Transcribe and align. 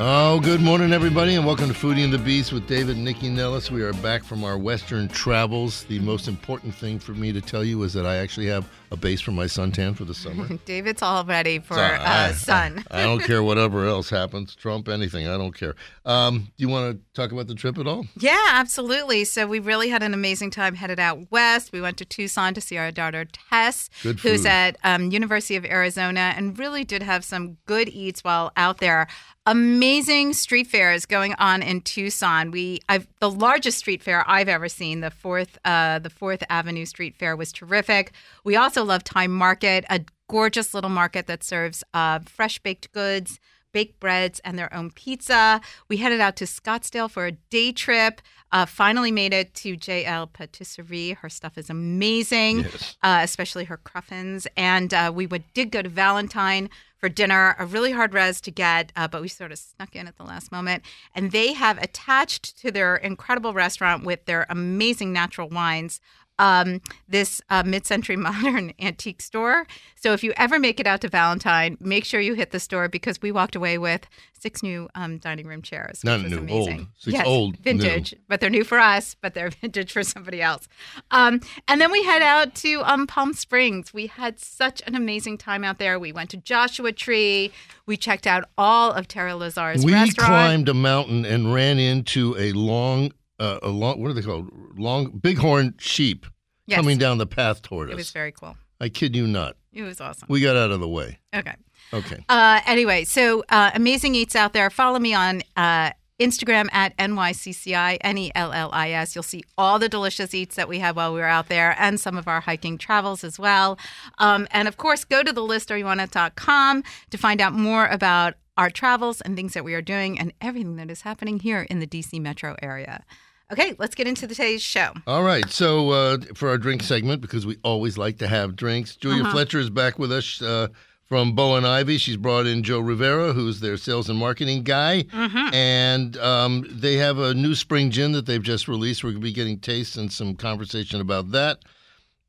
Oh, 0.00 0.38
good 0.38 0.60
morning, 0.60 0.92
everybody, 0.92 1.34
and 1.34 1.44
welcome 1.44 1.66
to 1.66 1.74
Foodie 1.74 2.04
and 2.04 2.12
the 2.12 2.18
Beast 2.18 2.52
with 2.52 2.68
David 2.68 2.96
and 2.96 3.04
Nycci 3.04 3.32
Nellis. 3.32 3.68
We 3.68 3.82
are 3.82 3.92
back 3.94 4.22
from 4.22 4.44
our 4.44 4.56
Western 4.56 5.08
travels. 5.08 5.82
The 5.82 5.98
most 5.98 6.28
important 6.28 6.72
thing 6.72 7.00
for 7.00 7.14
me 7.14 7.32
to 7.32 7.40
tell 7.40 7.64
you 7.64 7.82
is 7.82 7.94
that 7.94 8.06
I 8.06 8.18
actually 8.18 8.46
have 8.46 8.64
a 8.90 8.96
base 8.96 9.20
for 9.20 9.32
my 9.32 9.44
suntan 9.44 9.96
for 9.96 10.04
the 10.04 10.14
summer. 10.14 10.48
David's 10.64 11.02
all 11.02 11.24
ready 11.24 11.58
for 11.58 11.74
So, 11.74 11.80
uh, 11.80 12.32
sun. 12.32 12.84
I, 12.90 13.00
I 13.02 13.04
don't 13.04 13.20
care 13.22 13.42
whatever 13.42 13.86
else 13.86 14.10
happens, 14.10 14.54
Trump, 14.54 14.88
anything. 14.88 15.26
I 15.26 15.36
don't 15.36 15.52
care. 15.52 15.74
Um, 16.04 16.38
do 16.56 16.62
you 16.62 16.68
want 16.68 16.96
to 16.96 17.20
talk 17.20 17.32
about 17.32 17.46
the 17.48 17.54
trip 17.54 17.78
at 17.78 17.86
all? 17.86 18.06
Yeah, 18.16 18.38
absolutely. 18.52 19.24
So 19.24 19.46
we 19.46 19.58
really 19.58 19.88
had 19.90 20.02
an 20.02 20.14
amazing 20.14 20.50
time 20.50 20.74
headed 20.74 20.98
out 20.98 21.30
west. 21.30 21.72
We 21.72 21.80
went 21.80 21.98
to 21.98 22.04
Tucson 22.04 22.54
to 22.54 22.60
see 22.60 22.78
our 22.78 22.90
daughter 22.90 23.26
Tess, 23.50 23.90
who's 24.02 24.46
at 24.46 24.76
um, 24.84 25.10
University 25.10 25.56
of 25.56 25.64
Arizona, 25.64 26.32
and 26.36 26.58
really 26.58 26.84
did 26.84 27.02
have 27.02 27.24
some 27.24 27.58
good 27.66 27.88
eats 27.88 28.24
while 28.24 28.52
out 28.56 28.78
there. 28.78 29.06
Amazing 29.46 30.34
street 30.34 30.66
fairs 30.66 31.06
going 31.06 31.32
on 31.38 31.62
in 31.62 31.80
Tucson. 31.80 32.50
We 32.50 32.80
I've 32.86 33.06
the 33.20 33.30
largest 33.30 33.78
street 33.78 34.02
fair 34.02 34.22
I've 34.28 34.48
ever 34.48 34.68
seen. 34.68 35.00
The 35.00 35.10
fourth 35.10 35.56
uh, 35.64 36.00
the 36.00 36.10
Fourth 36.10 36.42
Avenue 36.50 36.84
Street 36.84 37.16
Fair 37.16 37.34
was 37.34 37.50
terrific. 37.50 38.12
We 38.44 38.56
also 38.56 38.77
love 38.84 39.04
Time 39.04 39.32
Market, 39.32 39.84
a 39.90 40.00
gorgeous 40.28 40.74
little 40.74 40.90
market 40.90 41.26
that 41.26 41.42
serves 41.42 41.82
uh, 41.94 42.20
fresh 42.20 42.58
baked 42.58 42.92
goods 42.92 43.40
baked 43.70 44.00
breads 44.00 44.40
and 44.44 44.58
their 44.58 44.72
own 44.74 44.90
pizza. 44.90 45.60
We 45.88 45.98
headed 45.98 46.20
out 46.20 46.36
to 46.36 46.46
Scottsdale 46.46 47.10
for 47.10 47.26
a 47.26 47.32
day 47.32 47.70
trip. 47.70 48.22
Uh, 48.50 48.64
finally 48.64 49.12
made 49.12 49.34
it 49.34 49.52
to 49.56 49.76
JL 49.76 50.32
Patisserie. 50.32 51.10
Her 51.12 51.28
stuff 51.28 51.58
is 51.58 51.68
amazing, 51.68 52.60
Yes. 52.60 52.96
uh, 53.02 53.20
especially 53.22 53.64
her 53.64 53.76
cruffins. 53.76 54.46
And 54.56 54.94
uh, 54.94 55.12
we 55.14 55.26
would, 55.26 55.44
did 55.52 55.70
go 55.70 55.82
to 55.82 55.88
Valentine 55.90 56.70
for 56.96 57.10
dinner, 57.10 57.54
a 57.58 57.66
really 57.66 57.92
hard 57.92 58.14
res 58.14 58.40
to 58.40 58.50
get, 58.50 58.90
uh, 58.96 59.06
but 59.06 59.20
we 59.20 59.28
sort 59.28 59.52
of 59.52 59.58
snuck 59.58 59.94
in 59.94 60.08
at 60.08 60.16
the 60.16 60.24
last 60.24 60.50
moment. 60.50 60.82
And 61.14 61.30
they 61.30 61.52
have 61.52 61.76
attached 61.82 62.58
to 62.60 62.70
their 62.70 62.96
incredible 62.96 63.52
restaurant 63.52 64.02
with 64.02 64.24
their 64.24 64.46
amazing 64.48 65.12
natural 65.12 65.50
wines 65.50 66.00
um, 66.38 66.80
this 67.08 67.40
uh, 67.50 67.62
mid-century 67.64 68.16
modern 68.28 68.72
antique 68.80 69.20
store. 69.22 69.66
So 69.96 70.12
if 70.12 70.22
you 70.22 70.32
ever 70.36 70.58
make 70.58 70.78
it 70.80 70.86
out 70.86 71.00
to 71.00 71.08
Valentine, 71.08 71.76
make 71.80 72.04
sure 72.04 72.20
you 72.20 72.34
hit 72.34 72.50
the 72.50 72.60
store 72.60 72.88
because 72.88 73.20
we 73.20 73.32
walked 73.32 73.56
away 73.56 73.78
with 73.78 74.06
six 74.38 74.62
new 74.62 74.88
um, 74.94 75.18
dining 75.18 75.46
room 75.46 75.62
chairs. 75.62 76.02
Not 76.04 76.20
new, 76.22 76.38
amazing. 76.38 76.78
old. 76.78 76.88
Six 76.98 77.14
yes, 77.14 77.26
old, 77.26 77.54
new. 77.54 77.62
vintage, 77.62 78.14
but 78.28 78.40
they're 78.40 78.50
new 78.50 78.64
for 78.64 78.78
us, 78.78 79.16
but 79.20 79.34
they're 79.34 79.50
vintage 79.60 79.92
for 79.92 80.02
somebody 80.02 80.40
else. 80.40 80.68
Um, 81.10 81.40
and 81.66 81.80
then 81.80 81.90
we 81.90 82.04
head 82.04 82.22
out 82.22 82.54
to 82.56 82.82
um, 82.84 83.06
Palm 83.06 83.32
Springs. 83.32 83.92
We 83.92 84.06
had 84.06 84.38
such 84.38 84.82
an 84.86 84.94
amazing 84.94 85.38
time 85.38 85.64
out 85.64 85.78
there. 85.78 85.98
We 85.98 86.12
went 86.12 86.30
to 86.30 86.36
Joshua 86.36 86.92
Tree. 86.92 87.52
We 87.86 87.96
checked 87.96 88.26
out 88.26 88.44
all 88.56 88.92
of 88.92 89.08
Tara 89.08 89.34
Lazar's 89.34 89.84
we 89.84 89.92
restaurant. 89.92 90.28
climbed 90.28 90.68
a 90.68 90.74
mountain 90.74 91.24
and 91.24 91.52
ran 91.52 91.78
into 91.78 92.36
a 92.38 92.52
long, 92.52 93.12
uh, 93.38 93.58
a 93.62 93.68
long, 93.68 94.00
what 94.00 94.10
are 94.10 94.14
they 94.14 94.22
called? 94.22 94.50
Long, 94.76 95.10
bighorn 95.10 95.74
sheep 95.78 96.26
Yes. 96.68 96.76
coming 96.76 96.98
down 96.98 97.16
the 97.16 97.26
path 97.26 97.62
toward 97.62 97.88
us. 97.88 97.94
It 97.94 97.96
was 97.96 98.10
very 98.10 98.30
cool. 98.30 98.56
I 98.80 98.90
kid 98.90 99.16
you 99.16 99.26
not. 99.26 99.56
It 99.72 99.82
was 99.82 100.00
awesome. 100.00 100.26
We 100.30 100.40
got 100.40 100.54
out 100.54 100.70
of 100.70 100.80
the 100.80 100.88
way. 100.88 101.18
Okay. 101.34 101.54
Okay. 101.94 102.22
Uh, 102.28 102.60
anyway, 102.66 103.04
so 103.04 103.42
uh, 103.48 103.70
amazing 103.74 104.14
eats 104.14 104.36
out 104.36 104.52
there. 104.52 104.68
Follow 104.68 104.98
me 104.98 105.14
on 105.14 105.42
uh, 105.56 105.92
Instagram 106.20 106.68
at 106.72 106.96
NYCCI, 106.98 107.98
N 108.02 108.18
E 108.18 108.30
L 108.34 108.52
L 108.52 108.70
I 108.72 108.90
S. 108.90 109.14
You'll 109.14 109.22
see 109.22 109.44
all 109.56 109.78
the 109.78 109.88
delicious 109.88 110.34
eats 110.34 110.56
that 110.56 110.68
we 110.68 110.78
had 110.78 110.94
while 110.94 111.14
we 111.14 111.20
were 111.20 111.26
out 111.26 111.48
there 111.48 111.74
and 111.78 111.98
some 111.98 112.18
of 112.18 112.28
our 112.28 112.40
hiking 112.40 112.76
travels 112.76 113.24
as 113.24 113.38
well. 113.38 113.78
Um, 114.18 114.46
and 114.50 114.68
of 114.68 114.76
course, 114.76 115.04
go 115.04 115.22
to 115.22 115.32
the 115.32 115.40
listoryouwanna.com 115.40 116.84
to 117.10 117.18
find 117.18 117.40
out 117.40 117.52
more 117.52 117.86
about 117.86 118.34
our 118.56 118.70
travels 118.70 119.20
and 119.20 119.36
things 119.36 119.54
that 119.54 119.64
we 119.64 119.74
are 119.74 119.82
doing 119.82 120.18
and 120.18 120.32
everything 120.40 120.76
that 120.76 120.90
is 120.90 121.02
happening 121.02 121.38
here 121.38 121.62
in 121.70 121.78
the 121.78 121.86
DC 121.86 122.20
metro 122.20 122.56
area. 122.60 123.04
Okay, 123.50 123.74
let's 123.78 123.94
get 123.94 124.06
into 124.06 124.26
today's 124.26 124.60
show. 124.62 124.92
All 125.06 125.22
right. 125.22 125.48
So 125.48 125.90
uh, 125.90 126.18
for 126.34 126.50
our 126.50 126.58
drink 126.58 126.82
segment, 126.82 127.22
because 127.22 127.46
we 127.46 127.56
always 127.64 127.96
like 127.96 128.18
to 128.18 128.28
have 128.28 128.56
drinks, 128.56 128.94
Julia 128.96 129.22
Uh-huh. 129.22 129.32
Fletcher 129.32 129.58
is 129.58 129.70
back 129.70 129.98
with 129.98 130.12
us 130.12 130.42
uh, 130.42 130.68
from 131.06 131.32
Bo 131.34 131.56
and 131.56 131.66
Ivy. 131.66 131.96
She's 131.96 132.18
brought 132.18 132.46
in 132.46 132.62
Joe 132.62 132.80
Rivera, 132.80 133.32
who's 133.32 133.60
their 133.60 133.78
sales 133.78 134.10
and 134.10 134.18
marketing 134.18 134.64
guy, 134.64 135.04
Mm-hmm. 135.04 135.54
and 135.54 136.16
um, 136.18 136.66
they 136.68 136.96
have 136.96 137.18
a 137.18 137.32
new 137.32 137.54
spring 137.54 137.90
gin 137.90 138.12
that 138.12 138.26
they've 138.26 138.42
just 138.42 138.68
released. 138.68 139.02
We're 139.02 139.12
going 139.12 139.22
to 139.22 139.24
be 139.24 139.32
getting 139.32 139.58
tastes 139.58 139.96
and 139.96 140.12
some 140.12 140.34
conversation 140.34 141.00
about 141.00 141.30
that. 141.30 141.60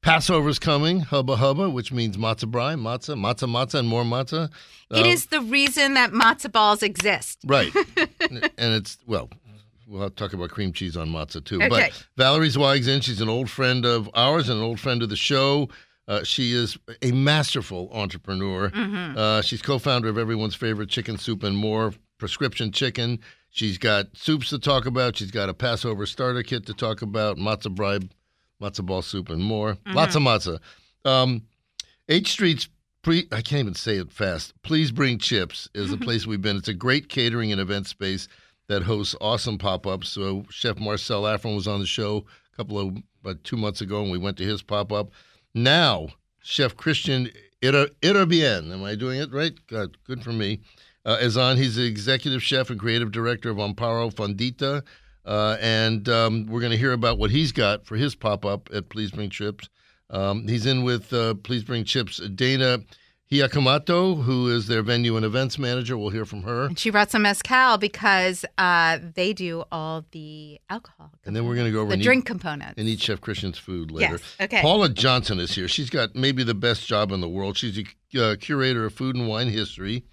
Passover's 0.01 0.59
coming, 0.59 1.01
hubba 1.01 1.35
hubba, 1.35 1.69
which 1.69 1.91
means 1.91 2.15
matzah 2.15 2.49
brei, 2.49 2.75
matzah, 2.75 3.19
matzah, 3.19 3.49
matzah, 3.49 3.79
and 3.79 3.89
more 3.89 4.05
matzah. 4.05 4.49
it 4.89 4.99
Um, 5.01 5.05
is 5.05 5.25
the 5.25 5.41
reason 5.41 5.95
that 5.95 6.11
matzo 6.13 6.49
balls 6.49 6.81
exist. 6.81 7.39
Right. 7.45 7.75
and 8.21 8.49
it's, 8.57 8.97
well, 9.05 9.29
we'll 9.89 10.09
talk 10.11 10.33
about 10.33 10.51
cream 10.51 10.71
cheese 10.71 10.95
on 10.95 11.09
matzah 11.09 11.43
too. 11.43 11.57
Okay. 11.57 11.69
But 11.69 12.07
Valerie 12.15 12.49
Zweig's 12.49 12.87
in. 12.87 13.01
She's 13.01 13.21
an 13.21 13.29
old 13.29 13.49
friend 13.49 13.85
of 13.85 14.09
ours 14.13 14.49
and 14.49 14.59
an 14.59 14.65
old 14.65 14.79
friend 14.79 15.01
of 15.01 15.09
the 15.09 15.15
show. 15.15 15.69
Uh, 16.07 16.23
she 16.23 16.53
is 16.53 16.77
a 17.01 17.11
masterful 17.11 17.89
entrepreneur. 17.91 18.69
Mm-hmm. 18.69 19.17
Uh, 19.17 19.41
she's 19.41 19.61
co 19.61 19.77
founder 19.77 20.09
of 20.09 20.17
everyone's 20.17 20.55
favorite 20.55 20.89
chicken 20.89 21.17
soup 21.17 21.43
and 21.43 21.57
more, 21.57 21.93
Prescription 22.17 22.71
Chicken. 22.71 23.19
She's 23.51 23.77
got 23.77 24.07
soups 24.15 24.49
to 24.49 24.59
talk 24.59 24.85
about. 24.85 25.17
She's 25.17 25.31
got 25.31 25.49
a 25.49 25.53
Passover 25.53 26.05
starter 26.05 26.43
kit 26.43 26.65
to 26.67 26.73
talk 26.73 27.01
about, 27.01 27.37
matzah 27.37 27.73
brei, 27.73 28.07
matzah 28.61 28.85
ball 28.85 29.01
soup, 29.01 29.29
and 29.29 29.43
more. 29.43 29.73
Mm-hmm. 29.73 29.93
Lots 29.93 30.15
of 30.15 30.21
matzah. 30.21 30.59
Um, 31.05 31.43
H 32.07 32.31
Street's 32.31 32.67
pre 33.03 33.27
I 33.31 33.41
can't 33.41 33.61
even 33.61 33.75
say 33.75 33.97
it 33.97 34.11
fast. 34.11 34.53
Please 34.63 34.91
bring 34.91 35.19
chips 35.19 35.69
is 35.73 35.91
the 35.91 35.97
place 36.05 36.25
we've 36.25 36.41
been. 36.41 36.57
It's 36.57 36.67
a 36.67 36.73
great 36.73 37.09
catering 37.09 37.51
and 37.51 37.61
event 37.61 37.87
space 37.87 38.27
that 38.69 38.83
hosts 38.83 39.15
awesome 39.19 39.57
pop-ups. 39.57 40.07
So 40.07 40.45
Chef 40.49 40.79
Marcelle 40.79 41.23
Afram 41.23 41.55
was 41.55 41.67
on 41.67 41.81
the 41.81 41.85
show 41.85 42.25
a 42.53 42.55
couple 42.55 42.79
of 42.79 42.95
about 43.21 43.43
two 43.43 43.57
months 43.57 43.81
ago, 43.81 44.01
and 44.01 44.11
we 44.11 44.17
went 44.17 44.37
to 44.37 44.45
his 44.45 44.61
pop-up. 44.61 45.11
Now 45.53 46.07
Chef 46.41 46.77
Christian 46.77 47.29
Ira- 47.61 47.89
Irabien, 48.01 48.71
am 48.71 48.83
I 48.83 48.95
doing 48.95 49.19
it 49.19 49.33
right? 49.33 49.53
God, 49.67 49.97
good 50.05 50.23
for 50.23 50.31
me. 50.31 50.61
Uh, 51.05 51.17
is 51.19 51.35
on. 51.35 51.57
He's 51.57 51.75
the 51.75 51.85
executive 51.85 52.43
chef 52.43 52.69
and 52.69 52.79
creative 52.79 53.11
director 53.11 53.49
of 53.49 53.57
Amparo 53.57 54.13
Fondita. 54.13 54.83
Uh, 55.25 55.57
and 55.59 56.07
um, 56.07 56.45
we're 56.45 56.59
going 56.59 56.71
to 56.71 56.77
hear 56.77 56.93
about 56.93 57.17
what 57.17 57.31
he's 57.31 57.51
got 57.51 57.85
for 57.85 57.95
his 57.95 58.15
pop 58.15 58.45
up 58.45 58.69
at 58.73 58.89
Please 58.89 59.11
Bring 59.11 59.29
Chips. 59.29 59.69
Um, 60.09 60.47
he's 60.47 60.65
in 60.65 60.83
with 60.83 61.11
uh, 61.13 61.35
Please 61.35 61.63
Bring 61.63 61.83
Chips 61.83 62.19
Dayna 62.19 62.85
Hiyakumoto, 63.31 64.23
who 64.23 64.47
is 64.47 64.65
their 64.65 64.81
venue 64.81 65.15
and 65.15 65.23
events 65.23 65.59
manager. 65.59 65.95
We'll 65.97 66.09
hear 66.09 66.25
from 66.25 66.41
her. 66.43 66.65
And 66.65 66.79
she 66.79 66.89
brought 66.89 67.11
some 67.11 67.21
mezcal 67.21 67.77
because 67.77 68.43
uh, 68.57 68.97
they 69.13 69.33
do 69.33 69.65
all 69.71 70.03
the 70.11 70.59
alcohol. 70.67 71.11
And 71.25 71.35
then 71.35 71.45
we're 71.45 71.53
going 71.53 71.67
to 71.67 71.71
go 71.71 71.81
over 71.81 71.95
the 71.95 72.01
drink 72.01 72.23
eat, 72.23 72.25
components. 72.25 72.73
and 72.77 72.87
eat 72.87 72.99
Chef 72.99 73.21
Christian's 73.21 73.59
food 73.59 73.91
later. 73.91 74.13
Yes, 74.13 74.35
okay. 74.41 74.61
Paula 74.61 74.89
Johnson 74.89 75.39
is 75.39 75.53
here. 75.53 75.67
She's 75.67 75.91
got 75.91 76.15
maybe 76.15 76.43
the 76.43 76.55
best 76.55 76.87
job 76.87 77.11
in 77.11 77.21
the 77.21 77.29
world. 77.29 77.55
She's 77.55 77.77
a 77.77 78.19
uh, 78.19 78.35
curator 78.37 78.85
of 78.85 78.93
food 78.93 79.15
and 79.15 79.27
wine 79.27 79.49
history 79.49 80.05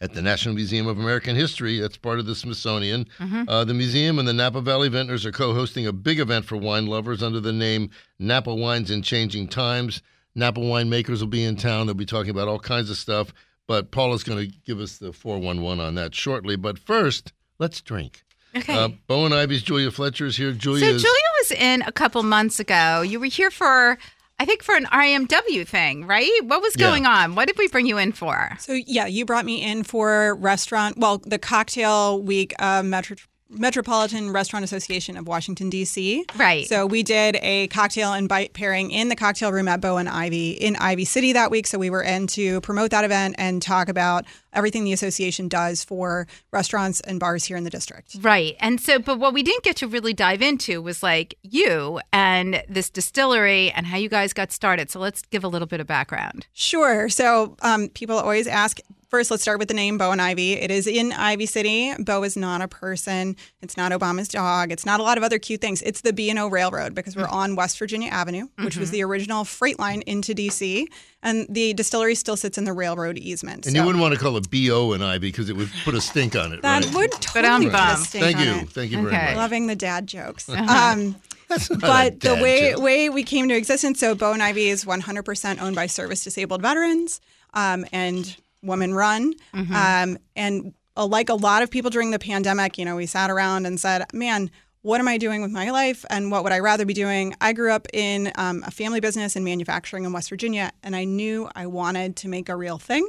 at 0.00 0.14
the 0.14 0.22
National 0.22 0.56
Museum 0.56 0.88
of 0.88 0.98
American 0.98 1.36
History. 1.36 1.78
That's 1.78 1.96
part 1.96 2.18
of 2.18 2.26
the 2.26 2.34
Smithsonian. 2.34 3.06
Mm-hmm. 3.20 3.48
Uh, 3.48 3.64
the 3.64 3.74
museum 3.74 4.18
and 4.18 4.26
the 4.26 4.32
Napa 4.32 4.60
Valley 4.60 4.88
Vintners 4.88 5.24
are 5.24 5.32
co 5.32 5.54
hosting 5.54 5.86
a 5.86 5.92
big 5.92 6.18
event 6.18 6.46
for 6.46 6.56
wine 6.56 6.86
lovers 6.86 7.22
under 7.22 7.38
the 7.38 7.52
name 7.52 7.90
Napa 8.18 8.52
Wines 8.52 8.90
in 8.90 9.02
Changing 9.02 9.46
Times. 9.46 10.02
Napa 10.38 10.60
winemakers 10.60 11.20
will 11.20 11.26
be 11.26 11.44
in 11.44 11.56
town. 11.56 11.86
They'll 11.86 11.94
be 11.94 12.06
talking 12.06 12.30
about 12.30 12.48
all 12.48 12.58
kinds 12.60 12.90
of 12.90 12.96
stuff. 12.96 13.32
But 13.66 13.90
Paula's 13.90 14.22
going 14.24 14.38
to 14.48 14.56
give 14.64 14.80
us 14.80 14.96
the 14.98 15.12
411 15.12 15.84
on 15.84 15.94
that 15.96 16.14
shortly. 16.14 16.56
But 16.56 16.78
first, 16.78 17.32
let's 17.58 17.82
drink. 17.82 18.22
Okay. 18.56 18.74
Uh, 18.74 18.88
Bo 19.06 19.26
and 19.26 19.34
Ivy's 19.34 19.62
Julia 19.62 19.90
Fletcher 19.90 20.24
is 20.26 20.36
here. 20.38 20.52
Julia 20.52 20.80
so. 20.80 20.92
Julia 20.92 21.28
was 21.40 21.50
in 21.50 21.82
a 21.82 21.92
couple 21.92 22.22
months 22.22 22.58
ago. 22.58 23.02
You 23.02 23.20
were 23.20 23.26
here 23.26 23.50
for, 23.50 23.98
I 24.38 24.44
think, 24.46 24.62
for 24.62 24.74
an 24.74 24.86
RAMW 24.86 25.66
thing, 25.68 26.06
right? 26.06 26.30
What 26.44 26.62
was 26.62 26.74
Yeah. 26.78 26.86
going 26.88 27.04
on? 27.04 27.34
What 27.34 27.46
did 27.48 27.58
we 27.58 27.68
bring 27.68 27.84
you 27.84 27.98
in 27.98 28.12
for? 28.12 28.56
So 28.58 28.72
yeah, 28.72 29.04
you 29.06 29.26
brought 29.26 29.44
me 29.44 29.62
in 29.62 29.82
for 29.82 30.34
restaurant. 30.36 30.96
Well, 30.96 31.18
the 31.18 31.38
cocktail 31.38 32.22
week, 32.22 32.54
uh, 32.58 32.82
Metro, 32.82 33.16
Metropolitan 33.50 34.30
Restaurant 34.30 34.64
Association 34.64 35.16
of 35.16 35.26
Washington 35.26 35.70
D.C. 35.70 36.24
Right. 36.36 36.66
So 36.66 36.86
we 36.86 37.02
did 37.02 37.36
a 37.42 37.68
cocktail 37.68 38.12
and 38.12 38.28
bite 38.28 38.52
pairing 38.52 38.90
in 38.90 39.08
the 39.08 39.16
cocktail 39.16 39.52
room 39.52 39.68
at 39.68 39.80
Bo 39.80 39.96
and 39.96 40.08
Ivy 40.08 40.50
in 40.50 40.76
Ivy 40.76 41.04
City 41.04 41.32
that 41.32 41.50
week. 41.50 41.66
So 41.66 41.78
we 41.78 41.90
were 41.90 42.02
in 42.02 42.26
to 42.28 42.60
promote 42.60 42.90
that 42.90 43.04
event 43.04 43.36
and 43.38 43.62
talk 43.62 43.88
about 43.88 44.24
everything 44.52 44.84
the 44.84 44.92
association 44.92 45.48
does 45.48 45.84
for 45.84 46.26
restaurants 46.52 47.00
and 47.00 47.20
bars 47.20 47.44
here 47.44 47.56
in 47.56 47.64
the 47.64 47.70
district. 47.70 48.16
Right. 48.20 48.56
And 48.60 48.80
so, 48.80 48.98
but 48.98 49.18
what 49.18 49.34
we 49.34 49.42
didn't 49.42 49.64
get 49.64 49.76
to 49.76 49.88
really 49.88 50.14
dive 50.14 50.42
into 50.42 50.80
was 50.82 51.02
like 51.02 51.34
you 51.42 52.00
and 52.12 52.62
this 52.68 52.90
distillery 52.90 53.70
and 53.72 53.86
how 53.86 53.96
you 53.96 54.08
guys 54.08 54.32
got 54.32 54.52
started. 54.52 54.90
So 54.90 55.00
let's 55.00 55.22
give 55.22 55.44
a 55.44 55.48
little 55.48 55.66
bit 55.66 55.80
of 55.80 55.86
background. 55.86 56.46
Sure. 56.52 57.08
So 57.08 57.56
um, 57.62 57.88
people 57.88 58.16
always 58.16 58.46
ask. 58.46 58.80
First, 59.08 59.30
let's 59.30 59.42
start 59.42 59.58
with 59.58 59.68
the 59.68 59.74
name 59.74 59.96
Bo 59.96 60.12
and 60.12 60.20
Ivy. 60.20 60.52
It 60.52 60.70
is 60.70 60.86
in 60.86 61.12
Ivy 61.12 61.46
City. 61.46 61.94
Bo 61.98 62.24
is 62.24 62.36
not 62.36 62.60
a 62.60 62.68
person. 62.68 63.36
It's 63.62 63.74
not 63.74 63.90
Obama's 63.90 64.28
dog. 64.28 64.70
It's 64.70 64.84
not 64.84 65.00
a 65.00 65.02
lot 65.02 65.16
of 65.16 65.24
other 65.24 65.38
cute 65.38 65.62
things. 65.62 65.80
It's 65.80 66.02
the 66.02 66.12
B&O 66.12 66.48
Railroad 66.48 66.94
because 66.94 67.16
we're 67.16 67.26
on 67.26 67.56
West 67.56 67.78
Virginia 67.78 68.10
Avenue, 68.10 68.48
which 68.58 68.76
was 68.76 68.90
the 68.90 69.02
original 69.02 69.44
freight 69.44 69.78
line 69.78 70.02
into 70.02 70.34
D.C. 70.34 70.88
And 71.22 71.46
the 71.48 71.74
distillery 71.74 72.14
still 72.14 72.36
sits 72.36 72.58
in 72.58 72.64
the 72.64 72.72
railroad 72.72 73.18
easement. 73.18 73.66
And 73.66 73.74
So 73.74 73.80
you 73.80 73.84
wouldn't 73.86 74.00
want 74.00 74.14
to 74.14 74.20
call 74.20 74.36
it 74.36 74.48
BO 74.50 74.92
and 74.92 75.02
I 75.02 75.18
because 75.18 75.50
it 75.50 75.56
would 75.56 75.68
put 75.84 75.94
a 75.94 76.00
stink 76.00 76.36
on 76.36 76.52
it. 76.52 76.62
that 76.62 76.84
right? 76.84 76.94
would 76.94 77.10
totally 77.12 77.48
I'm 77.48 77.62
put 77.64 77.74
a 77.74 77.96
stink 77.96 78.24
Thank 78.24 78.36
on 78.38 78.46
you. 78.46 78.52
it. 78.62 78.68
Thank 78.70 78.90
you 78.92 78.98
very 79.02 79.08
Okay. 79.08 79.24
much. 79.26 79.36
Loving 79.36 79.66
the 79.66 79.74
dad 79.76 80.06
jokes. 80.06 80.48
Um, 80.68 81.16
That's 81.48 81.70
not 81.70 81.78
a 81.78 81.80
but 81.80 82.20
the 82.20 82.34
way 82.36 82.70
joke. 82.72 82.82
way 82.82 83.08
we 83.08 83.22
came 83.24 83.48
to 83.48 83.54
existence, 83.56 83.98
so 84.00 84.14
Bo 84.14 84.32
and 84.32 84.42
Ivy 84.42 84.68
is 84.68 84.84
100% 84.84 85.60
owned 85.62 85.74
by 85.74 85.86
service 85.86 86.22
disabled 86.22 86.62
veterans 86.62 87.20
um, 87.54 87.84
and 87.92 88.36
women 88.62 88.94
run. 88.94 89.32
Um, 89.54 90.18
and 90.36 90.74
uh, 90.96 91.06
like 91.06 91.30
a 91.30 91.34
lot 91.34 91.62
of 91.62 91.70
people 91.70 91.90
during 91.90 92.10
the 92.10 92.18
pandemic, 92.18 92.76
you 92.78 92.84
know, 92.84 92.96
we 92.96 93.06
sat 93.06 93.30
around 93.30 93.66
and 93.66 93.80
said, 93.80 94.04
"Man." 94.12 94.50
What 94.88 95.00
am 95.00 95.08
I 95.08 95.18
doing 95.18 95.42
with 95.42 95.50
my 95.50 95.68
life, 95.68 96.06
and 96.08 96.30
what 96.30 96.44
would 96.44 96.52
I 96.54 96.60
rather 96.60 96.86
be 96.86 96.94
doing? 96.94 97.34
I 97.42 97.52
grew 97.52 97.70
up 97.70 97.86
in 97.92 98.32
um, 98.36 98.64
a 98.66 98.70
family 98.70 99.00
business 99.00 99.36
in 99.36 99.44
manufacturing 99.44 100.04
in 100.04 100.14
West 100.14 100.30
Virginia, 100.30 100.72
and 100.82 100.96
I 100.96 101.04
knew 101.04 101.46
I 101.54 101.66
wanted 101.66 102.16
to 102.16 102.28
make 102.28 102.48
a 102.48 102.56
real 102.56 102.78
thing. 102.78 103.06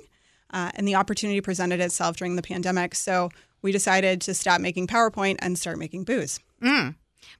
Uh, 0.51 0.71
and 0.75 0.85
the 0.85 0.95
opportunity 0.95 1.39
presented 1.39 1.79
itself 1.79 2.17
during 2.17 2.35
the 2.35 2.41
pandemic, 2.41 2.95
so 2.95 3.29
we 3.61 3.71
decided 3.71 4.19
to 4.19 4.33
stop 4.33 4.59
making 4.59 4.87
PowerPoint 4.87 5.37
and 5.39 5.57
start 5.57 5.79
making 5.79 6.03
booze. 6.03 6.41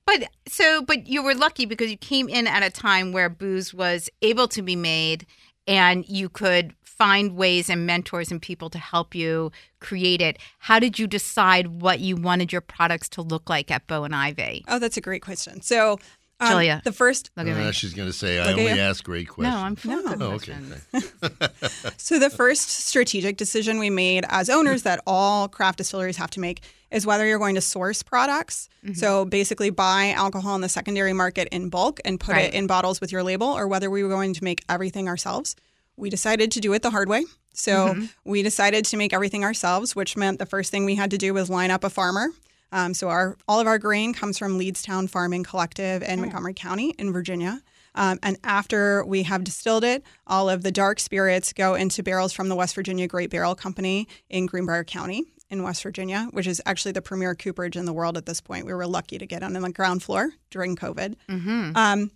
But 0.05 0.29
so, 0.47 0.83
but 0.83 1.07
you 1.07 1.21
were 1.21 1.35
lucky 1.35 1.65
because 1.65 1.91
you 1.91 1.97
came 1.97 2.29
in 2.29 2.47
at 2.47 2.63
a 2.63 2.69
time 2.69 3.11
where 3.11 3.27
booze 3.27 3.73
was 3.73 4.09
able 4.21 4.47
to 4.47 4.61
be 4.61 4.77
made 4.77 5.25
and 5.67 6.07
you 6.07 6.29
could 6.29 6.73
find 6.99 7.35
ways 7.37 7.69
and 7.69 7.87
mentors 7.87 8.29
and 8.29 8.39
people 8.41 8.69
to 8.69 8.77
help 8.77 9.15
you 9.15 9.51
create 9.79 10.21
it. 10.21 10.37
How 10.59 10.77
did 10.79 10.99
you 10.99 11.07
decide 11.07 11.81
what 11.81 11.99
you 12.01 12.15
wanted 12.17 12.51
your 12.51 12.61
products 12.61 13.07
to 13.09 13.21
look 13.23 13.49
like 13.49 13.71
at 13.71 13.87
Bo 13.87 14.03
and 14.03 14.13
Ivy? 14.13 14.65
Oh, 14.67 14.77
that's 14.79 14.97
a 14.97 15.01
great 15.01 15.21
question. 15.23 15.61
So, 15.61 15.97
um, 16.41 16.49
Julia. 16.51 16.81
the 16.83 16.91
first 16.91 17.31
Look 17.37 17.47
at 17.47 17.55
Uh, 17.57 17.65
me. 17.67 17.71
she's 17.71 17.93
going 17.93 18.07
to 18.09 18.13
say, 18.13 18.37
I 18.39 18.47
Look 18.51 18.53
at 18.53 18.59
only 18.59 18.73
you. 18.73 18.79
ask 18.81 19.01
great 19.03 19.29
questions. 19.29 19.53
No, 19.55 19.61
I'm 19.61 19.75
full 19.77 19.91
of 19.93 20.19
good 20.19 20.21
Oh, 20.21 20.31
okay. 20.33 20.53
questions. 20.91 21.93
so 21.97 22.19
the 22.19 22.29
first 22.29 22.69
strategic 22.69 23.37
decision 23.37 23.79
we 23.79 23.89
made 23.89 24.25
as 24.29 24.49
owners 24.49 24.83
that 24.83 25.01
all 25.07 25.47
craft 25.47 25.77
distilleries 25.77 26.17
have 26.17 26.29
to 26.31 26.39
make 26.41 26.61
is 26.91 27.05
whether 27.05 27.25
you're 27.25 27.39
going 27.39 27.55
to 27.55 27.61
source 27.61 28.03
products. 28.03 28.67
So 28.93 29.23
basically 29.25 29.69
buy 29.69 30.11
alcohol 30.11 30.55
in 30.55 30.61
the 30.61 30.69
secondary 30.69 31.13
market 31.13 31.47
in 31.51 31.69
bulk 31.69 31.99
and 32.05 32.19
put 32.19 32.33
Right. 32.33 32.45
it 32.45 32.53
in 32.53 32.67
bottles 32.67 32.99
with 33.01 33.11
your 33.11 33.23
label 33.23 33.47
or 33.47 33.67
whether 33.67 33.89
we 33.89 34.03
were 34.03 34.09
going 34.09 34.33
to 34.33 34.43
make 34.43 34.63
everything 34.69 35.07
ourselves. 35.07 35.55
We 35.99 36.09
decided 36.09 36.51
to 36.51 36.59
do 36.59 36.73
it 36.73 36.81
the 36.81 36.89
hard 36.89 37.09
way. 37.09 37.25
So 37.53 37.95
we 38.23 38.41
decided 38.41 38.85
to 38.85 38.97
make 38.97 39.13
everything 39.13 39.43
ourselves, 39.43 39.95
which 39.95 40.15
meant 40.15 40.39
the 40.39 40.45
first 40.45 40.71
thing 40.71 40.85
we 40.85 40.95
had 40.95 41.11
to 41.11 41.17
do 41.17 41.33
was 41.33 41.49
line 41.49 41.71
up 41.71 41.83
a 41.83 41.89
farmer. 41.89 42.29
Um, 42.71 42.93
so 42.93 43.09
our 43.09 43.35
all 43.47 43.59
of 43.59 43.67
our 43.67 43.79
grain 43.79 44.13
comes 44.13 44.37
from 44.37 44.59
Leedstown 44.59 45.09
Farming 45.09 45.43
Collective 45.43 46.03
in 46.03 46.21
Montgomery 46.21 46.53
County 46.53 46.95
in 46.97 47.11
Virginia. 47.11 47.61
Um, 47.95 48.19
and 48.21 48.37
after 48.43 49.03
we 49.03 49.23
have 49.23 49.43
distilled 49.43 49.83
it, 49.83 50.03
all 50.27 50.49
of 50.49 50.61
the 50.61 50.71
dark 50.71 50.99
spirits 50.99 51.51
go 51.51 51.73
into 51.73 52.03
barrels 52.03 52.31
from 52.31 52.47
the 52.47 52.55
West 52.55 52.75
Virginia 52.75 53.07
Great 53.07 53.31
Barrel 53.31 53.55
Company 53.55 54.07
in 54.29 54.45
Greenbrier 54.45 54.83
County 54.83 55.25
in 55.49 55.63
West 55.63 55.81
Virginia, 55.81 56.27
which 56.31 56.45
is 56.45 56.61
actually 56.65 56.91
the 56.91 57.01
premier 57.01 57.33
cooperage 57.33 57.75
in 57.75 57.85
the 57.85 57.93
world 57.93 58.15
at 58.15 58.27
this 58.27 58.39
point. 58.39 58.67
We 58.67 58.73
were 58.73 58.85
lucky 58.85 59.17
to 59.17 59.25
get 59.25 59.41
on 59.41 59.53
the 59.53 59.69
ground 59.71 60.03
floor 60.03 60.29
during 60.51 60.75
COVID. 60.75 61.15
Um, 61.75 62.11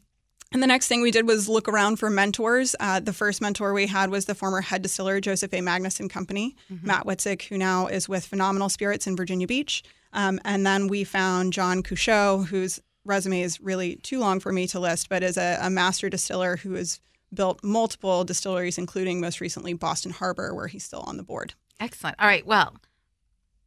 and 0.53 0.63
the 0.63 0.67
next 0.67 0.87
thing 0.87 1.01
we 1.01 1.11
did 1.11 1.27
was 1.27 1.49
look 1.49 1.67
around 1.67 1.97
for 1.97 2.09
mentors. 2.09 2.75
Uh, 2.79 2.99
the 2.99 3.11
first 3.11 3.41
mentor 3.41 3.73
we 3.73 3.87
had 3.87 4.09
was 4.09 4.25
the 4.25 4.35
former 4.35 4.61
head 4.61 4.81
distiller, 4.81 5.19
Joseph 5.19 5.53
A. 5.53 5.61
Magnus 5.61 5.99
and 5.99 6.09
Company, 6.09 6.55
Matt 6.69 7.05
Witzik, 7.05 7.43
who 7.43 7.57
now 7.57 7.87
is 7.87 8.07
with 8.07 8.25
Phenomenal 8.25 8.69
Spirits 8.69 9.07
in 9.07 9.17
Virginia 9.17 9.47
Beach. 9.47 9.83
Um, 10.13 10.39
and 10.45 10.65
then 10.65 10.87
we 10.87 11.03
found 11.03 11.53
John 11.53 11.81
Couchot, 11.81 12.47
whose 12.47 12.79
resume 13.03 13.41
is 13.41 13.59
really 13.59 13.97
too 13.97 14.19
long 14.19 14.39
for 14.39 14.53
me 14.53 14.67
to 14.67 14.79
list, 14.79 15.09
but 15.09 15.23
is 15.23 15.37
a, 15.37 15.57
a 15.61 15.69
master 15.69 16.09
distiller 16.09 16.57
who 16.57 16.73
has 16.73 16.99
built 17.33 17.63
multiple 17.63 18.23
distilleries, 18.23 18.77
including 18.77 19.19
most 19.19 19.41
recently 19.41 19.73
Boston 19.73 20.11
Harbor, 20.11 20.53
where 20.53 20.67
he's 20.67 20.83
still 20.83 21.01
on 21.01 21.17
the 21.17 21.23
board. 21.23 21.55
Excellent. 21.79 22.15
All 22.19 22.27
right. 22.27 22.45
Well, 22.45 22.75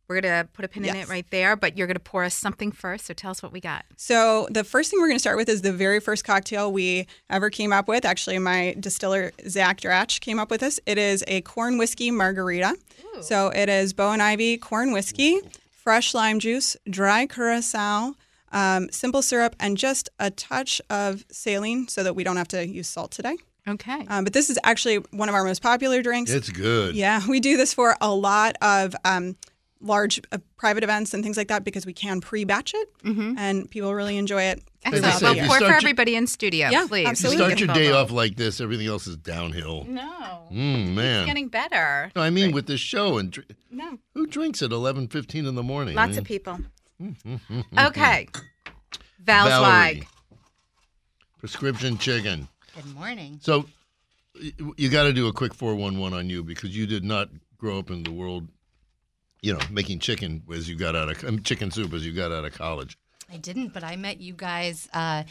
we're 0.08 0.20
going 0.20 0.44
to 0.44 0.48
put 0.52 0.64
a 0.64 0.68
pin 0.68 0.84
in 0.84 0.94
it 0.96 1.08
right 1.08 1.26
there, 1.30 1.56
but 1.56 1.76
you're 1.76 1.86
going 1.86 1.96
to 1.96 2.00
pour 2.00 2.24
us 2.24 2.34
something 2.34 2.72
first. 2.72 3.06
So 3.06 3.14
tell 3.14 3.30
us 3.30 3.42
what 3.42 3.52
we 3.52 3.60
got. 3.60 3.84
So 3.96 4.46
the 4.50 4.64
first 4.64 4.90
thing 4.90 5.00
we're 5.00 5.08
going 5.08 5.16
to 5.16 5.20
start 5.20 5.36
with 5.36 5.48
is 5.48 5.62
the 5.62 5.72
very 5.72 6.00
first 6.00 6.24
cocktail 6.24 6.72
we 6.72 7.06
ever 7.28 7.50
came 7.50 7.72
up 7.72 7.88
with. 7.88 8.04
Actually, 8.04 8.38
my 8.38 8.76
distiller 8.78 9.32
Zach 9.48 9.80
Dratch 9.80 10.20
came 10.20 10.38
up 10.38 10.50
with 10.50 10.60
this. 10.60 10.78
It 10.86 10.98
is 10.98 11.24
a 11.26 11.40
corn 11.42 11.78
whiskey 11.78 12.10
margarita. 12.10 12.76
So 13.20 13.48
it 13.48 13.68
is 13.68 13.94
Bo 13.94 14.12
and 14.12 14.22
Ivy 14.22 14.58
corn 14.58 14.92
whiskey, 14.92 15.40
fresh 15.70 16.12
lime 16.12 16.38
juice, 16.38 16.76
dry 16.88 17.26
curacao, 17.26 18.14
um, 18.52 18.90
simple 18.90 19.22
syrup, 19.22 19.56
and 19.58 19.78
just 19.78 20.10
a 20.20 20.30
touch 20.30 20.82
of 20.90 21.24
saline 21.30 21.88
so 21.88 22.02
that 22.02 22.14
we 22.14 22.24
don't 22.24 22.36
have 22.36 22.48
to 22.48 22.66
use 22.66 22.88
salt 22.88 23.12
today. 23.12 23.36
Okay. 23.66 24.06
Um, 24.08 24.24
but 24.24 24.32
this 24.32 24.50
is 24.50 24.58
actually 24.64 24.98
one 25.10 25.28
of 25.28 25.34
our 25.34 25.44
most 25.44 25.62
popular 25.62 26.02
drinks. 26.02 26.30
It's 26.30 26.50
good. 26.50 26.94
Yeah, 26.94 27.26
we 27.26 27.40
do 27.40 27.56
this 27.56 27.72
for 27.74 27.96
a 28.00 28.14
lot 28.14 28.56
of 28.60 28.94
um, 29.04 29.36
large 29.80 30.20
uh, 30.32 30.38
private 30.56 30.82
events 30.84 31.12
and 31.14 31.22
things 31.22 31.36
like 31.36 31.48
that 31.48 31.62
because 31.64 31.84
we 31.84 31.92
can 31.92 32.20
pre-batch 32.20 32.72
it, 32.74 32.88
and 33.04 33.70
people 33.70 33.94
really 33.94 34.16
enjoy 34.16 34.42
it. 34.42 34.62
Excellent. 34.84 35.04
As 35.06 35.14
I 35.14 35.18
say, 35.18 35.38
Well, 35.40 35.48
pour 35.48 35.58
for 35.58 35.64
your- 35.64 35.74
everybody 35.74 36.14
in 36.16 36.26
studio, 36.26 36.68
Yeah, 36.70 36.86
please. 36.86 37.06
You 37.22 37.30
start 37.30 37.58
your 37.60 37.68
day 37.74 37.90
off 37.92 38.10
like 38.10 38.36
this, 38.36 38.60
everything 38.60 38.86
else 38.86 39.06
is 39.06 39.16
downhill. 39.16 39.84
No. 39.88 40.48
Mm, 40.52 40.86
It's 40.86 40.90
man. 40.96 41.26
getting 41.26 41.48
better. 41.48 42.10
No, 42.16 42.22
I 42.22 42.30
mean, 42.30 42.52
with 42.52 42.66
this 42.66 42.80
show, 42.80 43.18
and 43.18 43.30
dr- 43.32 43.46
No. 43.70 43.98
who 44.14 44.26
drinks 44.26 44.62
at 44.62 44.70
eleven 44.72 45.08
fifteen 45.08 45.44
in 45.46 45.54
the 45.56 45.62
morning? 45.62 45.94
Lots 45.96 46.16
I 46.16 46.20
of 46.20 46.24
people. 46.24 46.58
okay. 47.78 48.28
Val 49.24 49.46
Valerie. 49.48 49.94
Zweig. 50.00 50.06
Prescription 51.38 51.98
chicken. 51.98 52.48
Good 52.74 52.94
morning. 52.94 53.38
So 53.42 53.66
you 54.76 54.88
got 54.88 55.04
to 55.04 55.12
do 55.12 55.26
a 55.28 55.32
quick 55.32 55.54
411 55.54 56.16
on 56.18 56.30
you 56.30 56.42
because 56.42 56.76
you 56.76 56.86
did 56.86 57.04
not 57.04 57.28
grow 57.58 57.78
up 57.78 57.90
in 57.90 58.02
the 58.02 58.12
world, 58.12 58.48
you 59.42 59.52
know, 59.52 59.60
making 59.70 59.98
chicken 60.00 60.42
as 60.52 60.68
you 60.68 60.76
got 60.76 60.96
out 60.96 61.08
of 61.10 61.24
um, 61.24 61.42
chicken 61.42 61.70
soup 61.70 61.92
as 61.92 62.04
you 62.06 62.12
got 62.12 62.32
out 62.32 62.44
of 62.44 62.52
college 62.54 62.96
I 63.32 63.36
didn't, 63.38 63.72
but 63.74 63.82
I 63.82 63.96
met 63.96 64.20
you 64.20 64.32
guys, 64.34 64.88
uh, 64.94 65.24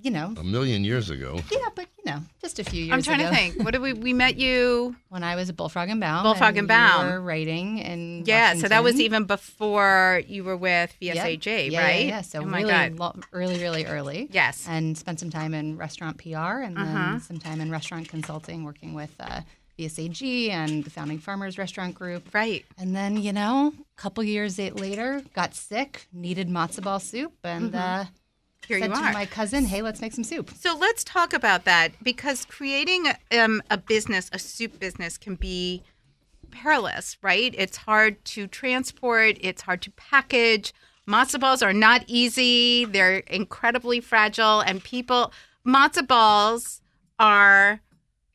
you 0.00 0.10
know, 0.10 0.34
a 0.36 0.44
million 0.44 0.84
years 0.84 1.10
ago. 1.10 1.40
yeah, 1.50 1.68
but 1.74 1.86
you 1.98 2.12
know, 2.12 2.20
just 2.40 2.58
a 2.60 2.64
few 2.64 2.84
years 2.84 2.92
I'm 2.94 3.02
trying 3.02 3.20
ago. 3.20 3.30
to 3.30 3.34
think. 3.34 3.64
What 3.64 3.72
did 3.72 3.80
we 3.82 3.92
we 3.92 4.12
met 4.12 4.36
you? 4.36 4.94
When 5.08 5.24
I 5.24 5.34
was 5.36 5.48
a 5.48 5.52
Bullfrog 5.52 5.88
and 5.88 6.00
Baum. 6.00 6.22
Bullfrog 6.22 6.56
and 6.58 6.68
Baum. 6.68 7.06
You 7.06 7.12
were 7.14 7.20
writing 7.20 7.80
and 7.80 8.28
Yeah, 8.28 8.54
so 8.54 8.68
that 8.68 8.84
was 8.84 9.00
even 9.00 9.24
before 9.24 10.22
you 10.28 10.44
were 10.44 10.56
with 10.56 10.94
Yep. 11.00 11.16
VSAG, 11.16 11.70
yeah, 11.72 11.82
right? 11.82 12.00
Yeah, 12.02 12.06
yeah. 12.08 12.20
So 12.20 12.40
oh 12.40 12.44
my 12.44 12.58
really 12.58 12.70
god. 12.70 12.98
lo- 13.00 13.16
early, 13.32 13.58
really 13.60 13.84
early. 13.86 14.28
Yes. 14.30 14.66
And 14.68 14.96
spent 14.96 15.18
some 15.18 15.30
time 15.30 15.54
in 15.54 15.76
restaurant 15.76 16.18
PR 16.18 16.60
and 16.62 16.76
Uh-huh. 16.78 16.92
then 16.92 17.20
some 17.20 17.38
time 17.38 17.60
in 17.60 17.70
restaurant 17.70 18.08
consulting, 18.08 18.62
working 18.64 18.94
with 18.94 19.14
uh, 19.18 19.40
VSAG 19.78 20.50
and 20.50 20.84
the 20.84 20.90
Founding 20.90 21.18
Farmers 21.18 21.58
Restaurant 21.58 21.94
Group. 21.94 22.34
Right. 22.34 22.64
And 22.78 22.94
then, 22.94 23.16
you 23.16 23.32
know, 23.32 23.72
a 23.76 24.00
couple 24.00 24.24
years 24.24 24.58
later, 24.58 25.22
got 25.34 25.54
sick, 25.54 26.08
needed 26.12 26.48
matzo 26.48 26.82
ball 26.82 27.00
soup, 27.00 27.32
and 27.44 27.74
uh, 27.74 27.78
Mm-hmm. 27.78 28.12
Here 28.66 28.80
said 28.80 28.90
you 28.90 28.96
to 28.96 29.00
are. 29.00 29.12
my 29.12 29.26
cousin, 29.26 29.64
"Hey, 29.64 29.80
let's 29.80 30.00
make 30.00 30.12
some 30.12 30.24
soup." 30.24 30.50
So 30.58 30.76
let's 30.76 31.04
talk 31.04 31.32
about 31.32 31.64
that 31.66 31.92
because 32.02 32.44
creating 32.44 33.06
um, 33.30 33.62
a 33.70 33.78
business, 33.78 34.28
a 34.32 34.40
soup 34.40 34.80
business, 34.80 35.16
can 35.16 35.36
be 35.36 35.84
perilous, 36.50 37.16
right? 37.22 37.54
It's 37.56 37.76
hard 37.76 38.24
to 38.24 38.46
transport, 38.46 39.36
it's 39.40 39.62
hard 39.62 39.82
to 39.82 39.90
package. 39.92 40.72
Matzo 41.08 41.38
balls 41.38 41.62
are 41.62 41.72
not 41.72 42.02
easy, 42.08 42.84
they're 42.84 43.18
incredibly 43.18 44.00
fragile, 44.00 44.60
and 44.60 44.82
people, 44.82 45.32
matzo 45.64 46.04
balls 46.06 46.80
are 47.20 47.80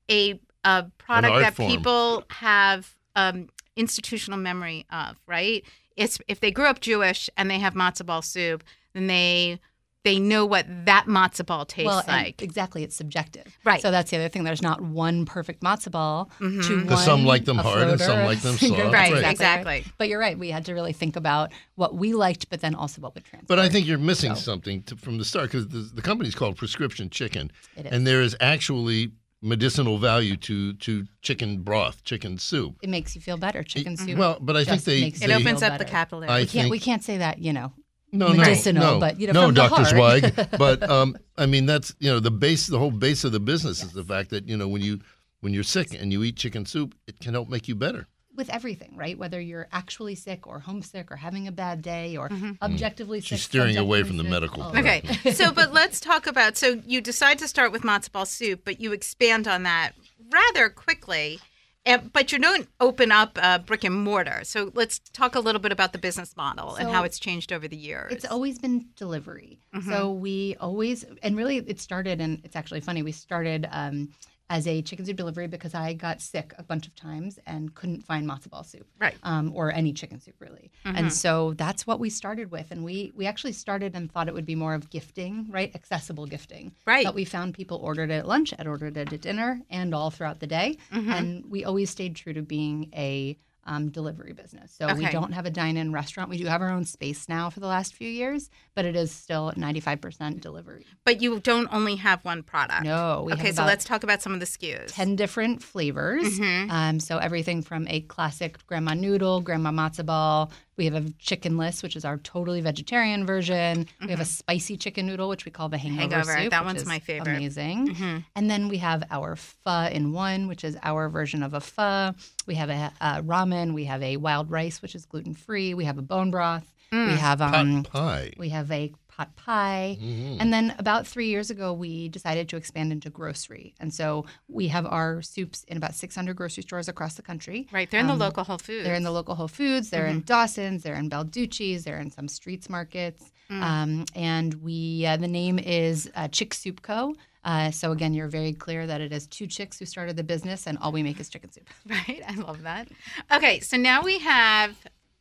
a, 0.09 0.39
a 0.63 0.85
product 0.97 1.39
that 1.39 1.55
form. 1.55 1.71
people 1.71 2.23
have 2.29 2.95
um, 3.15 3.49
institutional 3.75 4.39
memory 4.39 4.85
of, 4.91 5.17
right? 5.27 5.63
It's 5.97 6.19
if 6.27 6.39
they 6.39 6.51
grew 6.51 6.65
up 6.65 6.79
Jewish 6.79 7.29
and 7.37 7.49
they 7.49 7.59
have 7.59 7.73
matzo 7.73 8.05
ball 8.05 8.21
soup, 8.21 8.63
then 8.93 9.07
they 9.07 9.59
they 10.03 10.17
know 10.17 10.47
what 10.47 10.65
that 10.85 11.05
matzo 11.05 11.45
ball 11.45 11.63
tastes 11.63 11.85
well, 11.85 12.03
like. 12.07 12.41
exactly, 12.41 12.81
it's 12.83 12.95
subjective. 12.95 13.45
Right. 13.63 13.79
So 13.83 13.91
that's 13.91 14.09
the 14.09 14.17
other 14.17 14.29
thing. 14.29 14.43
There's 14.43 14.61
not 14.63 14.81
one 14.81 15.25
perfect 15.25 15.61
matzo 15.61 15.91
ball 15.91 16.31
to 16.39 16.43
one. 16.45 16.81
Because 16.83 17.05
some 17.05 17.23
like 17.23 17.45
them 17.45 17.57
hard 17.57 17.87
and 17.87 17.99
some 18.01 18.25
like 18.25 18.39
them 18.41 18.55
soft. 18.57 18.81
Right, 18.91 19.13
Right. 19.13 19.23
exactly. 19.31 19.85
But 19.99 20.09
you're 20.09 20.17
right. 20.19 20.39
We 20.39 20.49
had 20.49 20.65
to 20.65 20.73
really 20.73 20.93
think 20.93 21.17
about 21.17 21.51
what 21.75 21.93
we 21.93 22.13
liked, 22.13 22.49
but 22.49 22.61
then 22.61 22.73
also 22.73 22.99
what 22.99 23.13
would 23.13 23.25
translate. 23.25 23.47
But 23.47 23.59
I 23.59 23.69
think 23.69 23.85
you're 23.85 23.99
missing 23.99 24.33
something 24.33 24.81
to, 24.83 24.95
from 24.95 25.19
the 25.19 25.25
start 25.25 25.51
because 25.51 25.67
the, 25.67 25.91
the 25.93 26.01
company's 26.01 26.33
called 26.33 26.55
Prescription 26.57 27.11
Chicken, 27.11 27.51
It 27.77 27.85
is. 27.85 27.91
and 27.91 28.07
there 28.07 28.23
is 28.23 28.35
actually 28.41 29.11
medicinal 29.41 29.97
value 29.97 30.37
to 30.37 30.73
to 30.73 31.05
chicken 31.21 31.61
broth, 31.63 32.03
chicken 32.03 32.37
soup. 32.37 32.75
It 32.81 32.89
makes 32.89 33.15
you 33.15 33.21
feel 33.21 33.37
better. 33.37 33.63
Chicken 33.63 33.97
soup. 33.97 34.17
Well, 34.17 34.37
but 34.39 34.55
I 34.55 34.63
think 34.63 34.83
they, 34.83 35.01
makes 35.01 35.19
they 35.19 35.25
It 35.25 35.31
opens 35.31 35.59
feel 35.59 35.71
up 35.71 35.77
the 35.77 35.85
better. 35.85 35.91
capillary. 35.91 36.29
I 36.29 36.39
we 36.39 36.45
can't. 36.45 36.51
think 36.51 36.71
We 36.71 36.79
can't 36.79 37.03
say 37.03 37.17
that. 37.17 37.39
You 37.39 37.53
know. 37.53 37.73
no, 38.11 38.27
no, 38.27 38.33
medicinal, 38.33 38.95
no, 38.95 38.99
but, 38.99 39.19
you 39.19 39.27
know, 39.27 39.33
no, 39.33 39.51
Doctor 39.51 39.75
heart. 39.75 40.21
Zweig. 40.21 40.49
but 40.57 40.83
um, 40.89 41.17
I 41.37 41.45
mean, 41.45 41.65
that's 41.65 41.95
you 41.99 42.11
know 42.11 42.19
the 42.19 42.31
base, 42.31 42.67
the 42.67 42.77
whole 42.79 42.91
base 42.91 43.23
of 43.23 43.31
the 43.31 43.39
business 43.39 43.83
is 43.83 43.93
the 43.93 44.03
fact 44.03 44.29
that 44.31 44.47
you 44.47 44.57
know 44.57 44.67
when 44.67 44.81
you 44.81 44.99
when 45.39 45.53
you're 45.53 45.63
sick 45.63 45.93
and 45.99 46.11
you 46.11 46.23
eat 46.23 46.35
chicken 46.35 46.65
soup, 46.65 46.93
it 47.07 47.19
can 47.19 47.33
help 47.33 47.49
make 47.49 47.67
you 47.67 47.75
better. 47.75 48.07
With 48.35 48.49
everything, 48.49 48.95
right? 48.95 49.17
Whether 49.17 49.39
you're 49.39 49.67
actually 49.71 50.15
sick 50.15 50.47
or 50.47 50.59
homesick 50.59 51.11
or 51.11 51.15
having 51.17 51.47
a 51.47 51.51
bad 51.51 51.81
day 51.81 52.17
or 52.17 52.29
objectively. 52.61 53.19
Mm-hmm. 53.19 53.25
She's 53.25 53.43
steering 53.43 53.77
away 53.77 54.03
from 54.03 54.17
the 54.17 54.23
medical. 54.23 54.63
Oh, 54.63 54.71
Okay, 54.77 55.03
so 55.33 55.51
but 55.51 55.73
let's 55.73 55.99
talk 55.99 56.27
about. 56.27 56.57
So 56.57 56.81
you 56.85 57.01
decide 57.01 57.39
to 57.39 57.47
start 57.47 57.71
with 57.71 57.83
matzo 57.83 58.11
ball 58.11 58.25
soup, 58.25 58.61
but 58.63 58.79
you 58.79 58.93
expand 58.93 59.47
on 59.47 59.63
that 59.63 59.91
rather 60.31 60.69
quickly. 60.69 61.39
And, 61.83 62.13
but 62.13 62.31
you 62.31 62.37
don't 62.37 62.67
open 62.79 63.11
up 63.11 63.39
a 63.41 63.57
brick 63.57 63.83
and 63.83 63.95
mortar. 64.03 64.41
So 64.43 64.71
let's 64.75 64.99
talk 64.99 65.33
a 65.33 65.39
little 65.39 65.59
bit 65.59 65.71
about 65.71 65.93
the 65.93 65.97
business 65.97 66.37
model 66.37 66.75
and 66.75 66.87
how 66.87 67.03
it's 67.03 67.17
changed 67.17 67.51
over 67.51 67.67
the 67.67 67.75
years. 67.75 68.13
It's 68.13 68.25
always 68.25 68.59
been 68.59 68.85
delivery. 68.95 69.57
So 69.87 70.11
we 70.11 70.55
always, 70.59 71.05
and 71.23 71.35
really 71.35 71.57
it 71.57 71.79
started, 71.81 72.21
and 72.21 72.39
it's 72.43 72.55
actually 72.55 72.81
funny, 72.81 73.01
we 73.01 73.11
started 73.11 73.67
um, 73.71 74.09
as 74.51 74.67
a 74.67 74.81
chicken 74.81 75.05
soup 75.05 75.15
delivery 75.15 75.47
because 75.47 75.73
I 75.73 75.93
got 75.93 76.19
sick 76.19 76.53
a 76.57 76.63
bunch 76.63 76.85
of 76.85 76.93
times 76.93 77.39
and 77.47 77.73
couldn't 77.73 78.01
find 78.01 78.29
matzo 78.29 78.49
ball 78.49 78.65
soup. 78.65 78.85
Right. 78.99 79.15
Um, 79.23 79.53
or 79.55 79.71
any 79.71 79.93
chicken 79.93 80.19
soup 80.19 80.35
really. 80.39 80.71
And 80.83 81.11
so 81.11 81.53
that's 81.53 81.87
what 81.87 82.01
we 82.01 82.09
started 82.09 82.51
with. 82.51 82.69
And 82.69 82.83
we, 82.83 83.13
we 83.15 83.25
actually 83.27 83.53
started 83.53 83.95
and 83.95 84.11
thought 84.11 84.27
it 84.27 84.33
would 84.33 84.45
be 84.45 84.55
more 84.55 84.73
of 84.73 84.89
gifting, 84.89 85.47
right? 85.49 85.73
Accessible 85.73 86.25
gifting. 86.25 86.73
Right. 86.85 87.05
But 87.05 87.15
we 87.15 87.23
found 87.23 87.53
people 87.53 87.77
ordered 87.77 88.11
it 88.11 88.15
at 88.15 88.27
lunch, 88.27 88.51
had 88.51 88.67
ordered 88.67 88.97
it 88.97 89.13
at 89.13 89.21
dinner, 89.21 89.61
and 89.69 89.95
all 89.95 90.11
throughout 90.11 90.41
the 90.41 90.47
day. 90.47 90.77
And 90.91 91.45
we 91.49 91.63
always 91.63 91.89
stayed 91.89 92.17
true 92.17 92.33
to 92.33 92.41
being 92.41 92.89
a 92.93 93.37
um, 93.65 93.89
delivery 93.89 94.33
business. 94.33 94.71
So 94.71 94.93
we 94.95 95.05
don't 95.05 95.33
have 95.33 95.45
a 95.45 95.49
dine-in 95.49 95.91
restaurant. 95.91 96.29
We 96.29 96.37
do 96.37 96.45
have 96.45 96.61
our 96.61 96.69
own 96.69 96.85
space 96.85 97.29
now 97.29 97.49
for 97.49 97.59
the 97.59 97.67
last 97.67 97.93
few 97.93 98.09
years, 98.09 98.49
but 98.75 98.85
it 98.85 98.95
is 98.95 99.11
still 99.11 99.51
95% 99.55 100.41
delivery. 100.41 100.85
but 101.05 101.21
you 101.21 101.39
don't 101.39 101.67
only 101.71 101.95
have 101.97 102.23
one 102.25 102.43
product. 102.43 102.83
No, 102.83 103.23
we 103.25 103.33
okay, 103.33 103.51
so 103.51 103.63
let's 103.63 103.85
talk 103.85 104.03
about 104.03 104.21
some 104.21 104.33
of 104.33 104.39
the 104.39 104.45
SKUs. 104.45 104.87
10 104.87 105.15
different 105.15 105.61
flavors. 105.61 106.39
Mm-hmm. 106.39 106.71
Um, 106.71 106.99
so 106.99 107.17
everything 107.17 107.61
from 107.61 107.87
a 107.87 108.01
classic 108.01 108.65
grandma 108.67 108.93
noodle, 108.93 109.41
grandma 109.41 109.71
matzo 109.71 110.05
ball. 110.05 110.51
We 110.81 110.85
have 110.85 110.95
a 110.95 111.01
chickenless, 111.23 111.83
which 111.83 111.95
is 111.95 112.03
our 112.05 112.17
totally 112.17 112.59
vegetarian 112.59 113.23
version. 113.23 113.85
We 114.01 114.09
have 114.09 114.19
a 114.19 114.25
spicy 114.25 114.77
chicken 114.77 115.05
noodle, 115.05 115.29
which 115.29 115.45
we 115.45 115.51
call 115.51 115.69
the 115.69 115.77
hangover, 115.77 116.01
Mm-hmm. 116.01 116.11
Hangover, 116.11 116.41
soup. 116.41 116.49
that 116.49 116.61
which 116.61 116.65
one's 116.69 116.81
is 116.81 116.87
my 116.87 116.97
favorite. 116.97 117.27
Mm-hmm. 117.27 117.35
Amazing. 117.37 118.25
And 118.35 118.49
then 118.49 118.67
we 118.67 118.77
have 118.77 119.03
our 119.11 119.35
pho 119.35 119.89
in 119.91 120.11
one, 120.11 120.47
which 120.47 120.63
is 120.63 120.75
our 120.81 121.07
version 121.07 121.43
of 121.43 121.53
a 121.53 121.59
pho. 121.61 122.15
We 122.47 122.55
have 122.55 122.71
a, 122.71 122.91
a 122.99 123.21
ramen. 123.21 123.75
We 123.75 123.83
have 123.85 124.01
a 124.01 124.17
wild 124.17 124.49
rice, 124.49 124.81
which 124.81 124.95
is 124.95 125.05
gluten 125.05 125.35
free. 125.35 125.75
We 125.75 125.85
have 125.85 125.99
a 125.99 126.01
bone 126.01 126.31
broth. 126.31 126.65
Mm. 126.91 127.11
We 127.11 127.17
have 127.19 127.41
um, 127.43 127.83
pie. 127.83 128.33
we 128.39 128.49
have 128.49 128.71
a 128.71 128.91
pot 129.21 129.35
pie. 129.35 129.97
Mm-hmm. 130.01 130.37
And 130.39 130.51
then 130.53 130.73
about 130.77 131.05
three 131.07 131.27
years 131.27 131.49
ago, 131.49 131.73
we 131.73 132.09
decided 132.09 132.49
to 132.49 132.57
expand 132.57 132.91
into 132.91 133.09
grocery. 133.09 133.73
And 133.79 133.93
so 133.93 134.25
we 134.47 134.67
have 134.69 134.85
our 134.85 135.21
soups 135.21 135.63
in 135.65 135.77
about 135.77 135.95
600 135.95 136.35
grocery 136.35 136.63
stores 136.63 136.87
across 136.87 137.15
the 137.15 137.21
country. 137.21 137.67
right, 137.71 137.89
they're 137.89 137.99
in 137.99 138.07
the 138.07 138.15
local 138.15 138.43
Whole 138.43 138.57
Foods. 138.57 138.79
Um, 138.79 138.83
They're 138.85 138.95
in 138.95 139.03
the 139.03 139.11
local 139.11 139.35
Whole 139.35 139.47
Foods. 139.47 139.89
They're 139.89 140.01
Mm-hmm. 140.05 140.17
in 140.17 140.23
Dawson's. 140.23 140.83
They're 140.83 140.95
in 140.95 141.09
Balducci's. 141.09 141.83
They're 141.83 141.99
in 141.99 142.09
some 142.11 142.27
streets 142.27 142.69
markets. 142.69 143.31
Mm. 143.51 143.61
Um, 143.61 144.05
and 144.15 144.53
we 144.55 145.05
uh, 145.05 145.17
the 145.17 145.27
name 145.27 145.59
is 145.59 146.09
uh, 146.15 146.27
Chick 146.29 146.53
Soup 146.53 146.81
Co. 146.81 147.15
Uh, 147.43 147.69
so 147.71 147.91
again, 147.91 148.13
you're 148.13 148.27
very 148.27 148.53
clear 148.53 148.87
that 148.87 149.01
it 149.01 149.11
is 149.11 149.27
two 149.27 149.47
chicks 149.47 149.77
who 149.79 149.85
started 149.85 150.15
the 150.15 150.23
business, 150.23 150.67
and 150.67 150.77
all 150.79 150.91
we 150.91 151.03
make 151.03 151.19
is 151.19 151.27
chicken 151.29 151.51
soup. 151.51 151.67
Right, 151.89 152.21
I 152.27 152.35
love 152.35 152.61
that. 152.63 152.87
Okay, 153.31 153.59
so 153.59 153.77
now 153.77 154.01
we 154.03 154.19
have 154.19 154.71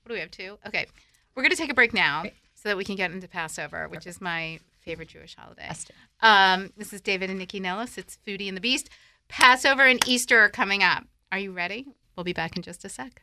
what 0.03 0.09
do 0.09 0.15
we 0.15 0.21
have? 0.21 0.31
Two. 0.31 0.59
Okay, 0.67 0.87
we're 1.35 1.43
going 1.43 1.51
to 1.51 1.57
take 1.57 1.71
a 1.71 1.75
break 1.75 1.93
now 1.95 2.25
so 2.63 2.69
that 2.69 2.77
we 2.77 2.85
can 2.85 2.97
get 2.97 3.11
into 3.11 3.27
Passover, 3.27 3.89
which 3.89 4.07
is 4.07 4.21
my 4.21 4.61
favorite 4.81 5.09
Jewish 5.09 5.35
holiday. 5.35 5.69
Us. 5.69 5.87
Um, 6.21 6.73
this 6.77 6.93
is 6.93 7.01
David 7.01 7.31
and 7.31 7.41
Nycci 7.41 7.61
Nellis. 7.61 7.97
It's 7.97 8.19
Foodie 8.27 8.49
and 8.49 8.57
the 8.57 8.61
Beast. 8.61 8.91
Passover 9.29 9.87
and 9.87 10.07
Easter 10.07 10.39
are 10.41 10.51
coming 10.51 10.83
up. 10.83 11.05
Are 11.33 11.39
you 11.39 11.53
ready? 11.53 11.87
We'll 12.17 12.25
be 12.25 12.33
back 12.35 12.57
in 12.57 12.63
just 12.63 12.85
a 12.85 12.91
sec. 12.91 13.23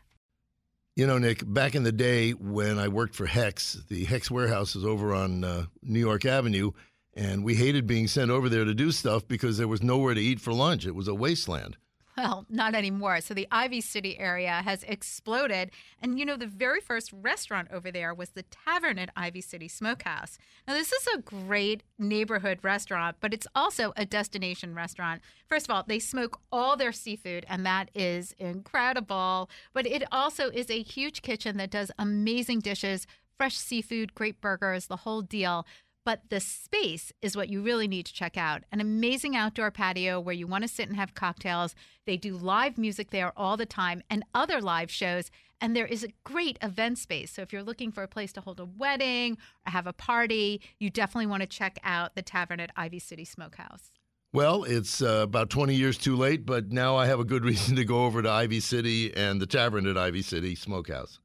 You 0.95 1.05
know, 1.05 1.19
Nick, 1.19 1.43
back 1.45 1.75
in 1.75 1.83
the 1.83 1.91
day 1.91 2.31
when 2.31 2.79
I 2.79 2.87
worked 2.87 3.13
for 3.13 3.27
Hecht's, 3.27 3.83
the 3.87 4.05
Hecht's 4.05 4.31
warehouse 4.31 4.75
is 4.75 4.83
over 4.83 5.13
on 5.13 5.43
uh, 5.43 5.65
New 5.83 5.99
York 5.99 6.25
Avenue, 6.25 6.71
and 7.13 7.43
we 7.43 7.53
hated 7.53 7.85
being 7.85 8.07
sent 8.07 8.31
over 8.31 8.49
there 8.49 8.65
to 8.65 8.73
do 8.73 8.91
stuff 8.91 9.27
because 9.27 9.59
there 9.59 9.67
was 9.67 9.83
nowhere 9.83 10.15
to 10.15 10.21
eat 10.21 10.39
for 10.39 10.53
lunch. 10.53 10.87
It 10.87 10.95
was 10.95 11.07
a 11.07 11.13
wasteland. 11.13 11.77
Well, 12.17 12.47
not 12.49 12.73
anymore. 12.73 13.21
So 13.21 13.35
the 13.35 13.47
Ivy 13.51 13.79
City 13.79 14.17
area 14.17 14.63
has 14.65 14.81
exploded. 14.83 15.69
And 16.01 16.17
you 16.17 16.25
know, 16.25 16.35
the 16.35 16.47
very 16.47 16.81
first 16.81 17.13
restaurant 17.13 17.67
over 17.71 17.91
there 17.91 18.11
was 18.11 18.31
the 18.31 18.43
Tavern 18.43 18.97
at 18.97 19.11
Ivy 19.15 19.41
City 19.41 19.67
Smokehouse. 19.67 20.39
Now, 20.67 20.73
this 20.73 20.91
is 20.91 21.07
a 21.13 21.21
great 21.21 21.83
neighborhood 21.99 22.57
restaurant, 22.63 23.17
but 23.19 23.35
it's 23.35 23.45
also 23.53 23.93
a 23.95 24.03
destination 24.05 24.73
restaurant. 24.73 25.21
First 25.47 25.67
of 25.67 25.75
all, 25.75 25.83
they 25.87 25.99
smoke 25.99 26.39
all 26.51 26.75
their 26.75 26.91
seafood, 26.91 27.45
and 27.47 27.63
that 27.67 27.91
is 27.93 28.33
incredible. 28.39 29.47
But 29.71 29.85
it 29.85 30.03
also 30.11 30.49
is 30.49 30.71
a 30.71 30.81
huge 30.81 31.21
kitchen 31.21 31.57
that 31.57 31.69
does 31.69 31.91
amazing 31.99 32.61
dishes, 32.61 33.05
fresh 33.37 33.57
seafood, 33.57 34.15
great 34.15 34.41
burgers, 34.41 34.87
the 34.87 34.97
whole 34.97 35.21
deal. 35.21 35.67
But 36.07 36.29
the 36.29 36.39
space 36.39 37.11
is 37.21 37.35
what 37.35 37.49
you 37.49 37.61
really 37.61 37.85
need 37.85 38.05
to 38.05 38.13
check 38.13 38.37
out. 38.37 38.63
An 38.71 38.79
amazing 38.79 39.35
outdoor 39.35 39.71
patio 39.71 40.21
where 40.21 40.33
you 40.33 40.47
want 40.47 40.61
to 40.61 40.69
sit 40.69 40.87
and 40.87 40.95
have 40.95 41.13
cocktails. 41.13 41.75
They 42.05 42.15
do 42.15 42.37
live 42.37 42.77
music 42.77 43.11
there 43.11 43.33
all 43.35 43.57
the 43.57 43.65
time 43.65 44.01
and 44.09 44.23
other 44.33 44.61
live 44.61 44.89
shows. 44.89 45.29
And 45.59 45.75
there 45.75 45.85
is 45.85 46.05
a 46.05 46.13
great 46.23 46.57
event 46.61 46.97
space. 46.97 47.31
So 47.31 47.41
if 47.41 47.51
you're 47.51 47.61
looking 47.61 47.91
for 47.91 48.03
a 48.03 48.07
place 48.07 48.31
to 48.31 48.39
hold 48.39 48.61
a 48.61 48.65
wedding 48.65 49.37
or 49.65 49.71
have 49.71 49.85
a 49.85 49.91
party, 49.91 50.61
you 50.79 50.89
definitely 50.89 51.25
want 51.25 51.41
to 51.41 51.47
check 51.47 51.77
out 51.83 52.15
the 52.15 52.21
Tavern 52.21 52.61
at 52.61 52.71
Ivy 52.77 52.99
City 52.99 53.25
Smokehouse. 53.25 53.91
Well, 54.31 54.63
it's 54.63 55.01
uh, 55.01 55.23
about 55.23 55.49
20 55.49 55.75
years 55.75 55.97
too 55.97 56.15
late, 56.15 56.45
but 56.45 56.71
now 56.71 56.95
I 56.95 57.07
have 57.07 57.19
a 57.19 57.25
good 57.25 57.43
reason 57.51 57.75
to 57.75 57.83
go 57.83 58.05
over 58.05 58.21
to 58.21 58.29
Ivy 58.31 58.61
City 58.61 59.13
and 59.13 59.41
the 59.41 59.45
Tavern 59.45 59.85
at 59.85 59.97
Ivy 59.97 60.21
City 60.21 60.55
Smokehouse. 60.55 61.19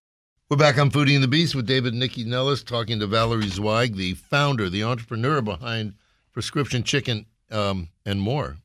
We're 0.52 0.56
back 0.56 0.76
on 0.76 0.90
Foodie 0.90 1.14
and 1.14 1.24
the 1.24 1.28
Beast 1.28 1.54
with 1.54 1.66
David 1.66 1.94
and 1.94 2.02
Nycci 2.02 2.26
Nellis 2.26 2.62
talking 2.62 3.00
to 3.00 3.06
Valerie 3.06 3.48
Zweig, 3.48 3.96
the 3.96 4.12
founder, 4.12 4.68
the 4.68 4.82
entrepreneur 4.82 5.40
behind 5.40 5.94
Prescription 6.34 6.82
Chicken 6.82 7.24
um, 7.50 7.88
and 8.04 8.20
more. 8.20 8.58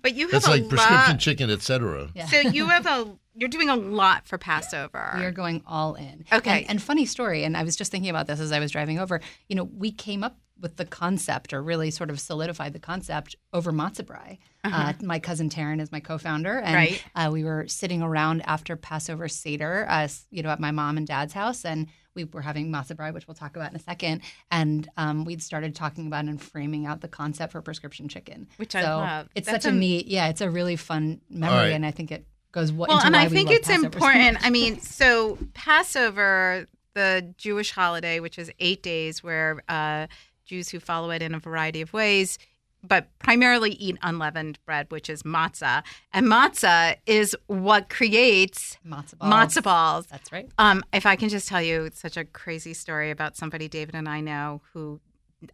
But 0.00 0.14
you 0.14 0.28
have 0.28 0.32
That's 0.32 0.46
a 0.46 0.52
like 0.52 0.70
prescription 0.70 1.18
chicken, 1.18 1.50
etc. 1.50 2.08
Yeah. 2.14 2.24
So 2.28 2.38
you 2.38 2.68
have 2.68 2.86
a 2.86 3.14
you're 3.34 3.50
doing 3.50 3.68
a 3.68 3.76
lot 3.76 4.26
for 4.26 4.38
Passover. 4.38 5.16
We 5.18 5.24
are 5.26 5.30
going 5.30 5.62
all 5.66 5.96
in. 5.96 6.24
Okay. 6.32 6.62
And, 6.62 6.70
and 6.70 6.82
funny 6.82 7.04
story, 7.04 7.44
and 7.44 7.58
I 7.58 7.62
was 7.62 7.76
just 7.76 7.92
thinking 7.92 8.08
about 8.08 8.26
this 8.26 8.40
as 8.40 8.50
I 8.50 8.58
was 8.58 8.70
driving 8.70 8.98
over. 8.98 9.20
You 9.50 9.56
know, 9.56 9.64
we 9.64 9.92
came 9.92 10.24
up 10.24 10.38
with 10.60 10.76
the 10.76 10.84
concept, 10.84 11.52
or 11.52 11.62
really 11.62 11.90
sort 11.90 12.10
of 12.10 12.18
solidified 12.18 12.72
the 12.72 12.78
concept 12.80 13.36
over 13.52 13.72
matzo 13.72 14.04
brei. 14.04 14.38
uh 14.64 14.92
my 15.02 15.18
cousin 15.18 15.48
Taryn 15.48 15.80
is 15.80 15.92
my 15.92 16.00
co-founder, 16.00 16.58
and 16.58 16.74
Right. 16.74 17.04
uh, 17.14 17.30
we 17.32 17.44
were 17.44 17.66
sitting 17.68 18.02
around 18.02 18.42
after 18.42 18.74
Passover 18.76 19.28
Seder, 19.28 19.86
uh, 19.88 20.08
you 20.30 20.42
know, 20.42 20.50
at 20.50 20.60
my 20.60 20.70
mom 20.72 20.96
and 20.96 21.06
dad's 21.06 21.32
house, 21.32 21.64
and 21.64 21.86
we 22.14 22.24
were 22.24 22.42
having 22.42 22.72
matzo 22.72 22.94
brei, 22.96 23.12
which 23.14 23.28
we'll 23.28 23.36
talk 23.36 23.54
about 23.54 23.70
in 23.70 23.76
a 23.76 23.78
second. 23.78 24.22
And 24.50 24.88
um, 24.96 25.24
we'd 25.24 25.40
started 25.42 25.76
talking 25.76 26.08
about 26.08 26.24
and 26.24 26.42
framing 26.42 26.84
out 26.86 27.00
the 27.00 27.08
concept 27.08 27.52
for 27.52 27.62
prescription 27.62 28.08
chicken, 28.08 28.48
Which 28.56 28.74
I 28.74 28.82
so 28.82 28.96
love. 28.98 29.28
It's 29.36 29.46
That's 29.46 29.64
such 29.64 29.70
a 29.70 29.72
am- 29.72 29.78
neat, 29.78 30.08
yeah, 30.08 30.26
it's 30.28 30.40
a 30.40 30.50
really 30.50 30.74
fun 30.74 31.20
memory, 31.30 31.56
right. 31.56 31.72
and 31.72 31.86
I 31.86 31.92
think 31.92 32.10
it 32.10 32.26
goes 32.50 32.72
what. 32.72 32.88
Well, 32.88 32.98
into 32.98 33.06
and 33.06 33.14
why 33.14 33.22
I 33.22 33.28
think 33.28 33.50
it's 33.50 33.68
Passover 33.68 33.86
important. 33.86 34.32
much. 34.34 34.42
I 34.44 34.50
mean, 34.50 34.80
so 34.80 35.38
Passover, 35.54 36.66
the 36.94 37.32
Jewish 37.38 37.70
holiday, 37.70 38.18
which 38.18 38.38
is 38.38 38.50
eight 38.58 38.82
days, 38.82 39.22
where 39.22 39.62
uh, 39.68 40.08
Jews 40.48 40.70
who 40.70 40.80
follow 40.80 41.10
it 41.10 41.22
in 41.22 41.34
a 41.34 41.38
variety 41.38 41.80
of 41.80 41.92
ways, 41.92 42.38
but 42.82 43.06
primarily 43.18 43.72
eat 43.72 43.98
unleavened 44.02 44.58
bread, 44.64 44.86
which 44.90 45.10
is 45.10 45.22
matzah, 45.22 45.82
and 46.12 46.26
matzah 46.26 46.96
is 47.06 47.36
what 47.46 47.88
creates 47.90 48.78
matzo 48.86 49.18
balls. 49.18 49.32
matzah 49.32 49.62
balls. 49.62 50.06
That's 50.06 50.32
right. 50.32 50.48
Um, 50.58 50.82
if 50.92 51.04
I 51.06 51.16
can 51.16 51.28
just 51.28 51.48
tell 51.48 51.62
you 51.62 51.90
such 51.92 52.16
a 52.16 52.24
crazy 52.24 52.74
story 52.74 53.10
about 53.10 53.36
somebody 53.36 53.68
David 53.68 53.94
and 53.94 54.08
I 54.08 54.20
know 54.20 54.62
who 54.72 55.00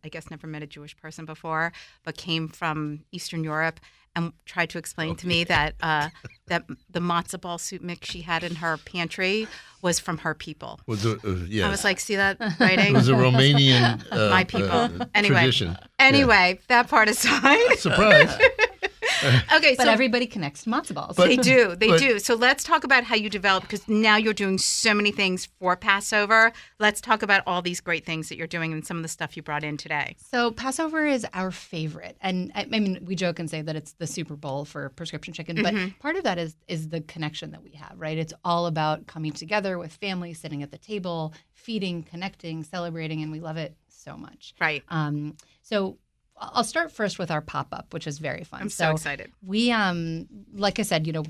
I 0.05 0.09
guess 0.09 0.31
never 0.31 0.47
met 0.47 0.63
a 0.63 0.67
Jewish 0.67 0.97
person 0.97 1.25
before, 1.25 1.73
but 2.05 2.17
came 2.17 2.49
from 2.49 3.01
Eastern 3.13 3.45
Europe 3.45 3.81
and 4.17 4.33
tried 4.47 4.71
to 4.71 4.79
explain 4.79 5.17
to 5.17 5.27
me 5.27 5.43
that 5.45 5.75
uh, 5.83 6.09
that 6.47 6.65
the 6.89 7.01
matzo 7.01 7.41
ball 7.41 7.59
soup 7.59 7.83
mix 7.83 8.09
she 8.09 8.23
had 8.23 8.45
in 8.45 8.55
her 8.57 8.77
pantry 8.79 9.47
was 9.83 9.99
from 9.99 10.19
her 10.19 10.35
people. 10.35 10.81
Was 10.87 11.05
a, 11.05 11.15
uh, 11.27 11.35
yes. 11.49 11.67
I 11.67 11.69
was 11.69 11.85
like, 11.85 11.99
see 12.01 12.17
that 12.17 12.37
it 12.41 12.61
writing? 12.61 12.95
was 12.95 13.09
a 13.09 13.13
Romanian 13.13 14.03
uh, 14.13 14.31
My 14.31 14.45
people. 14.45 14.71
uh, 14.71 14.89
Anyway. 15.15 15.41
tradition. 15.41 15.77
anyway, 15.99 16.61
that 16.69 16.89
part 16.89 17.09
aside. 17.09 17.77
Surprise. 17.79 18.33
Okay, 19.55 19.75
But 19.77 19.85
so 19.85 19.91
everybody 19.91 20.27
connects 20.27 20.65
to 20.65 20.71
matzo 20.71 20.95
balls. 20.95 21.17
But- 21.17 21.29
they 21.29 21.37
do, 21.37 21.77
they 21.79 21.89
but- 21.89 22.01
do. 22.01 22.19
So 22.19 22.35
let's 22.35 22.65
talk 22.65 22.85
about 22.85 23.05
how 23.05 23.15
you 23.15 23.31
develop 23.31 23.63
because 23.63 23.87
now 23.89 24.17
you're 24.17 24.33
doing 24.33 24.59
so 24.59 24.95
many 24.95 25.13
things 25.13 25.47
for 25.59 25.77
Passover. 25.77 26.53
Let's 26.79 27.01
talk 27.01 27.23
about 27.23 27.43
all 27.47 27.63
these 27.63 27.81
great 27.81 28.05
things 28.05 28.29
that 28.29 28.37
you're 28.37 28.47
doing 28.47 28.73
and 28.73 28.87
some 28.87 28.97
of 28.97 29.03
the 29.03 29.09
stuff 29.09 29.37
you 29.37 29.43
brought 29.43 29.65
in 29.65 29.77
today. 29.77 30.17
So 30.19 30.51
Passover 30.51 31.07
is 31.07 31.27
our 31.33 31.51
favorite, 31.51 32.17
and 32.21 32.53
I, 32.55 32.63
I 32.63 32.79
mean 32.79 32.99
we 33.05 33.15
joke 33.15 33.39
and 33.39 33.49
say 33.49 33.63
that 33.63 33.77
it's 33.77 33.93
the 33.93 34.07
Super 34.07 34.37
Bowl 34.37 34.65
for 34.65 34.89
prescription 34.91 35.33
chicken, 35.35 35.63
but 35.63 35.75
part 36.01 36.17
of 36.17 36.25
that 36.25 36.39
is 36.39 36.57
is 36.69 36.89
the 36.89 37.01
connection 37.01 37.51
that 37.53 37.63
we 37.63 37.73
have, 37.73 37.93
right? 37.97 38.19
It's 38.19 38.33
all 38.45 38.67
about 38.67 39.07
coming 39.07 39.33
together 39.33 39.79
with 39.79 39.93
family, 39.93 40.35
sitting 40.35 40.63
at 40.63 40.71
the 40.71 40.79
table, 40.79 41.33
feeding, 41.53 42.03
connecting, 42.03 42.65
celebrating, 42.65 43.23
and 43.23 43.31
we 43.33 43.41
love 43.41 43.57
it 43.57 43.77
so 43.89 44.17
much. 44.17 44.55
Right. 44.61 44.83
Um, 44.89 45.37
so 45.63 45.97
I'll 46.37 46.65
start 46.65 46.91
first 46.91 47.19
with 47.19 47.31
our 47.31 47.41
pop 47.41 47.69
up, 47.73 47.95
which 47.95 48.07
is 48.07 48.19
very 48.19 48.43
fun. 48.45 48.63
I'm 48.63 48.69
so, 48.69 48.91
excited. 48.91 49.31
We, 49.47 49.71
um, 49.71 50.27
like 50.55 50.79
I 50.81 50.83
said, 50.83 51.07
you 51.07 51.13
know, 51.13 51.23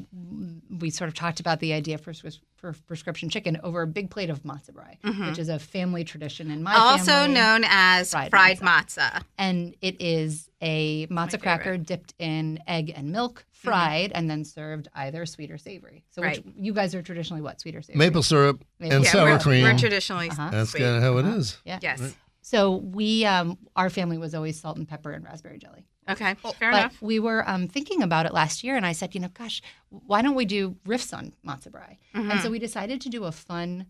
we 0.70 0.88
sort 0.90 1.08
of 1.08 1.14
talked 1.14 1.40
about 1.40 1.60
the 1.60 1.74
idea 1.74 1.98
for, 1.98 2.12
for 2.56 2.72
prescription 2.86 3.28
chicken 3.28 3.60
over 3.62 3.82
a 3.82 3.86
big 3.86 4.08
plate 4.10 4.30
of 4.30 4.42
matzo 4.44 4.70
brei, 4.72 4.96
which 5.28 5.38
is 5.38 5.50
a 5.50 5.58
family 5.58 6.04
tradition 6.04 6.50
in 6.50 6.62
my 6.62 6.72
Mm-hmm. 6.72 6.82
Also 6.82 7.12
family. 7.12 7.34
known 7.34 7.64
as 7.68 8.10
fried, 8.12 8.30
Fried 8.30 8.58
matzah. 8.60 9.22
and 9.38 9.74
it 9.82 10.00
is 10.00 10.48
a 10.62 11.06
matzo 11.08 11.40
cracker 11.40 11.76
dipped 11.76 12.14
in 12.18 12.58
egg 12.66 12.90
and 12.96 13.12
milk, 13.12 13.44
fried, 13.52 14.10
and 14.14 14.30
then 14.30 14.42
served 14.44 14.88
either 14.94 15.26
sweet 15.26 15.50
or 15.50 15.58
savory. 15.58 16.02
So, 16.10 16.22
Mm-hmm. 16.22 16.28
Right. 16.28 16.46
which, 16.46 16.54
you 16.58 16.72
guys 16.72 16.94
are 16.94 17.02
traditionally 17.02 17.42
what, 17.42 17.60
sweet 17.60 17.74
or 17.76 17.82
savory? 17.82 17.98
Maple 17.98 18.22
syrup 18.22 18.64
Maple 18.80 18.96
and 18.96 19.04
syrup. 19.06 19.26
sour 19.26 19.32
we're, 19.34 19.38
cream. 19.38 19.62
We're 19.64 19.78
traditionally 19.78 20.30
Uh-huh. 20.30 20.48
That's 20.50 20.72
kind 20.72 20.96
of 20.96 21.02
how 21.02 21.18
it 21.18 21.26
is. 21.26 21.58
Yeah. 21.66 21.78
Yes. 21.82 22.14
So 22.54 22.76
we, 22.76 23.24
um, 23.24 23.58
our 23.74 23.90
family 23.90 24.16
was 24.16 24.32
always 24.32 24.60
salt 24.60 24.76
and 24.76 24.86
pepper 24.86 25.10
and 25.10 25.24
raspberry 25.24 25.58
jelly. 25.58 25.86
Okay. 26.08 26.34
Fair 26.34 26.70
but 26.70 26.78
enough. 26.78 27.02
we 27.02 27.18
were 27.18 27.42
um, 27.50 27.66
thinking 27.66 28.00
about 28.00 28.26
it 28.26 28.32
last 28.32 28.62
year, 28.62 28.76
and 28.76 28.86
I 28.86 28.92
said, 28.92 29.12
you 29.12 29.20
know, 29.20 29.28
gosh, 29.34 29.60
why 29.88 30.22
don't 30.22 30.36
we 30.36 30.44
do 30.44 30.76
riffs 30.86 31.16
on 31.16 31.32
matzo 31.44 31.72
brei? 31.72 31.98
Mm-hmm. 32.14 32.30
And 32.30 32.40
so 32.40 32.50
we 32.50 32.60
decided 32.60 33.00
to 33.00 33.08
do 33.08 33.24
a 33.24 33.32
fun, 33.32 33.86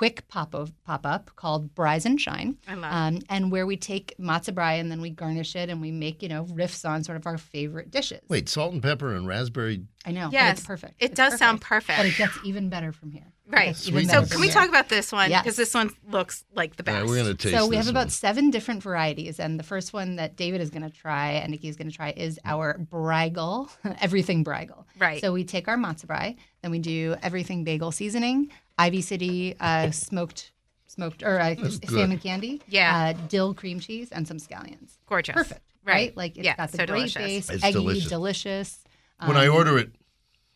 quick 0.00 0.26
pop 0.28 0.54
pop 0.86 1.04
up 1.04 1.30
called 1.36 1.74
Bries 1.74 2.06
and 2.06 2.18
Shine, 2.18 2.56
I 2.66 2.72
love 2.74 2.90
um, 2.90 3.20
and 3.28 3.52
where 3.52 3.66
we 3.66 3.76
take 3.76 4.14
matzo 4.18 4.54
brei 4.54 4.80
and 4.80 4.90
then 4.90 5.02
we 5.02 5.10
garnish 5.10 5.54
it 5.54 5.68
and 5.68 5.78
we 5.78 5.90
make 5.90 6.22
you 6.22 6.28
know 6.30 6.44
riffs 6.46 6.88
on 6.88 7.04
sort 7.04 7.16
of 7.18 7.26
our 7.26 7.36
favorite 7.36 7.90
dishes. 7.90 8.22
Wait, 8.30 8.48
salt 8.48 8.72
and 8.72 8.82
pepper 8.82 9.14
and 9.14 9.26
raspberry. 9.28 9.82
I 10.06 10.12
know. 10.12 10.28
but 10.28 10.32
Yes. 10.32 10.58
it's 10.58 10.66
perfect. 10.66 10.94
It 10.98 11.10
It's 11.10 11.16
does 11.16 11.36
sound 11.38 11.60
perfect. 11.60 11.98
perfect. 11.98 11.98
but 11.98 12.06
it 12.06 12.16
gets 12.32 12.38
even 12.46 12.70
better 12.70 12.92
from 12.92 13.10
here. 13.10 13.26
Right. 13.46 13.76
Sweet. 13.76 14.08
So 14.08 14.24
can 14.24 14.40
we 14.40 14.46
here. 14.46 14.54
talk 14.54 14.68
about 14.70 14.88
this 14.88 15.12
one? 15.12 15.28
Yes. 15.28 15.42
Because 15.42 15.56
this 15.56 15.74
one 15.74 15.90
looks 16.08 16.44
like 16.54 16.76
the 16.76 16.82
best. 16.84 16.96
Yeah, 16.96 17.04
we're 17.10 17.16
gonna 17.22 17.34
taste. 17.34 17.54
So 17.54 17.66
we 17.66 17.76
have 17.76 17.84
this 17.84 17.90
about 17.90 18.06
one. 18.06 18.10
seven 18.10 18.50
different 18.50 18.82
varieties, 18.82 19.38
and 19.38 19.58
the 19.58 19.64
first 19.64 19.92
one 19.92 20.16
that 20.16 20.36
David 20.36 20.60
is 20.62 20.70
going 20.70 20.84
to 20.84 20.88
try 20.90 21.32
and 21.32 21.52
Nycci 21.52 21.64
is 21.68 21.76
going 21.76 21.90
to 21.90 21.94
try 21.96 22.10
is 22.16 22.38
our 22.46 22.78
Bragel, 22.78 23.68
everything 24.00 24.44
Bragel. 24.44 24.84
Right. 24.98 25.20
So 25.20 25.32
we 25.32 25.44
take 25.44 25.68
our 25.68 25.76
matzo 25.76 26.06
brie, 26.06 26.36
then 26.62 26.70
we 26.70 26.78
do 26.78 27.16
everything 27.22 27.64
bagel 27.64 27.90
seasoning, 27.92 28.50
Ivy 28.80 29.02
City 29.02 29.54
uh, 29.60 29.90
smoked 29.90 30.52
smoked 30.86 31.22
or 31.22 31.38
uh, 31.38 31.54
salmon 31.84 32.18
candy, 32.18 32.60
Yeah. 32.68 33.14
uh, 33.16 33.26
dill 33.28 33.54
cream 33.54 33.78
cheese, 33.78 34.10
and 34.10 34.26
some 34.26 34.38
scallions. 34.38 34.98
Gorgeous. 35.06 35.34
Perfect, 35.34 35.60
Right. 35.84 35.94
right? 35.94 36.16
Like 36.16 36.36
it's 36.36 36.44
Yeah, 36.44 36.56
got 36.56 36.72
the 36.72 36.78
so 36.78 36.86
great 36.86 36.96
delicious. 37.12 37.22
base, 37.22 37.50
It's 37.50 37.64
eggy, 37.64 37.72
delicious. 37.74 38.08
delicious. 38.08 38.78
when 39.24 39.36
I 39.36 39.46
Um, 39.46 39.54
order 39.54 39.78
it, 39.78 39.90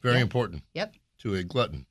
very 0.03 0.17
yeah. 0.17 0.23
important 0.23 0.63
Yep. 0.75 0.95
to 1.21 1.35
a 1.35 1.43
glutton. 1.45 1.87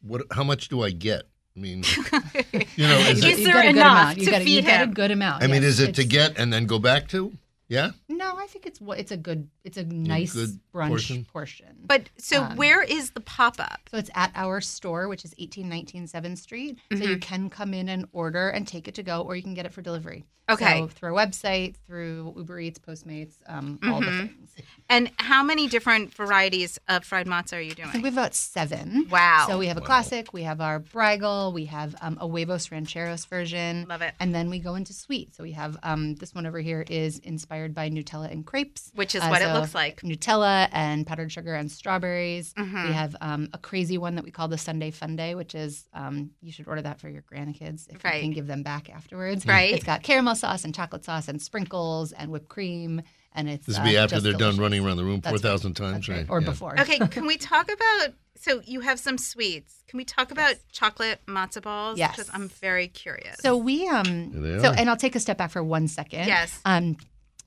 What? 0.00 0.22
How 0.32 0.42
much 0.44 0.68
do 0.68 0.82
I 0.82 0.90
get? 0.90 1.22
I 1.56 1.60
mean, 1.60 1.84
you 2.76 2.86
know, 2.88 2.98
is 2.98 3.24
Is 3.24 3.38
it? 3.40 3.44
there 3.44 3.46
you 3.46 3.52
got 3.52 3.64
a 3.64 3.72
good 3.72 3.76
enough 3.76 3.76
amount. 3.76 4.18
You 4.18 4.24
to 4.24 4.30
got 4.30 4.40
a, 4.40 4.44
you 4.50 4.56
feed 4.62 4.66
got 4.66 4.82
a 4.82 4.86
good 4.88 5.10
amount. 5.10 5.42
I 5.42 5.46
mean, 5.46 5.62
yes. 5.62 5.72
is 5.72 5.80
it 5.80 5.94
to 5.96 6.04
get 6.04 6.38
and 6.38 6.52
then 6.52 6.66
go 6.66 6.78
back 6.78 7.08
to? 7.08 7.32
Yeah. 7.68 7.90
No, 8.08 8.36
I 8.38 8.46
think 8.46 8.64
it's 8.66 8.80
what 8.80 8.98
it's 8.98 9.10
a 9.10 9.16
good, 9.16 9.48
it's 9.64 9.76
a 9.76 9.84
nice 9.84 10.34
good 10.34 10.58
brunch 10.72 10.88
portion? 10.88 11.24
portion. 11.24 11.76
But 11.84 12.10
so 12.16 12.44
Um, 12.44 12.56
where 12.56 12.82
is 12.82 13.10
the 13.10 13.20
pop 13.20 13.58
up? 13.58 13.88
So 13.90 13.98
it's 13.98 14.10
at 14.14 14.30
our 14.34 14.60
store, 14.60 15.08
which 15.08 15.24
is 15.24 15.34
1819 15.38 16.06
7th 16.06 16.38
Street. 16.38 16.78
So 16.92 16.98
Mm-hmm. 16.98 17.08
you 17.10 17.18
can 17.18 17.50
come 17.50 17.74
in 17.74 17.88
and 17.88 18.06
order 18.12 18.48
and 18.50 18.68
take 18.68 18.86
it 18.88 18.94
to 18.94 19.02
go, 19.02 19.22
or 19.22 19.34
you 19.36 19.42
can 19.42 19.54
get 19.54 19.66
it 19.66 19.72
for 19.72 19.82
delivery. 19.82 20.24
Okay. 20.48 20.78
So 20.78 20.86
through 20.86 21.12
our 21.12 21.26
website, 21.26 21.74
through 21.88 22.32
Uber 22.36 22.60
Eats, 22.60 22.78
Postmates, 22.78 23.34
um, 23.48 23.80
all 23.82 24.00
Mm-hmm. 24.00 24.04
the 24.04 24.28
things. 24.28 24.50
And 24.88 25.10
how 25.16 25.42
many 25.42 25.66
different 25.66 26.14
varieties 26.14 26.78
of 26.86 27.04
fried 27.04 27.26
matzah 27.26 27.54
are 27.58 27.60
you 27.60 27.72
doing? 27.74 27.88
I 27.88 27.92
think 27.92 28.04
we 28.04 28.10
have 28.10 28.14
about 28.16 28.34
seven. 28.36 29.08
Wow. 29.10 29.46
So 29.48 29.58
we 29.58 29.66
have 29.66 29.76
a 29.76 29.80
classic, 29.80 30.32
we 30.32 30.44
have 30.44 30.60
our 30.60 30.78
Bragel, 30.78 31.52
we 31.52 31.64
have 31.64 31.96
um, 32.00 32.16
a 32.20 32.28
Huevos 32.28 32.70
Rancheros 32.70 33.24
version. 33.24 33.86
Love 33.88 34.02
it. 34.02 34.14
And 34.20 34.32
then 34.32 34.48
we 34.48 34.60
go 34.60 34.76
into 34.76 34.92
sweet. 34.92 35.34
So 35.34 35.42
we 35.42 35.50
have 35.52 35.76
um, 35.82 36.14
this 36.14 36.32
one 36.32 36.46
over 36.46 36.60
here 36.60 36.84
is 36.88 37.18
inspired 37.18 37.55
by 37.74 37.88
Nutella 37.90 38.30
and 38.30 38.44
crepes. 38.46 38.90
Which 38.94 39.14
is 39.14 39.22
Uh, 39.22 39.28
what 39.28 39.42
it 39.42 39.52
looks 39.52 39.74
like. 39.74 40.00
Nutella 40.02 40.68
and 40.72 41.06
powdered 41.06 41.30
sugar 41.32 41.54
and 41.54 41.70
strawberries. 41.70 42.52
Mhm. 42.54 42.88
We 42.88 42.92
have 42.94 43.16
um, 43.20 43.48
a 43.52 43.58
crazy 43.58 43.98
one 43.98 44.14
that 44.16 44.24
we 44.24 44.30
call 44.30 44.48
the 44.48 44.58
Sunday 44.58 44.90
Fun 44.90 45.16
Day, 45.16 45.34
which 45.34 45.54
is 45.54 45.86
um, 45.94 46.30
you 46.42 46.52
should 46.52 46.68
order 46.68 46.82
that 46.82 47.00
for 47.00 47.08
your 47.08 47.22
grandkids 47.22 47.88
if 47.88 48.04
Right. 48.04 48.16
you 48.16 48.20
can 48.22 48.32
give 48.32 48.46
them 48.46 48.62
back 48.62 48.90
afterwards. 48.90 49.46
Right. 49.46 49.72
It's 49.74 49.84
got 49.84 50.02
caramel 50.02 50.34
sauce 50.34 50.64
and 50.64 50.74
chocolate 50.74 51.04
sauce 51.04 51.28
and 51.28 51.40
sprinkles 51.40 52.12
and 52.12 52.30
whipped 52.30 52.48
cream, 52.48 53.02
and 53.34 53.48
it's 53.48 53.66
This 53.66 53.76
uh, 53.78 53.80
will 53.82 53.90
be 53.90 53.96
after 53.96 54.20
they're 54.20 54.32
delicious. 54.32 54.56
done 54.56 54.62
running 54.62 54.84
around 54.84 54.96
the 54.98 55.04
room 55.04 55.20
four 55.22 55.38
thousand 55.38 55.78
right. 55.80 55.86
times, 55.92 56.06
That's 56.06 56.08
right. 56.08 56.16
right? 56.18 56.30
Or 56.30 56.40
Yeah. 56.40 56.46
before. 56.50 56.80
Okay, 56.80 56.98
can 57.10 57.26
we 57.26 57.36
talk 57.36 57.70
about? 57.72 58.14
So 58.38 58.60
you 58.66 58.80
have 58.80 59.00
some 59.00 59.16
sweets. 59.16 59.82
Can 59.88 59.96
we 59.96 60.04
talk 60.04 60.30
about 60.30 60.56
chocolate 60.70 61.20
matzo 61.26 61.62
balls? 61.62 61.98
Yes. 61.98 62.14
Because 62.16 62.30
I'm 62.34 62.48
very 62.48 62.86
curious. 62.86 63.38
So 63.40 63.56
we 63.56 63.88
um 63.88 64.30
they 64.42 64.58
so 64.60 64.70
are. 64.70 64.74
and 64.76 64.90
I'll 64.90 64.96
take 64.96 65.16
a 65.16 65.20
step 65.20 65.38
back 65.38 65.50
for 65.50 65.62
one 65.64 65.88
second. 65.88 66.26
Yes. 66.28 66.60
Um 66.66 66.96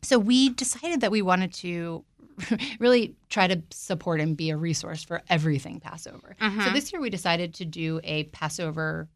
so 0.02 0.18
we 0.20 0.50
decided 0.50 1.02
that 1.02 1.12
we 1.12 1.22
wanted 1.22 1.54
to 1.56 2.04
really 2.80 3.16
try 3.30 3.48
to 3.48 3.62
support 3.72 4.22
and 4.22 4.38
be 4.38 4.50
a 4.50 4.58
resource 4.58 5.04
for 5.04 5.22
everything 5.30 5.80
Passover. 5.80 6.36
Mm-hmm. 6.42 6.62
So 6.62 6.70
this 6.72 6.92
year 6.94 7.02
we 7.02 7.10
decided 7.10 7.54
to 7.56 7.66
do 7.66 8.00
a 8.04 8.24
Passover 8.26 9.10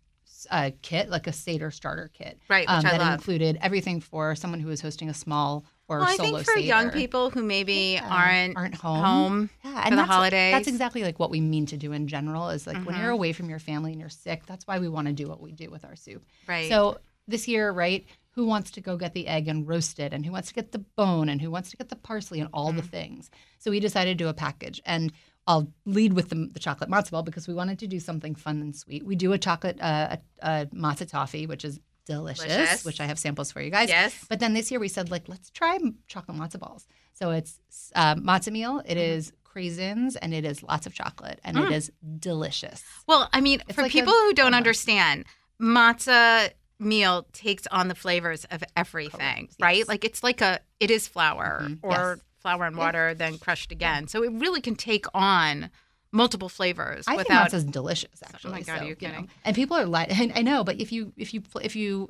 uh, 0.51 0.71
kit, 0.81 1.09
like 1.09 1.25
a 1.25 1.31
Seder 1.31 1.71
starter 1.71 2.11
kit. 2.13 2.37
Right, 2.49 2.67
which 2.67 2.69
um, 2.69 2.85
I 2.85 2.91
that 2.91 2.99
love. 2.99 3.13
included 3.13 3.57
everything 3.61 4.01
for 4.01 4.35
someone 4.35 4.59
who 4.59 4.69
is 4.71 4.81
hosting 4.81 5.09
a 5.09 5.13
small 5.13 5.63
or 5.87 5.99
well, 5.99 6.07
I 6.09 6.15
solo 6.17 6.37
think 6.37 6.45
for 6.45 6.57
young 6.57 6.89
people 6.91 7.29
who 7.29 7.43
maybe 7.43 7.93
Yeah, 8.01 8.07
aren't 8.09 8.57
aren't 8.57 8.75
home. 8.75 9.03
home 9.03 9.49
Yeah, 9.63 9.83
for 9.85 9.89
the 9.91 9.95
that's, 9.97 10.09
holidays. 10.09 10.51
That's 10.53 10.67
exactly 10.67 11.03
like 11.03 11.17
what 11.19 11.29
we 11.29 11.39
mean 11.39 11.65
to 11.67 11.77
do 11.77 11.93
in 11.93 12.07
general. 12.09 12.49
Is 12.49 12.67
like 12.67 12.75
when 12.85 12.95
Mhm. 12.95 13.01
you're 13.01 13.09
away 13.11 13.31
from 13.31 13.49
your 13.49 13.59
family 13.59 13.91
and 13.91 14.01
you're 14.01 14.09
sick. 14.09 14.45
That's 14.45 14.67
why 14.67 14.79
we 14.79 14.89
want 14.89 15.07
to 15.07 15.13
do 15.13 15.27
what 15.29 15.39
we 15.39 15.53
do 15.53 15.69
with 15.69 15.85
our 15.85 15.95
soup. 15.95 16.25
right. 16.47 16.67
So 16.67 16.97
this 17.27 17.47
year, 17.47 17.71
right? 17.71 18.05
Who 18.35 18.45
wants 18.47 18.71
to 18.71 18.81
go 18.81 18.97
get 18.97 19.13
the 19.13 19.27
egg 19.27 19.47
and 19.47 19.67
roast 19.67 19.99
it, 19.99 20.13
and 20.13 20.25
who 20.25 20.31
wants 20.31 20.47
to 20.49 20.53
get 20.53 20.71
the 20.71 20.79
bone, 20.79 21.29
and 21.29 21.41
who 21.41 21.51
wants 21.51 21.69
to 21.71 21.77
get 21.77 21.89
the 21.89 21.95
parsley, 21.95 22.39
and 22.39 22.49
all 22.53 22.71
the 22.71 22.81
Mm-hmm. 22.81 22.89
things? 22.89 23.29
So 23.59 23.71
we 23.71 23.79
decided 23.79 24.17
to 24.17 24.23
do 24.23 24.27
a 24.29 24.33
package, 24.33 24.81
and 24.85 25.11
I'll 25.45 25.71
lead 25.85 26.13
with 26.13 26.29
the, 26.29 26.49
the 26.51 26.59
chocolate 26.59 26.89
matzo 26.89 27.11
ball 27.11 27.23
because 27.23 27.47
we 27.47 27.53
wanted 27.53 27.77
to 27.79 27.87
do 27.87 27.99
something 27.99 28.33
fun 28.35 28.61
and 28.61 28.75
sweet. 28.75 29.05
We 29.05 29.15
do 29.15 29.33
a 29.33 29.37
chocolate 29.37 29.77
uh, 29.81 30.17
a, 30.41 30.47
a 30.61 30.65
matzo 30.67 31.07
toffee, 31.07 31.45
which 31.47 31.63
is 31.65 31.79
delicious, 32.05 32.45
Delicious. 32.45 32.85
which 32.85 32.99
I 33.01 33.05
have 33.05 33.19
samples 33.19 33.51
for 33.51 33.61
you 33.61 33.69
guys. 33.69 33.87
yes. 33.89 34.25
But 34.29 34.39
then 34.39 34.53
this 34.53 34.71
year 34.71 34.79
we 34.79 34.87
said 34.87 35.11
like 35.11 35.27
let's 35.29 35.49
try 35.49 35.77
chocolate 36.07 36.37
matzo 36.37 36.59
balls. 36.59 36.87
So 37.13 37.31
it's 37.31 37.59
uh, 37.95 38.15
matzo 38.15 38.51
meal. 38.51 38.81
It 38.85 38.97
Mm-hmm. 38.97 39.17
is 39.17 39.33
craisins 39.53 40.15
and 40.21 40.33
it 40.33 40.43
is 40.45 40.63
lots 40.63 40.85
of 40.87 40.93
chocolate 40.93 41.39
and 41.43 41.55
Mm. 41.57 41.65
it 41.69 41.71
is 41.75 41.91
delicious. 42.19 42.83
Well, 43.07 43.29
I 43.33 43.39
mean, 43.41 43.61
It's 43.67 43.75
for 43.75 43.83
like 43.83 43.91
a 43.91 43.93
people 43.93 44.13
who 44.13 44.33
don't 44.33 44.53
understand, 44.55 45.25
matzah 45.61 46.49
meal 46.83 47.25
takes 47.33 47.65
on 47.67 47.87
the 47.87 47.95
flavors 47.95 48.45
of 48.45 48.63
everything, 48.75 49.47
Correct, 49.47 49.55
right? 49.59 49.77
yes. 49.79 49.87
Like 49.87 50.03
it's 50.05 50.23
like 50.23 50.41
a 50.41 50.59
it 50.79 50.91
is 50.91 51.07
flour 51.07 51.59
Mhm, 51.63 51.79
or 51.81 51.91
yes. 51.91 52.19
flour 52.39 52.65
and 52.65 52.75
Yeah. 52.75 52.83
water 52.83 53.13
then 53.13 53.37
crushed 53.37 53.71
again. 53.71 54.07
So 54.07 54.23
it 54.23 54.31
really 54.33 54.61
can 54.61 54.75
take 54.75 55.05
on 55.13 55.69
multiple 56.11 56.49
flavors 56.49 57.05
I 57.07 57.15
without 57.15 57.49
think 57.51 57.63
matzo's 57.63 57.63
delicious 57.71 58.21
actually. 58.23 58.49
Oh 58.49 58.51
my 58.51 58.61
God, 58.61 58.81
are 58.81 58.83
you 58.85 58.89
know. 58.91 58.95
kidding? 58.95 59.29
And 59.45 59.55
people 59.55 59.77
are 59.77 59.85
like, 59.85 60.09
I 60.37 60.41
know, 60.41 60.63
but 60.63 60.79
if 60.79 60.91
you 60.91 61.13
if 61.17 61.33
you 61.33 61.41
if 61.61 61.75
you 61.75 62.09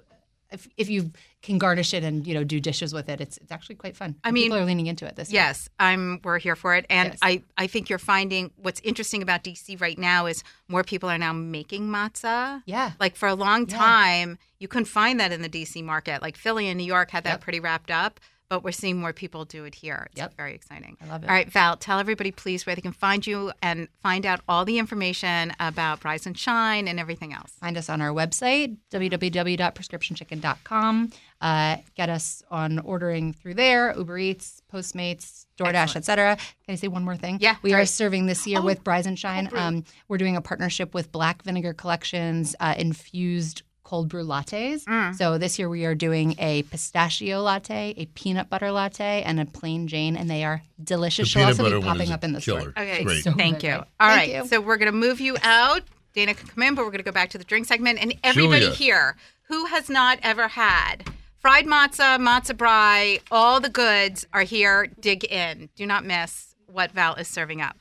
if, 0.53 0.67
if 0.77 0.89
you 0.89 1.11
can 1.41 1.57
garnish 1.57 1.93
it 1.93 2.03
and 2.03 2.25
you 2.25 2.33
know 2.33 2.43
do 2.43 2.59
dishes 2.59 2.93
with 2.93 3.09
it, 3.09 3.19
it's 3.19 3.37
it's 3.37 3.51
actually 3.51 3.75
quite 3.75 3.97
fun. 3.97 4.15
I 4.23 4.31
mean, 4.31 4.45
people 4.45 4.57
are 4.59 4.65
leaning 4.65 4.87
into 4.87 5.05
it 5.05 5.15
this 5.15 5.31
year. 5.31 5.41
Yes, 5.41 5.67
I'm. 5.79 6.19
We're 6.23 6.39
here 6.39 6.55
for 6.55 6.75
it, 6.75 6.85
and 6.89 7.09
Yes. 7.09 7.19
I. 7.21 7.43
I 7.57 7.67
think 7.67 7.89
you're 7.89 7.99
finding 7.99 8.51
what's 8.57 8.79
interesting 8.81 9.21
about 9.21 9.43
DC 9.43 9.79
right 9.81 9.97
now 9.97 10.25
is 10.27 10.43
more 10.67 10.83
people 10.83 11.09
are 11.09 11.17
now 11.17 11.33
making 11.33 11.87
matzah. 11.89 12.61
Yeah. 12.65 12.91
Like 12.99 13.15
for 13.15 13.27
a 13.27 13.35
long 13.35 13.67
Yeah. 13.67 13.77
time, 13.77 14.37
you 14.59 14.67
couldn't 14.67 14.85
find 14.85 15.19
that 15.19 15.31
in 15.31 15.41
the 15.41 15.49
DC 15.49 15.83
market. 15.83 16.21
Like 16.21 16.37
Philly 16.37 16.67
and 16.69 16.77
New 16.77 16.85
York 16.85 17.11
had 17.11 17.23
that 17.25 17.31
Yep. 17.33 17.41
pretty 17.41 17.59
wrapped 17.59 17.91
up, 17.91 18.19
but 18.53 18.63
we're 18.63 18.71
seeing 18.71 18.99
more 18.99 19.13
people 19.13 19.45
do 19.45 19.65
it 19.65 19.73
here. 19.73 20.05
It's 20.11 20.19
Yep. 20.19 20.37
very 20.37 20.53
exciting. 20.53 20.95
I 21.01 21.07
love 21.07 21.23
it. 21.23 21.27
All 21.27 21.33
right, 21.33 21.49
Val, 21.51 21.75
tell 21.75 21.97
everybody 21.97 22.29
please 22.29 22.67
where 22.67 22.75
they 22.75 22.83
can 22.83 22.91
find 22.91 23.25
you 23.25 23.51
and 23.63 23.87
find 24.03 24.27
out 24.27 24.41
all 24.47 24.63
the 24.63 24.77
information 24.77 25.53
about 25.59 26.01
Bries 26.01 26.27
and 26.27 26.37
Shine 26.37 26.87
and 26.87 26.99
everything 26.99 27.33
else. 27.33 27.53
Find 27.59 27.75
us 27.77 27.89
on 27.89 27.99
our 27.99 28.11
website, 28.11 28.77
www.prescriptionchicken.com. 28.91 31.11
Uh, 31.41 31.77
get 31.95 32.09
us 32.09 32.43
on 32.51 32.77
ordering 32.79 33.33
through 33.33 33.55
there, 33.55 33.93
Uber 33.97 34.17
Eats, 34.19 34.61
Postmates, 34.71 35.45
DoorDash, 35.57 35.95
etc. 35.95 36.35
Can 36.37 36.73
I 36.73 36.75
say 36.75 36.87
one 36.87 37.03
more 37.03 37.17
thing? 37.17 37.37
Yeah, 37.41 37.55
We 37.63 37.73
are 37.73 37.85
serving 37.85 38.27
this 38.27 38.47
year 38.47 38.59
Oh, 38.59 38.63
with 38.63 38.83
Bries 38.83 39.05
and 39.05 39.17
Shine. 39.19 39.45
great. 39.45 39.61
um, 39.61 39.83
we're 40.07 40.17
doing 40.19 40.35
a 40.37 40.41
partnership 40.41 40.93
with 40.93 41.11
Black 41.11 41.41
Vinegar 41.43 41.73
Collections, 41.73 42.55
uh, 42.59 42.75
infused 42.77 43.63
cold 43.83 44.09
brew 44.09 44.23
lattes. 44.25 44.83
Mm. 44.85 45.15
So 45.15 45.37
this 45.37 45.59
year 45.59 45.67
we 45.69 45.85
are 45.85 45.95
doing 45.95 46.35
a 46.39 46.63
pistachio 46.63 47.41
latte, 47.41 47.93
a 47.97 48.05
peanut 48.07 48.49
butter 48.49 48.71
latte, 48.71 49.21
and 49.23 49.39
a 49.39 49.45
plain 49.45 49.87
Jane, 49.87 50.15
and 50.15 50.29
they 50.29 50.43
are 50.43 50.61
delicious. 50.83 51.25
The 51.27 51.29
She'll 51.29 51.39
peanut 51.41 51.51
also 51.59 51.63
butter 51.63 51.79
be 51.79 51.85
one 51.85 51.95
popping 51.97 52.07
is 52.09 52.13
up 52.13 52.23
in 52.23 52.33
the 52.33 52.41
killer. 52.41 52.59
store. 52.61 52.73
Okay, 52.77 53.03
Great. 53.03 53.23
So 53.23 53.31
thank 53.33 53.59
good. 53.59 53.67
you. 53.67 53.73
All 53.73 53.83
right, 53.99 54.29
Thank 54.31 54.43
you. 54.43 54.47
so 54.49 54.61
we're 54.61 54.77
going 54.77 54.91
to 54.91 54.97
move 54.97 55.19
you 55.19 55.35
out. 55.43 55.81
Dayna 56.15 56.35
can 56.37 56.47
come 56.47 56.63
in, 56.63 56.75
but 56.75 56.83
we're 56.85 56.91
going 56.91 56.99
to 56.99 57.03
go 57.03 57.11
back 57.11 57.29
to 57.31 57.37
the 57.37 57.43
drink 57.43 57.65
segment. 57.65 57.99
And 58.01 58.13
everybody 58.23 58.61
Julia. 58.61 58.75
here 58.75 59.15
who 59.47 59.65
has 59.65 59.89
not 59.89 60.19
ever 60.23 60.47
had 60.47 61.05
fried 61.39 61.65
matzah, 61.65 62.17
matzah 62.19 62.55
brei, 62.55 63.19
all 63.31 63.59
the 63.59 63.69
goods 63.69 64.25
are 64.31 64.43
here. 64.43 64.87
Dig 64.99 65.23
in. 65.25 65.69
Do 65.75 65.85
not 65.85 66.05
miss 66.05 66.55
what 66.71 66.91
Val 66.91 67.15
is 67.15 67.27
serving 67.27 67.61
up. 67.61 67.75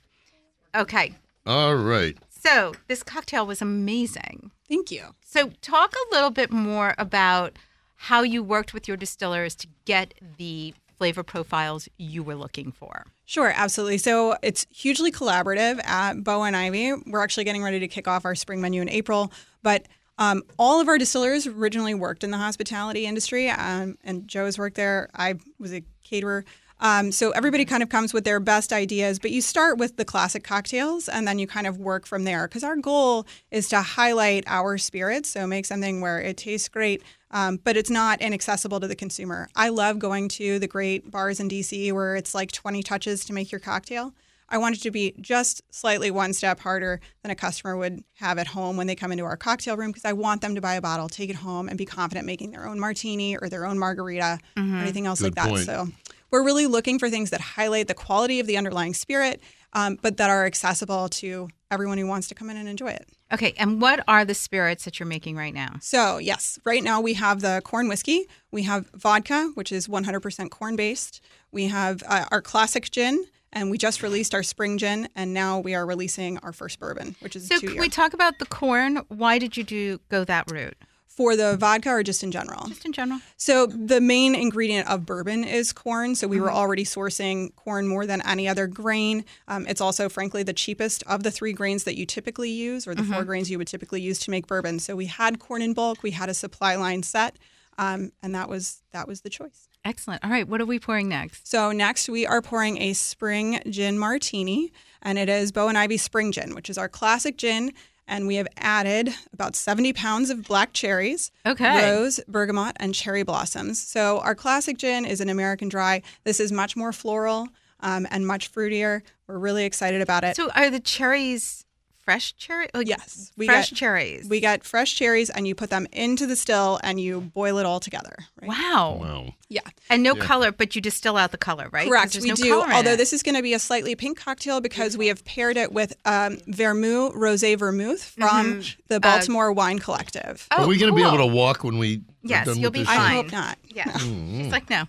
Okay, 0.74 1.14
All 1.46 1.74
right. 1.76 2.16
so 2.30 2.72
this 2.88 3.02
cocktail 3.02 3.46
was 3.46 3.60
amazing. 3.62 4.50
Thank 4.72 4.90
you. 4.90 5.14
So, 5.22 5.50
talk 5.60 5.92
a 5.92 6.14
little 6.14 6.30
bit 6.30 6.50
more 6.50 6.94
about 6.96 7.58
how 7.96 8.22
you 8.22 8.42
worked 8.42 8.72
with 8.72 8.88
your 8.88 8.96
distillers 8.96 9.54
to 9.56 9.66
get 9.84 10.14
the 10.38 10.72
flavor 10.96 11.22
profiles 11.22 11.90
you 11.98 12.22
were 12.22 12.34
looking 12.34 12.72
for. 12.72 13.04
Sure, 13.26 13.52
absolutely. 13.54 13.98
So 13.98 14.34
it's 14.42 14.66
hugely 14.70 15.12
collaborative 15.12 15.84
at 15.84 16.24
Bo 16.24 16.44
and 16.44 16.56
Ivy. 16.56 16.94
We're 17.06 17.22
actually 17.22 17.44
getting 17.44 17.62
ready 17.62 17.80
to 17.80 17.88
kick 17.88 18.08
off 18.08 18.24
our 18.24 18.34
spring 18.34 18.62
menu 18.62 18.80
in 18.80 18.88
April, 18.88 19.30
but 19.62 19.88
um, 20.16 20.42
all 20.58 20.80
of 20.80 20.88
our 20.88 20.96
distillers 20.96 21.46
originally 21.46 21.92
worked 21.92 22.24
in 22.24 22.30
the 22.30 22.38
hospitality 22.38 23.04
industry, 23.04 23.50
um, 23.50 23.98
and 24.02 24.26
Joe's 24.26 24.58
worked 24.58 24.76
there. 24.76 25.10
I 25.14 25.34
was 25.58 25.74
a 25.74 25.82
caterer. 26.02 26.46
Um, 26.82 27.12
so 27.12 27.30
everybody 27.30 27.64
kind 27.64 27.82
of 27.82 27.88
comes 27.88 28.12
with 28.12 28.24
their 28.24 28.40
best 28.40 28.72
ideas, 28.72 29.20
but 29.20 29.30
you 29.30 29.40
start 29.40 29.78
with 29.78 29.96
the 29.96 30.04
classic 30.04 30.42
cocktails 30.42 31.08
and 31.08 31.26
then 31.26 31.38
you 31.38 31.46
kind 31.46 31.68
of 31.68 31.78
work 31.78 32.06
from 32.06 32.24
there. 32.24 32.48
Because 32.48 32.64
our 32.64 32.74
goal 32.74 33.24
is 33.52 33.68
to 33.68 33.80
highlight 33.80 34.42
our 34.48 34.76
spirits, 34.78 35.28
so 35.28 35.46
make 35.46 35.64
something 35.64 36.00
where 36.00 36.20
it 36.20 36.36
tastes 36.36 36.68
great, 36.68 37.02
um, 37.30 37.60
but 37.62 37.76
it's 37.76 37.88
not 37.88 38.20
inaccessible 38.20 38.80
to 38.80 38.88
the 38.88 38.96
consumer. 38.96 39.48
I 39.54 39.68
love 39.68 40.00
going 40.00 40.28
to 40.30 40.58
the 40.58 40.66
great 40.66 41.08
bars 41.08 41.38
in 41.38 41.48
DC 41.48 41.92
where 41.92 42.16
it's 42.16 42.34
like 42.34 42.50
20 42.50 42.82
touches 42.82 43.24
to 43.26 43.32
make 43.32 43.52
your 43.52 43.60
cocktail. 43.60 44.12
I 44.52 44.58
want 44.58 44.76
it 44.76 44.82
to 44.82 44.90
be 44.90 45.14
just 45.18 45.62
slightly 45.70 46.10
one 46.10 46.34
step 46.34 46.60
harder 46.60 47.00
than 47.22 47.30
a 47.30 47.34
customer 47.34 47.74
would 47.74 48.04
have 48.16 48.36
at 48.36 48.48
home 48.48 48.76
when 48.76 48.86
they 48.86 48.94
come 48.94 49.10
into 49.10 49.24
our 49.24 49.36
cocktail 49.36 49.78
room 49.78 49.90
because 49.90 50.04
I 50.04 50.12
want 50.12 50.42
them 50.42 50.54
to 50.56 50.60
buy 50.60 50.74
a 50.74 50.82
bottle, 50.82 51.08
take 51.08 51.30
it 51.30 51.36
home, 51.36 51.70
and 51.70 51.78
be 51.78 51.86
confident 51.86 52.26
making 52.26 52.50
their 52.50 52.68
own 52.68 52.78
martini 52.78 53.34
or 53.38 53.48
their 53.48 53.64
own 53.64 53.78
margarita 53.78 54.38
or 54.74 54.76
anything 54.82 55.06
else 55.06 55.20
Good 55.20 55.34
like 55.34 55.34
that. 55.36 55.48
So 55.64 55.88
we're 56.32 56.42
really 56.42 56.66
looking 56.66 56.98
for 56.98 57.10
things 57.10 57.30
that 57.30 57.40
highlight 57.40 57.86
the 57.86 57.94
quality 57.94 58.40
of 58.40 58.46
the 58.46 58.56
underlying 58.56 58.94
spirit, 58.94 59.40
um, 59.74 59.98
but 60.00 60.16
that 60.16 60.30
are 60.30 60.46
accessible 60.46 61.08
to 61.08 61.48
everyone 61.70 61.98
who 61.98 62.06
wants 62.06 62.26
to 62.28 62.34
come 62.34 62.50
in 62.50 62.56
and 62.56 62.68
enjoy 62.68 62.88
it. 62.88 63.08
Okay, 63.32 63.54
and 63.56 63.80
what 63.80 64.02
are 64.08 64.24
the 64.24 64.34
spirits 64.34 64.84
that 64.84 64.98
you're 64.98 65.06
making 65.06 65.36
right 65.36 65.54
now? 65.54 65.76
So, 65.80 66.18
yes, 66.18 66.58
right 66.64 66.82
now 66.82 67.00
we 67.00 67.14
have 67.14 67.40
the 67.40 67.62
corn 67.64 67.88
whiskey. 67.88 68.26
We 68.50 68.64
have 68.64 68.88
vodka, 68.94 69.52
which 69.54 69.72
is 69.72 69.88
100% 69.88 70.50
corn 70.50 70.76
based. 70.76 71.22
We 71.50 71.66
have 71.68 72.02
uh, 72.06 72.26
our 72.30 72.42
classic 72.42 72.90
gin, 72.90 73.24
and 73.52 73.70
we 73.70 73.78
just 73.78 74.02
released 74.02 74.34
our 74.34 74.42
spring 74.42 74.76
gin, 74.76 75.08
and 75.14 75.32
now 75.32 75.60
we 75.60 75.74
are 75.74 75.86
releasing 75.86 76.38
our 76.38 76.52
first 76.52 76.78
bourbon, 76.78 77.16
which 77.20 77.36
is 77.36 77.46
So, 77.48 77.58
can 77.58 77.78
we 77.78 77.88
talk 77.88 78.12
about 78.12 78.38
the 78.38 78.46
corn? 78.46 79.02
Why 79.08 79.38
did 79.38 79.56
you 79.56 79.64
do 79.64 80.00
go 80.10 80.24
that 80.24 80.50
route? 80.50 80.76
For 81.16 81.36
the 81.36 81.56
vodka 81.58 81.90
or 81.90 82.02
just 82.02 82.22
in 82.22 82.30
general? 82.32 82.66
Just 82.68 82.84
in 82.86 82.92
general. 82.92 83.20
So 83.36 83.66
the 83.66 84.00
main 84.00 84.34
ingredient 84.34 84.88
of 84.88 85.04
bourbon 85.04 85.44
is 85.44 85.72
corn. 85.72 86.14
So 86.14 86.26
we 86.26 86.36
Mm-hmm. 86.36 86.44
were 86.44 86.52
already 86.52 86.84
sourcing 86.84 87.54
corn 87.54 87.86
more 87.86 88.06
than 88.06 88.22
any 88.26 88.48
other 88.48 88.66
grain. 88.66 89.24
Um, 89.46 89.66
it's 89.66 89.80
also, 89.80 90.08
frankly, 90.08 90.42
the 90.42 90.52
cheapest 90.54 91.02
of 91.06 91.22
the 91.22 91.30
three 91.30 91.52
grains 91.52 91.84
that 91.84 91.96
you 91.96 92.06
typically 92.06 92.50
use, 92.50 92.86
or 92.88 92.94
the 92.94 93.02
Mm-hmm. 93.02 93.12
four 93.12 93.24
grains 93.24 93.50
you 93.50 93.58
would 93.58 93.66
typically 93.68 94.00
use 94.00 94.18
to 94.20 94.30
make 94.30 94.46
bourbon. 94.46 94.78
So 94.78 94.96
we 94.96 95.06
had 95.06 95.38
corn 95.38 95.60
in 95.60 95.74
bulk. 95.74 96.02
We 96.02 96.12
had 96.12 96.28
a 96.30 96.34
supply 96.34 96.76
line 96.76 97.02
set, 97.02 97.36
um, 97.78 98.12
and 98.22 98.34
that 98.34 98.48
was 98.48 98.82
that 98.92 99.06
was 99.06 99.20
the 99.20 99.30
choice. 99.30 99.68
Excellent. 99.84 100.24
All 100.24 100.30
right, 100.30 100.46
what 100.48 100.60
are 100.60 100.66
we 100.66 100.78
pouring 100.78 101.08
next? 101.08 101.46
So 101.48 101.72
next 101.72 102.08
we 102.08 102.24
are 102.26 102.40
pouring 102.40 102.78
a 102.80 102.92
spring 102.92 103.60
gin 103.68 103.98
martini, 103.98 104.72
and 105.02 105.18
it 105.18 105.28
is 105.28 105.50
Bo 105.52 105.68
and 105.68 105.76
Ivy 105.76 105.96
Spring 105.96 106.30
Gin, 106.32 106.54
which 106.54 106.70
is 106.70 106.78
our 106.78 106.88
classic 106.88 107.36
gin. 107.36 107.72
And 108.12 108.26
we 108.26 108.34
have 108.34 108.46
added 108.58 109.14
about 109.32 109.56
70 109.56 109.94
pounds 109.94 110.28
of 110.28 110.44
black 110.46 110.74
cherries, 110.74 111.32
Okay. 111.46 111.74
rose, 111.82 112.20
bergamot, 112.28 112.76
and 112.78 112.94
cherry 112.94 113.22
blossoms. 113.22 113.80
So 113.80 114.18
our 114.18 114.34
classic 114.34 114.76
gin 114.76 115.06
is 115.06 115.22
an 115.22 115.30
American 115.30 115.70
dry. 115.70 116.02
This 116.24 116.38
is 116.38 116.52
much 116.52 116.76
more 116.76 116.92
floral 116.92 117.48
um, 117.80 118.06
and 118.10 118.26
much 118.26 118.52
fruitier. 118.52 119.00
We're 119.26 119.38
really 119.38 119.64
excited 119.64 120.02
about 120.02 120.24
it. 120.24 120.36
So, 120.36 120.50
are 120.54 120.68
the 120.68 120.78
cherries 120.78 121.64
fresh 122.02 122.34
cherry? 122.36 122.68
Like 122.74 122.88
yes, 122.88 123.32
we 123.36 123.46
fresh 123.46 123.70
get 123.70 123.76
cherries. 123.76 124.28
we 124.28 124.40
get 124.40 124.64
fresh 124.64 124.94
cherries, 124.94 125.30
and 125.30 125.46
you 125.46 125.54
put 125.54 125.70
them 125.70 125.86
into 125.92 126.26
the 126.26 126.36
still, 126.36 126.78
and 126.82 127.00
you 127.00 127.20
boil 127.20 127.58
it 127.58 127.66
all 127.66 127.80
together. 127.80 128.14
Right? 128.40 128.48
wow. 128.48 128.98
Wow. 129.00 129.34
Yeah. 129.48 129.60
And 129.90 130.02
no 130.02 130.14
color, 130.14 130.50
but 130.50 130.74
you 130.74 130.80
distill 130.80 131.16
out 131.18 131.30
the 131.30 131.38
color, 131.38 131.68
right? 131.72 131.86
Correct, 131.86 132.18
we 132.22 132.28
no 132.30 132.34
do. 132.34 132.48
color 132.48 132.72
Although 132.72 132.96
this 132.96 133.12
is 133.12 133.22
going 133.22 133.34
to 133.34 133.42
be 133.42 133.52
a 133.52 133.58
slightly 133.58 133.94
pink 133.94 134.18
cocktail 134.18 134.60
because 134.62 134.96
we 134.96 135.08
have 135.08 135.22
paired 135.26 135.56
it 135.58 135.72
with 135.72 135.94
um, 136.06 136.38
Vermouth 136.46 137.12
Rosé 137.14 137.58
Vermouth 137.58 138.02
from 138.02 138.62
the 138.88 138.98
Baltimore 139.00 139.52
Wine 139.52 139.78
Collective. 139.78 140.22
Mm-hmm. 140.50 140.60
Uh, 140.60 140.62
Oh, 140.62 140.64
Are 140.64 140.68
we 140.68 140.78
going 140.78 140.90
to 140.92 140.96
be 140.96 141.02
able 141.06 141.18
to 141.18 141.26
walk 141.34 141.64
when 141.64 141.78
we? 141.78 142.02
Yes, 142.22 142.46
done 142.46 142.56
you'll 142.58 142.68
with 142.68 142.74
be 142.74 142.78
this 142.80 142.88
fine. 142.88 142.96
show? 142.98 143.02
I 143.02 143.10
hope 143.14 143.32
not. 143.32 143.58
Yeah. 143.68 143.84
Mm-hmm. 143.84 144.40
It's 144.42 144.52
like, 144.52 144.70
no. 144.70 144.84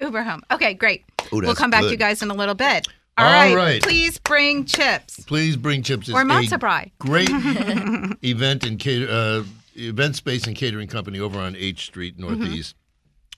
Uber 0.00 0.22
home. 0.22 0.42
Okay, 0.50 0.74
great. 0.74 1.04
Ooh, 1.32 1.40
we'll 1.40 1.54
come 1.54 1.70
back 1.70 1.82
to 1.82 1.90
you 1.90 1.96
guys 1.96 2.22
in 2.22 2.30
a 2.30 2.34
little 2.34 2.54
bit. 2.54 2.86
All 3.18 3.24
right. 3.24 3.54
right. 3.54 3.82
Please 3.82 4.18
bring 4.18 4.64
chips. 4.66 5.24
Please 5.24 5.56
bring 5.56 5.82
chips. 5.82 6.08
It's 6.08 6.16
Or 6.16 6.22
a 6.22 6.24
matzo 6.24 6.58
brei. 6.58 6.92
Great 6.98 7.30
event 8.22 8.64
and 8.64 8.78
cater, 8.78 9.08
uh, 9.10 9.44
event 9.74 10.16
space 10.16 10.46
and 10.46 10.54
catering 10.54 10.88
company 10.88 11.18
over 11.18 11.38
on 11.38 11.56
H 11.56 11.86
Street 11.86 12.18
Northeast. 12.18 12.76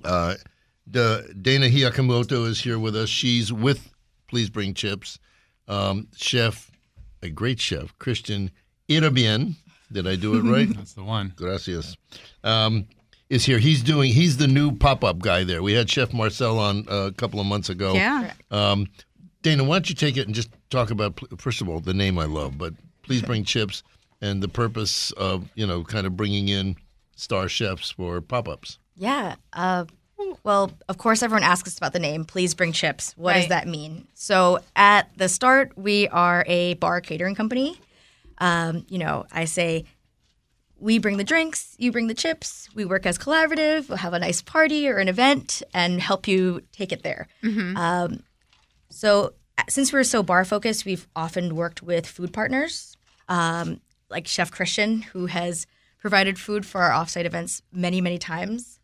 Uh, 0.05 0.35
the 0.87 1.33
Dayna 1.41 1.71
Hiyakumoto 1.71 2.47
is 2.47 2.61
here 2.61 2.79
with 2.79 2.97
us. 2.97 3.09
She's 3.09 3.53
with 3.53 3.91
Please 4.29 4.51
Bring 4.51 4.75
Chips. 4.75 5.19
Um, 5.69 6.09
chef, 6.17 6.71
a 7.23 7.29
great 7.29 7.61
chef, 7.61 7.97
Christian 7.99 8.51
Irabien. 8.89 9.55
Did 9.93 10.07
I 10.07 10.17
do 10.17 10.37
it 10.37 10.43
right? 10.51 10.69
That's 10.75 10.95
the 10.95 11.05
one. 11.05 11.35
Gracias. 11.37 11.97
Um, 12.43 12.87
is 13.29 13.45
here. 13.45 13.59
He's 13.59 13.83
doing. 13.83 14.13
He's 14.13 14.39
the 14.39 14.47
new 14.49 14.73
pop 14.73 15.05
up 15.05 15.19
guy 15.19 15.45
there. 15.45 15.63
We 15.63 15.75
had 15.75 15.91
Chef 15.91 16.13
Marcelle 16.15 16.59
on 16.59 16.87
uh, 16.89 17.07
a 17.09 17.13
couple 17.13 17.39
of 17.41 17.47
months 17.47 17.69
ago. 17.69 17.93
Yeah. 17.95 18.33
Um, 18.51 18.87
Dayna, 19.43 19.67
why 19.67 19.77
don't 19.77 19.89
you 19.89 19.95
take 19.95 20.17
it 20.17 20.27
and 20.27 20.35
just 20.35 20.51
talk 20.71 20.91
about 20.91 21.21
first 21.41 21.61
of 21.61 21.69
all 21.69 21.81
the 21.81 21.95
name 21.95 22.19
I 22.19 22.25
love, 22.25 22.59
but 22.59 22.75
please 23.03 23.23
bring 23.23 23.45
chips 23.45 23.83
and 24.21 24.43
the 24.43 24.49
purpose 24.49 25.13
of 25.13 25.49
you 25.55 25.67
know 25.67 25.85
kind 25.85 26.07
of 26.07 26.17
bringing 26.17 26.49
in 26.49 26.77
star 27.17 27.49
chefs 27.49 27.91
for 27.91 28.21
pop 28.21 28.49
ups. 28.49 28.79
Yeah. 28.97 29.37
Uh, 29.53 29.85
well, 30.43 30.73
of 30.89 30.99
course, 30.99 31.23
everyone 31.23 31.45
asks 31.45 31.69
us 31.69 31.79
about 31.79 31.93
the 31.93 32.01
name. 32.01 32.25
Please 32.25 32.55
bring 32.55 32.73
chips. 32.73 33.15
What 33.17 33.33
Right. 33.33 33.41
does 33.41 33.49
that 33.51 33.69
mean? 33.69 34.09
So, 34.15 34.59
at 34.75 35.09
the 35.17 35.29
start, 35.29 35.77
we 35.79 36.09
are 36.09 36.45
a 36.49 36.75
bar 36.75 37.01
catering 37.01 37.37
company. 37.37 37.81
Um, 38.39 38.85
you 38.89 38.99
know, 38.99 39.25
I 39.31 39.45
say, 39.45 39.85
we 40.81 40.99
bring 40.99 41.17
the 41.17 41.25
drinks, 41.25 41.75
you 41.79 41.91
bring 41.93 42.07
the 42.09 42.15
chips. 42.15 42.69
We 42.75 42.85
work 42.85 43.07
as 43.07 43.19
collaborative. 43.19 43.89
We'll 43.89 43.99
have 43.99 44.13
a 44.15 44.19
nice 44.19 44.43
party 44.43 44.89
or 44.89 44.99
an 44.99 45.09
event 45.09 45.63
and 45.75 46.01
help 46.01 46.27
you 46.29 46.63
take 46.73 46.93
it 46.93 47.03
there. 47.03 47.27
Um, 47.45 48.23
so, 48.91 49.35
uh, 49.59 49.63
since 49.69 49.93
we're 49.93 50.05
so 50.05 50.23
bar 50.23 50.45
focused, 50.45 50.85
we've 50.85 51.07
often 51.17 51.55
worked 51.57 51.83
with 51.83 52.07
food 52.07 52.33
partners, 52.33 52.97
um, 53.29 53.81
like 54.11 54.27
Chef 54.27 54.51
Christian, 54.51 55.03
who 55.03 55.27
has 55.27 55.67
provided 56.01 56.39
food 56.39 56.65
for 56.65 56.81
our 56.83 56.91
offsite 56.93 57.25
events 57.25 57.61
many, 57.73 58.01
many 58.01 58.19
times. 58.19 58.79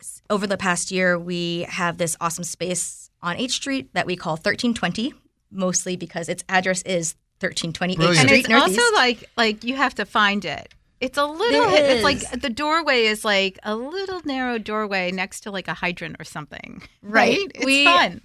S- 0.00 0.22
Over 0.30 0.46
the 0.46 0.56
past 0.56 0.90
year, 0.90 1.18
we 1.18 1.66
have 1.68 1.98
this 1.98 2.16
awesome 2.20 2.44
space 2.44 3.10
on 3.20 3.36
H 3.36 3.52
Street 3.52 3.92
that 3.94 4.06
we 4.06 4.16
call 4.16 4.34
1320, 4.34 5.12
mostly 5.50 5.96
because 5.96 6.28
its 6.28 6.44
address 6.48 6.82
is 6.82 7.14
1320 7.40 7.92
H 7.94 7.96
Brilliant. 7.98 8.20
And 8.20 8.30
it's 8.30 8.48
Northeast. 8.48 8.78
also 8.80 8.94
like 8.96 9.24
like 9.36 9.64
you 9.64 9.74
have 9.76 9.94
to 9.96 10.04
find 10.06 10.44
it. 10.44 10.72
It's 11.00 11.18
a 11.18 11.24
little. 11.26 11.68
There 11.70 11.96
It's 11.96 12.04
like 12.04 12.40
the 12.40 12.48
doorway 12.48 13.06
is 13.06 13.24
like 13.24 13.58
a 13.64 13.74
little 13.74 14.20
narrow 14.24 14.56
doorway 14.58 15.10
next 15.10 15.40
to 15.40 15.50
like 15.50 15.66
a 15.66 15.74
hydrant 15.74 16.16
or 16.20 16.24
something. 16.24 16.82
Right. 17.02 17.38
It's 17.56 17.64
We- 17.66 17.84
fun. 17.84 18.22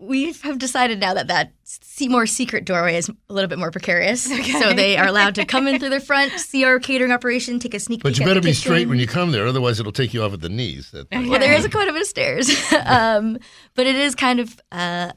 We 0.00 0.32
have 0.32 0.58
decided 0.58 0.98
now 0.98 1.12
that 1.12 1.28
that 1.28 1.52
Seymour 1.64 2.26
secret 2.26 2.64
doorway 2.64 2.96
is 2.96 3.10
a 3.10 3.32
little 3.32 3.48
bit 3.48 3.58
more 3.58 3.70
precarious. 3.70 4.24
So 4.24 4.72
they 4.72 4.96
are 4.96 5.06
allowed 5.06 5.34
to 5.34 5.44
come 5.44 5.66
in 5.68 5.78
through 5.78 5.90
the 5.90 6.00
front, 6.00 6.32
see 6.40 6.64
our 6.64 6.78
catering 6.80 7.12
operation, 7.12 7.58
take 7.58 7.74
a 7.74 7.80
sneak 7.80 8.02
But 8.02 8.14
peek. 8.14 8.20
you 8.20 8.24
at 8.24 8.28
better 8.28 8.40
the 8.40 8.44
be 8.46 8.50
kitchen. 8.52 8.60
straight 8.62 8.88
when 8.88 8.98
you 8.98 9.06
come 9.06 9.30
there, 9.30 9.46
otherwise 9.46 9.78
it'll 9.78 9.92
take 9.92 10.14
you 10.14 10.22
off 10.22 10.32
at 10.32 10.40
the 10.40 10.48
knees. 10.48 10.90
That 10.92 11.10
thing. 11.10 11.28
Well, 11.28 11.38
there 11.38 11.52
is 11.52 11.66
a 11.66 11.70
quite 11.70 11.88
a 11.88 11.92
bit 11.92 12.00
of 12.02 12.08
stairs, 12.08 12.50
um, 12.86 13.38
but 13.74 13.86
it 13.86 13.94
is 13.94 14.14
kind 14.14 14.40
of 14.40 14.58
uh, 14.72 15.12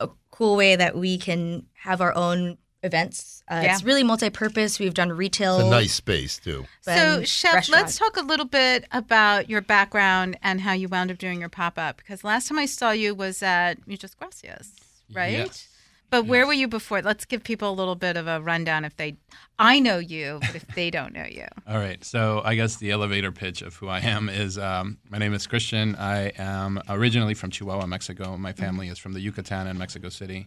a 0.00 0.08
cool 0.32 0.56
way 0.56 0.74
that 0.74 0.96
we 0.96 1.16
can 1.16 1.64
have 1.74 2.00
our 2.00 2.14
own 2.16 2.58
events. 2.84 3.42
Uh, 3.50 3.60
Yeah. 3.64 3.72
It's 3.72 3.82
really 3.82 4.02
multi-purpose. 4.04 4.78
We've 4.78 4.94
done 4.94 5.10
retail. 5.10 5.58
It's 5.58 5.66
a 5.66 5.70
nice 5.70 5.94
space 5.94 6.38
too. 6.38 6.66
So, 6.82 7.24
Chef, 7.24 7.54
restaurant. 7.54 7.82
let's 7.82 7.98
talk 7.98 8.16
a 8.16 8.22
little 8.22 8.46
bit 8.46 8.84
about 8.92 9.50
your 9.50 9.60
background 9.60 10.36
and 10.42 10.60
how 10.60 10.72
you 10.72 10.88
wound 10.88 11.10
up 11.10 11.18
doing 11.18 11.40
your 11.40 11.48
pop 11.48 11.78
up. 11.78 11.96
Because 11.96 12.22
last 12.22 12.48
time 12.48 12.58
I 12.58 12.66
saw 12.66 12.90
you 12.92 13.14
was 13.14 13.42
at 13.42 13.86
Muchas 13.88 14.14
Gracias, 14.14 14.72
right? 15.12 15.32
Yes. 15.32 15.68
But 16.10 16.26
where 16.26 16.46
were 16.46 16.52
you 16.52 16.68
before? 16.68 17.02
Let's 17.02 17.24
give 17.24 17.42
people 17.42 17.68
a 17.70 17.74
little 17.74 17.96
bit 17.96 18.16
of 18.16 18.28
a 18.28 18.40
rundown 18.40 18.84
if 18.84 18.96
they 18.96 19.16
I 19.58 19.80
know 19.80 19.98
you, 19.98 20.38
but 20.42 20.54
if 20.54 20.64
they 20.68 20.88
don't 20.90 21.12
know 21.12 21.24
you. 21.24 21.46
All 21.68 21.78
right. 21.78 22.04
So 22.04 22.40
I 22.44 22.54
guess 22.54 22.76
the 22.76 22.92
elevator 22.92 23.32
pitch 23.32 23.62
of 23.62 23.74
who 23.76 23.88
I 23.88 23.98
am 24.00 24.28
is 24.28 24.56
um, 24.56 24.98
my 25.10 25.18
name 25.18 25.34
is 25.34 25.46
Christian. 25.48 25.96
I 25.96 26.28
am 26.38 26.80
originally 26.88 27.34
from 27.34 27.50
Chihuahua, 27.50 27.86
Mexico. 27.86 28.36
My 28.36 28.52
family 28.52 28.88
is 28.88 28.98
from 28.98 29.12
the 29.12 29.20
Yucatan 29.20 29.66
and 29.66 29.76
Mexico 29.78 30.08
City. 30.08 30.46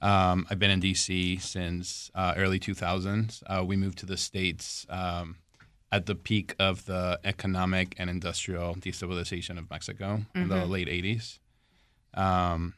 Um, 0.00 0.46
I've 0.48 0.58
been 0.58 0.70
in 0.70 0.80
DC 0.80 1.40
since 1.40 2.10
uh, 2.14 2.34
early 2.36 2.60
2000s. 2.60 3.42
Uh, 3.46 3.64
we 3.64 3.76
moved 3.76 3.98
to 3.98 4.06
the 4.06 4.16
States 4.16 4.86
um, 4.88 5.36
at 5.90 6.06
the 6.06 6.14
peak 6.14 6.54
of 6.58 6.84
the 6.86 7.18
economic 7.24 7.94
and 7.98 8.08
industrial 8.08 8.74
destabilization 8.76 9.58
of 9.58 9.68
Mexico 9.70 10.22
in 10.34 10.48
the 10.48 10.66
late 10.66 10.88
80s. 10.88 11.38
Um, 12.14 12.74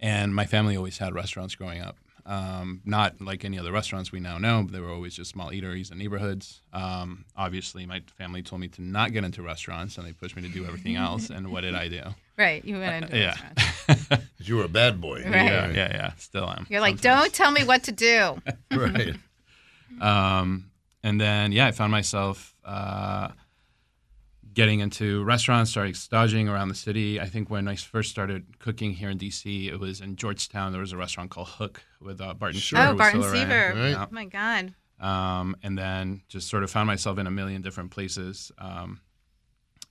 and 0.00 0.34
my 0.34 0.46
family 0.46 0.76
always 0.76 0.98
had 0.98 1.14
restaurants 1.14 1.54
growing 1.54 1.80
up. 1.80 1.96
Um, 2.24 2.82
not 2.84 3.20
like 3.20 3.44
any 3.44 3.58
other 3.58 3.72
restaurants 3.72 4.12
we 4.12 4.20
now 4.20 4.38
know, 4.38 4.62
but 4.62 4.72
they 4.72 4.78
were 4.78 4.90
always 4.92 5.14
just 5.14 5.32
small 5.32 5.50
eateries 5.50 5.90
in 5.90 5.98
neighborhoods. 5.98 6.60
Um, 6.72 7.24
obviously, 7.36 7.84
my 7.86 8.00
family 8.16 8.42
told 8.42 8.60
me 8.60 8.68
to 8.68 8.82
not 8.82 9.12
get 9.12 9.24
into 9.24 9.42
restaurants, 9.42 9.98
and 9.98 10.06
they 10.06 10.12
pushed 10.12 10.36
me 10.36 10.42
to 10.42 10.48
do 10.48 10.64
everything 10.64 10.94
else. 10.94 11.30
and 11.30 11.50
what 11.50 11.62
did 11.62 11.74
I 11.74 11.88
do? 11.88 12.02
Right. 12.38 12.64
You 12.64 12.78
went 12.78 13.04
into 13.04 13.16
yeah. 13.18 13.34
restaurants. 13.56 14.06
'Cause 14.08 14.48
you 14.48 14.56
were 14.56 14.64
a 14.64 14.68
bad 14.68 15.00
boy. 15.00 15.22
Right. 15.24 15.32
yeah, 15.46 15.70
yeah, 15.70 15.88
yeah. 15.92 16.12
Still 16.16 16.48
am. 16.48 16.66
You're 16.70 16.80
like, 16.80 16.98
sometimes. 16.98 17.22
don't 17.24 17.34
tell 17.34 17.50
me 17.50 17.64
what 17.64 17.82
to 17.84 17.92
do. 17.92 18.40
Right. 18.72 19.14
Um, 20.00 20.70
and 21.02 21.20
then, 21.20 21.52
yeah, 21.52 21.66
I 21.66 21.72
found 21.72 21.90
myself 21.92 22.54
uh, 22.64 23.28
getting 24.54 24.80
into 24.80 25.22
restaurants, 25.24 25.70
started 25.70 25.96
staging 25.96 26.48
around 26.48 26.68
the 26.68 26.74
city. 26.74 27.20
I 27.20 27.26
think 27.26 27.50
when 27.50 27.68
I 27.68 27.76
first 27.76 28.10
started 28.10 28.58
cooking 28.58 28.92
here 28.92 29.10
in 29.10 29.18
DC, 29.18 29.68
it 29.68 29.76
was 29.78 30.00
in 30.00 30.16
Georgetown. 30.16 30.72
There 30.72 30.80
was 30.80 30.92
a 30.92 30.96
restaurant 30.96 31.30
called 31.30 31.48
Hook 31.48 31.82
with 32.00 32.20
uh, 32.20 32.34
Barton 32.34 32.60
Sure. 32.60 32.78
Seaver. 32.78 32.92
Oh, 32.92 32.96
Barton 32.96 33.22
still 33.22 33.32
around. 33.34 33.48
Seaver. 33.48 33.72
Right. 33.80 33.88
Yeah. 33.90 34.06
Oh 34.08 34.12
my 34.14 34.24
God. 34.24 34.74
um, 35.00 35.56
and 35.62 35.76
then 35.76 36.22
just 36.28 36.48
sort 36.48 36.62
of 36.62 36.70
found 36.70 36.86
myself 36.86 37.18
in 37.18 37.26
a 37.26 37.30
million 37.30 37.60
different 37.62 37.90
places. 37.90 38.50
Um, 38.58 39.00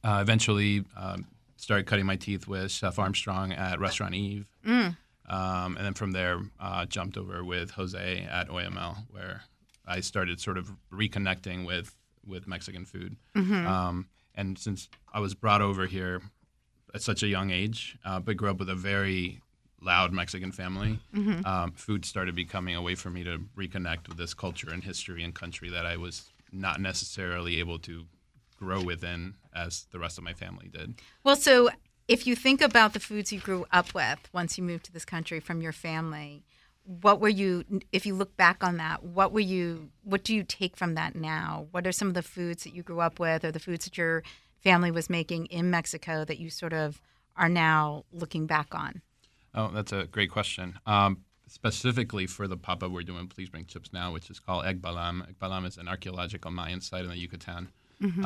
uh, 0.03 0.19
eventually, 0.21 0.83
um, 0.97 1.27
started 1.61 1.85
cutting 1.85 2.05
my 2.05 2.15
teeth 2.15 2.47
with 2.47 2.71
Chef 2.71 2.97
Armstrong 2.99 3.51
at 3.53 3.79
Restaurant 3.79 4.15
Eve, 4.15 4.47
Mm. 4.65 4.97
um, 5.29 5.77
and 5.77 5.85
then 5.85 5.93
from 5.93 6.11
there, 6.11 6.39
uh, 6.59 6.85
jumped 6.85 7.17
over 7.17 7.43
with 7.43 7.71
Jose 7.71 8.27
at 8.29 8.49
Oyamel, 8.49 9.05
where 9.09 9.43
I 9.85 9.99
started 10.01 10.39
sort 10.41 10.57
of 10.57 10.71
reconnecting 10.91 11.65
with 11.65 11.95
with 12.25 12.47
Mexican 12.47 12.85
food. 12.85 13.15
Mm-hmm. 13.35 13.65
Um, 13.67 14.07
and 14.35 14.57
since 14.57 14.89
I 15.11 15.19
was 15.19 15.33
brought 15.33 15.61
over 15.61 15.87
here 15.87 16.21
at 16.93 17.01
such 17.01 17.23
a 17.23 17.27
young 17.27 17.49
age, 17.49 17.97
uh, 18.05 18.19
but 18.19 18.37
grew 18.37 18.49
up 18.51 18.59
with 18.59 18.69
a 18.69 18.75
very 18.75 19.41
loud 19.81 20.13
Mexican 20.13 20.51
family, 20.51 20.99
Mm-hmm. 21.15 21.43
um, 21.45 21.71
food 21.71 22.05
started 22.05 22.35
becoming 22.35 22.75
a 22.75 22.81
way 22.81 22.93
for 22.95 23.09
me 23.09 23.23
to 23.23 23.39
reconnect 23.57 24.07
with 24.07 24.17
this 24.17 24.33
culture 24.35 24.69
and 24.71 24.83
history 24.83 25.23
and 25.23 25.33
country 25.33 25.69
that 25.69 25.85
I 25.87 25.97
was 25.97 26.29
not 26.51 26.79
necessarily 26.79 27.59
able 27.59 27.79
to 27.79 28.05
grow 28.59 28.83
within 28.83 29.33
as 29.55 29.87
the 29.91 29.99
rest 29.99 30.17
of 30.17 30.23
my 30.23 30.33
family 30.33 30.67
did. 30.67 30.95
Well, 31.23 31.35
so 31.35 31.69
if 32.07 32.27
you 32.27 32.35
think 32.35 32.61
about 32.61 32.93
the 32.93 32.99
foods 32.99 33.31
you 33.31 33.39
grew 33.39 33.65
up 33.71 33.93
with 33.93 34.19
once 34.33 34.57
you 34.57 34.63
moved 34.63 34.85
to 34.85 34.93
this 34.93 35.05
country 35.05 35.39
from 35.39 35.61
your 35.61 35.71
family, 35.71 36.43
what 36.83 37.19
were 37.21 37.29
you 37.29 37.63
if 37.91 38.05
you 38.05 38.15
look 38.15 38.35
back 38.37 38.63
on 38.63 38.77
that, 38.77 39.03
what 39.03 39.31
were 39.31 39.39
you 39.39 39.89
what 40.03 40.23
do 40.23 40.35
you 40.35 40.43
take 40.43 40.75
from 40.75 40.95
that 40.95 41.15
now? 41.15 41.67
What 41.71 41.85
are 41.85 41.91
some 41.91 42.07
of 42.07 42.13
the 42.13 42.23
foods 42.23 42.63
that 42.63 42.73
you 42.73 42.83
grew 42.83 42.99
up 42.99 43.19
with 43.19 43.45
or 43.45 43.51
the 43.51 43.59
foods 43.59 43.85
that 43.85 43.97
your 43.97 44.23
family 44.59 44.91
was 44.91 45.09
making 45.09 45.45
in 45.47 45.69
Mexico 45.69 46.25
that 46.25 46.39
you 46.39 46.49
sort 46.49 46.73
of 46.73 47.01
are 47.35 47.49
now 47.49 48.05
looking 48.11 48.45
back 48.45 48.73
on? 48.73 49.01
Oh, 49.53 49.69
that's 49.69 49.91
a 49.91 50.05
great 50.05 50.31
question. 50.31 50.79
Um, 50.85 51.23
specifically 51.47 52.25
for 52.25 52.47
the 52.47 52.57
papa, 52.57 52.87
we're 52.87 53.03
doing, 53.03 53.27
Please 53.27 53.49
Bring 53.49 53.65
Chips 53.65 53.91
Now, 53.91 54.13
which 54.13 54.29
is 54.29 54.39
called 54.39 54.65
Ek 54.65 54.77
Balam. 54.77 55.27
Ek 55.27 55.37
Balam 55.39 55.67
is 55.67 55.77
an 55.77 55.87
archaeological 55.87 56.51
Mayan 56.51 56.81
site 56.81 57.03
in 57.03 57.09
the 57.09 57.17
Yucatan. 57.17 57.69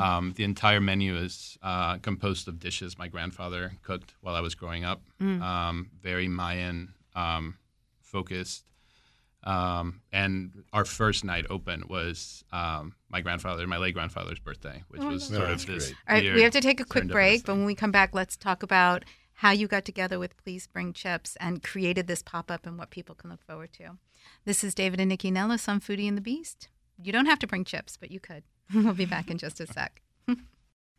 Um, 0.00 0.32
the 0.36 0.44
entire 0.44 0.80
menu 0.80 1.16
is 1.16 1.58
uh, 1.62 1.98
composed 1.98 2.48
of 2.48 2.58
dishes 2.58 2.98
my 2.98 3.08
grandfather 3.08 3.72
cooked 3.82 4.14
while 4.22 4.34
I 4.34 4.40
was 4.40 4.54
growing 4.54 4.84
up. 4.84 5.02
Um, 5.20 5.90
very 6.02 6.28
Mayan 6.28 6.94
um, 7.14 7.56
focused. 8.00 8.64
Um, 9.44 10.00
and 10.12 10.64
our 10.72 10.84
first 10.84 11.24
night 11.24 11.46
open 11.50 11.84
was 11.88 12.42
um, 12.52 12.94
my 13.08 13.20
grandfather, 13.20 13.64
my 13.66 13.76
late 13.76 13.94
grandfather's 13.94 14.40
birthday, 14.40 14.82
which 14.88 15.02
was 15.02 15.30
Oh, 15.30 15.36
sort 15.36 15.48
that's 15.48 15.62
of 15.62 15.68
this. 15.68 15.86
great. 15.86 15.96
All 16.08 16.14
right, 16.16 16.34
we 16.34 16.42
have 16.42 16.52
to 16.52 16.60
take 16.60 16.80
a 16.80 16.84
quick 16.84 17.06
break, 17.08 17.44
but 17.46 17.54
when 17.54 17.64
we 17.64 17.74
come 17.76 17.92
back, 17.92 18.12
let's 18.12 18.36
talk 18.36 18.64
about 18.64 19.04
how 19.34 19.50
you 19.52 19.68
got 19.68 19.84
together 19.84 20.18
with 20.18 20.36
Please 20.38 20.66
Bring 20.66 20.92
Chips 20.92 21.36
and 21.38 21.62
created 21.62 22.06
this 22.08 22.22
pop 22.22 22.50
up 22.50 22.66
and 22.66 22.76
what 22.78 22.90
people 22.90 23.14
can 23.14 23.30
look 23.30 23.44
forward 23.44 23.72
to. 23.74 23.98
This 24.46 24.64
is 24.64 24.74
David 24.74 24.98
and 24.98 25.12
Nycci 25.12 25.30
Nellis 25.30 25.68
on 25.68 25.80
Foodie 25.80 26.08
and 26.08 26.16
the 26.16 26.22
Beast. 26.22 26.68
You 27.00 27.12
don't 27.12 27.26
have 27.26 27.38
to 27.40 27.46
bring 27.46 27.64
chips, 27.64 27.96
but 27.96 28.10
you 28.10 28.18
could. 28.18 28.42
we'll 28.74 28.94
be 28.94 29.06
back 29.06 29.30
in 29.30 29.38
just 29.38 29.60
a 29.60 29.66
sec. 29.66 30.00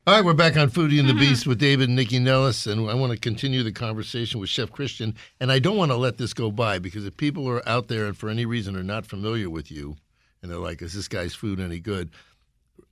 All 0.08 0.14
right, 0.14 0.24
we're 0.24 0.34
back 0.34 0.56
on 0.56 0.70
Foodie 0.70 1.02
and 1.02 1.10
the 1.10 1.12
mm-hmm. 1.12 1.20
Beast 1.20 1.46
with 1.46 1.60
David 1.60 1.90
and 1.90 2.00
Nycci 2.00 2.22
Nellis, 2.22 2.66
and 2.66 2.90
I 2.90 2.94
want 2.94 3.12
to 3.12 3.20
continue 3.20 3.62
the 3.62 3.74
conversation 3.74 4.40
with 4.40 4.50
Chef 4.50 4.72
Christian. 4.72 5.14
And 5.42 5.52
I 5.52 5.60
don't 5.60 5.76
want 5.76 5.92
to 5.92 5.98
let 5.98 6.18
this 6.18 6.34
go 6.34 6.50
by 6.50 6.80
because 6.80 7.06
if 7.06 7.18
people 7.18 7.46
are 7.50 7.68
out 7.68 7.90
there 7.90 8.06
and 8.06 8.16
for 8.16 8.30
any 8.30 8.46
reason 8.46 8.78
are 8.78 8.84
not 8.84 9.06
familiar 9.06 9.50
with 9.50 9.70
you, 9.70 9.98
and 10.42 10.50
they're 10.50 10.60
like, 10.60 10.82
"Is 10.82 10.94
this 10.94 11.10
guy's 11.10 11.36
food 11.36 11.60
any 11.60 11.82
good?" 11.82 12.12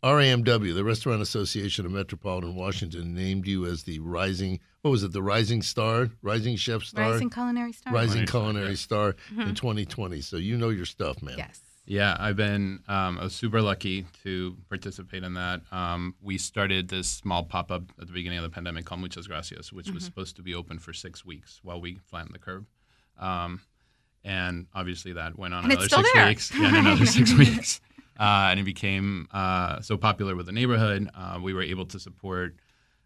RAMW, 0.03 0.73
the 0.75 0.83
Restaurant 0.83 1.21
Association 1.21 1.85
of 1.85 1.93
Metropolitan 1.93 2.53
Washington, 2.53 3.15
named 3.15 3.47
you 3.47 3.65
as 3.65 3.83
the 3.83 3.99
rising. 3.99 4.59
What 4.81 4.91
was 4.91 5.03
it? 5.03 5.13
The 5.13 5.23
rising 5.23 5.61
star, 5.61 6.09
rising 6.21 6.57
chef 6.57 6.83
star, 6.83 7.11
Rising 7.11 7.29
Culinary 7.29 7.71
Star. 7.71 7.93
rising 7.93 8.25
Culinary 8.25 8.75
Star, 8.75 9.13
culinary 9.13 9.15
star 9.15 9.45
in 9.45 9.53
mm-hmm. 9.53 9.53
2020. 9.53 10.19
So 10.19 10.35
you 10.35 10.57
know 10.57 10.67
your 10.67 10.85
stuff, 10.85 11.23
man. 11.23 11.37
Yes. 11.37 11.61
Yeah, 11.87 12.15
I've 12.19 12.35
been 12.35 12.79
um, 12.87 13.19
I 13.19 13.23
was 13.25 13.35
super 13.35 13.61
lucky 13.61 14.05
to 14.23 14.57
participate 14.69 15.23
in 15.23 15.35
that. 15.35 15.61
Um, 15.71 16.15
we 16.21 16.37
started 16.39 16.87
this 16.87 17.07
small 17.07 17.43
pop 17.43 17.71
up 17.71 17.83
at 18.01 18.07
the 18.07 18.13
beginning 18.13 18.39
of 18.39 18.43
the 18.43 18.49
pandemic 18.49 18.85
called 18.85 19.01
Muchas 19.01 19.27
Gracias, 19.27 19.71
which 19.71 19.91
was 19.91 20.03
supposed 20.03 20.35
to 20.37 20.41
be 20.41 20.55
open 20.55 20.79
for 20.79 20.93
six 20.93 21.23
weeks 21.23 21.59
while 21.63 21.79
we 21.79 21.95
flattened 22.09 22.33
the 22.33 22.39
curve. 22.39 22.65
Um, 23.19 23.61
and 24.23 24.65
obviously 24.73 25.13
that 25.13 25.37
went 25.37 25.53
on 25.53 25.63
And 25.65 25.73
another 25.73 25.87
six 25.87 26.11
there. 26.13 26.25
weeks. 26.27 26.51
And 26.55 26.75
another 26.75 27.05
six 27.17 27.33
weeks. 27.33 27.81
Uh, 28.19 28.47
and 28.49 28.59
it 28.59 28.63
became 28.63 29.27
uh, 29.31 29.79
so 29.81 29.95
popular 29.97 30.35
with 30.35 30.47
the 30.47 30.51
neighborhood. 30.51 31.07
Uh, 31.13 31.39
we 31.41 31.53
were 31.53 31.61
able 31.61 31.85
to 31.85 31.99
support. 31.99 32.55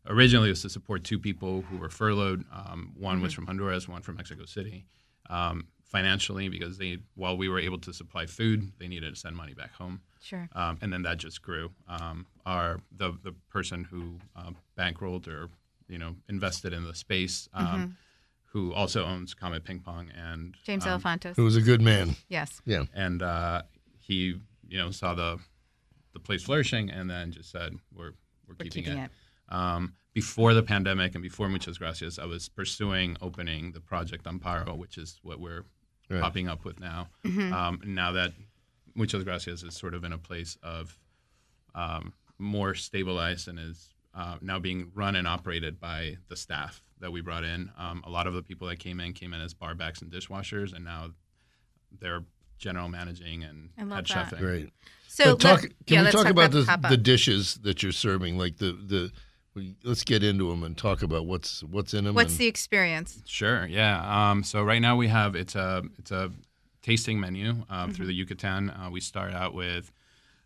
Originally, 0.08 0.48
it 0.48 0.52
was 0.52 0.62
to 0.62 0.70
support 0.70 1.04
two 1.04 1.20
people 1.20 1.64
who 1.64 1.78
were 1.78 1.90
furloughed. 1.90 2.46
Um, 2.54 2.94
one 2.98 3.22
was 3.22 3.34
from 3.34 3.46
Honduras, 3.48 3.90
one 3.90 4.02
from 4.02 4.16
Mexico 4.16 4.46
City. 4.46 4.86
Um, 5.30 5.68
financially, 5.90 6.50
because 6.50 6.78
they, 6.78 7.00
while 7.16 7.36
we 7.36 7.50
were 7.50 7.60
able 7.60 7.80
to 7.80 7.92
supply 7.94 8.26
food, 8.26 8.72
they 8.80 8.88
needed 8.88 9.14
to 9.14 9.20
send 9.20 9.36
money 9.36 9.54
back 9.54 9.74
home, 9.74 10.02
Sure. 10.22 10.48
um, 10.54 10.78
and 10.82 10.94
then 10.94 11.02
that 11.02 11.18
just 11.18 11.42
grew. 11.42 11.72
Um, 11.88 12.26
our 12.46 12.80
the 12.96 13.12
the 13.24 13.34
person 13.50 13.84
who 13.84 14.16
uh, 14.36 14.52
bankrolled 14.78 15.28
or 15.28 15.50
you 15.88 15.98
know 15.98 16.16
invested 16.30 16.74
in 16.74 16.84
the 16.86 16.94
space, 16.96 17.50
um, 17.54 17.98
who 18.52 18.74
also 18.74 19.04
owns 19.06 19.34
Comet 19.34 19.64
Ping 19.64 19.80
Pong 19.80 20.10
and 20.16 20.56
James 20.64 20.86
um, 20.86 21.02
Alefantis. 21.02 21.36
Who 21.36 21.44
was 21.44 21.56
a 21.56 21.62
good 21.62 21.82
man. 21.82 22.16
Yes. 22.30 22.62
Yeah. 22.66 22.86
and 22.94 23.22
uh, 23.22 23.64
he 24.00 24.40
you 24.68 24.78
know 24.78 24.92
saw 24.92 25.14
the 25.16 25.40
the 26.14 26.20
place 26.20 26.44
flourishing 26.44 26.90
and 26.90 27.10
then 27.10 27.32
just 27.32 27.52
said 27.52 27.74
we're 27.96 28.06
we're, 28.06 28.14
We're 28.50 28.56
keeping, 28.66 28.84
keeping 28.86 29.00
it. 29.00 29.12
Um, 29.50 29.94
before 30.14 30.54
the 30.56 30.64
pandemic 30.64 31.14
and 31.16 31.22
before 31.24 31.50
Muchas 31.50 31.78
Gracias, 31.78 32.18
I 32.20 32.26
was 32.26 32.50
pursuing 32.50 33.16
opening 33.22 33.72
the 33.74 33.80
Project 33.80 34.26
Amparo, 34.26 34.76
which 34.78 34.98
is 34.98 35.20
what 35.24 35.40
we're 35.40 35.64
Right. 36.10 36.22
popping 36.22 36.48
up 36.48 36.66
with 36.66 36.80
now. 36.80 37.10
Mm-hmm. 37.24 37.54
Um, 37.54 37.82
now 37.86 38.14
that 38.14 38.34
Muchas 38.96 39.24
Gracias 39.24 39.64
is 39.64 39.76
sort 39.76 39.94
of 39.94 40.04
in 40.04 40.12
a 40.12 40.18
place 40.18 40.58
of 40.64 40.98
um, 41.76 42.14
more 42.38 42.74
stabilized 42.74 43.48
and 43.48 43.60
is 43.60 43.90
uh, 44.16 44.38
now 44.42 44.60
being 44.60 44.92
run 44.96 45.16
and 45.16 45.28
operated 45.28 45.80
by 45.80 46.18
the 46.28 46.36
staff 46.36 46.82
that 47.00 47.12
we 47.12 47.22
brought 47.22 47.44
in. 47.44 47.72
Um, 47.78 48.04
a 48.06 48.10
lot 48.10 48.28
of 48.28 48.34
the 48.34 48.42
people 48.42 48.68
that 48.68 48.80
came 48.80 49.00
in 49.00 49.14
came 49.14 49.34
in 49.34 49.42
as 49.42 49.54
barbacks 49.54 50.02
and 50.02 50.12
dishwashers, 50.12 50.74
and 50.74 50.84
now 50.84 51.12
they're 52.00 52.24
general 52.58 52.90
managing 52.90 53.44
and 53.44 53.70
I 53.78 53.84
love 53.84 54.08
head 54.08 54.08
that. 54.08 54.34
chefing. 54.34 54.40
Great. 54.40 54.70
So 55.08 55.36
but 55.36 55.40
talk, 55.40 55.62
let- 55.62 55.86
can 55.86 55.96
yeah, 55.96 56.00
we 56.00 56.04
let's 56.06 56.16
talk, 56.16 56.28
about, 56.28 56.52
the, 56.52 56.88
the 56.90 56.98
dishes 56.98 57.60
that 57.64 57.82
you're 57.82 57.92
serving? 57.92 58.38
Like 58.38 58.58
the 58.58 58.74
the, 58.74 59.02
we, 59.04 59.12
let's 59.84 60.04
get 60.04 60.24
into 60.24 60.50
them 60.50 60.64
and 60.64 60.78
talk 60.78 61.02
about 61.02 61.26
what's 61.26 61.64
what's 61.64 61.94
in 61.94 62.06
them. 62.06 62.16
What's 62.16 62.34
and, 62.34 62.40
the 62.40 62.48
experience? 62.48 63.22
Sure. 63.26 63.66
Yeah. 63.66 64.30
Um, 64.32 64.44
so 64.44 64.64
right 64.64 64.82
now 64.82 64.96
we 64.96 65.08
have 65.08 65.36
it's 65.36 65.56
a 65.56 65.84
it's 65.98 66.12
a 66.12 66.32
tasting 66.82 67.20
menu 67.20 67.66
um, 67.70 67.92
through 67.92 68.08
the 68.08 68.14
Yucatan. 68.14 68.70
Uh, 68.70 68.90
we 68.92 69.02
start 69.02 69.34
out 69.34 69.54
with 69.54 69.92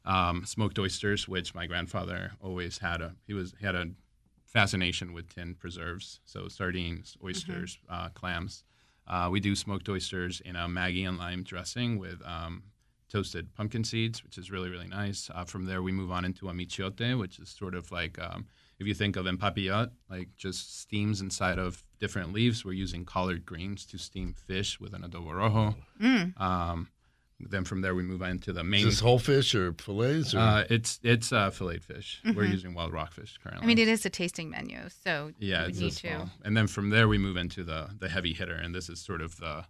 um, 0.06 0.46
smoked 0.46 0.80
oysters, 0.80 1.28
which 1.28 1.54
my 1.54 1.66
grandfather 1.66 2.32
always 2.42 2.80
had 2.80 3.02
a 3.02 3.16
he 3.28 3.34
was 3.34 3.54
he 3.60 3.66
had 3.66 3.76
a 3.76 3.88
fascination 4.46 5.14
with 5.14 5.34
tin 5.34 5.56
preserves. 5.56 6.20
So 6.26 6.48
sardines, 6.48 7.18
oysters, 7.24 7.80
uh, 7.90 8.10
clams. 8.10 8.64
Uh, 9.08 9.28
we 9.32 9.40
do 9.40 9.56
smoked 9.56 9.90
oysters 9.90 10.42
in 10.46 10.56
a 10.56 10.68
Maggi 10.68 11.08
and 11.08 11.18
lime 11.18 11.44
dressing 11.44 12.00
with 12.00 12.22
um, 12.26 12.64
toasted 13.12 13.54
pumpkin 13.54 13.84
seeds, 13.84 14.24
which 14.24 14.38
is 14.38 14.50
really 14.50 14.70
really 14.70 14.88
nice. 14.88 15.30
Uh, 15.34 15.44
from 15.44 15.66
there, 15.66 15.82
we 15.82 15.92
move 15.92 16.12
on 16.12 16.26
into 16.26 16.50
a 16.50 16.54
mixiote, 16.54 17.18
which 17.18 17.40
is 17.40 17.50
sort 17.50 17.76
of 17.76 17.92
like 17.92 18.18
um, 18.20 18.46
if 18.80 18.88
you 18.88 18.94
think 18.94 19.16
of 19.16 19.28
en 19.28 19.38
papillote, 19.38 19.92
like 20.10 20.30
just 20.36 20.80
steams 20.82 21.22
inside 21.22 21.60
of 21.60 21.84
different 22.00 22.34
leaves. 22.34 22.66
We're 22.66 22.74
using 22.74 23.06
collard 23.06 23.46
greens 23.46 23.86
to 23.88 23.98
steam 23.98 24.34
fish 24.34 24.80
with 24.80 24.94
an 24.94 25.02
adobo 25.04 25.34
rojo. 25.34 25.76
Um, 26.38 26.90
then 27.40 27.66
from 27.66 27.82
there, 27.82 27.94
we 27.94 28.04
move 28.04 28.22
on 28.22 28.30
into 28.32 28.54
the 28.54 28.62
Is 28.62 28.66
main. 28.66 28.86
this 28.86 29.00
whole 29.02 29.20
fish 29.20 29.54
or 29.54 29.74
fillets? 29.74 30.34
Or? 30.34 30.40
Uh, 30.40 30.64
it's 30.70 31.00
it's 31.04 31.34
uh, 31.34 31.50
filleted 31.50 31.84
fish. 31.84 32.22
We're 32.36 32.46
using 32.46 32.74
wild 32.74 32.94
rockfish 32.94 33.38
currently. 33.44 33.60
Mm-hmm. 33.62 33.66
I 33.66 33.68
mean, 33.68 33.80
it 33.80 33.88
is 33.90 34.06
a 34.06 34.10
tasting 34.10 34.50
menu, 34.50 34.78
so 35.04 35.32
Yeah, 35.40 35.64
you 35.64 35.70
it's 35.70 35.78
would 35.78 35.84
a 35.84 35.86
need 35.86 35.94
to. 36.20 36.32
And 36.46 36.56
then 36.56 36.68
from 36.68 36.90
there 36.90 37.08
we 37.08 37.18
move 37.18 37.36
into 37.38 37.64
the 37.64 37.90
the 38.00 38.08
heavy 38.08 38.34
hitter, 38.34 38.56
and 38.56 38.74
this 38.74 38.88
is 38.90 39.00
sort 39.02 39.22
of 39.22 39.38
the 39.38 39.66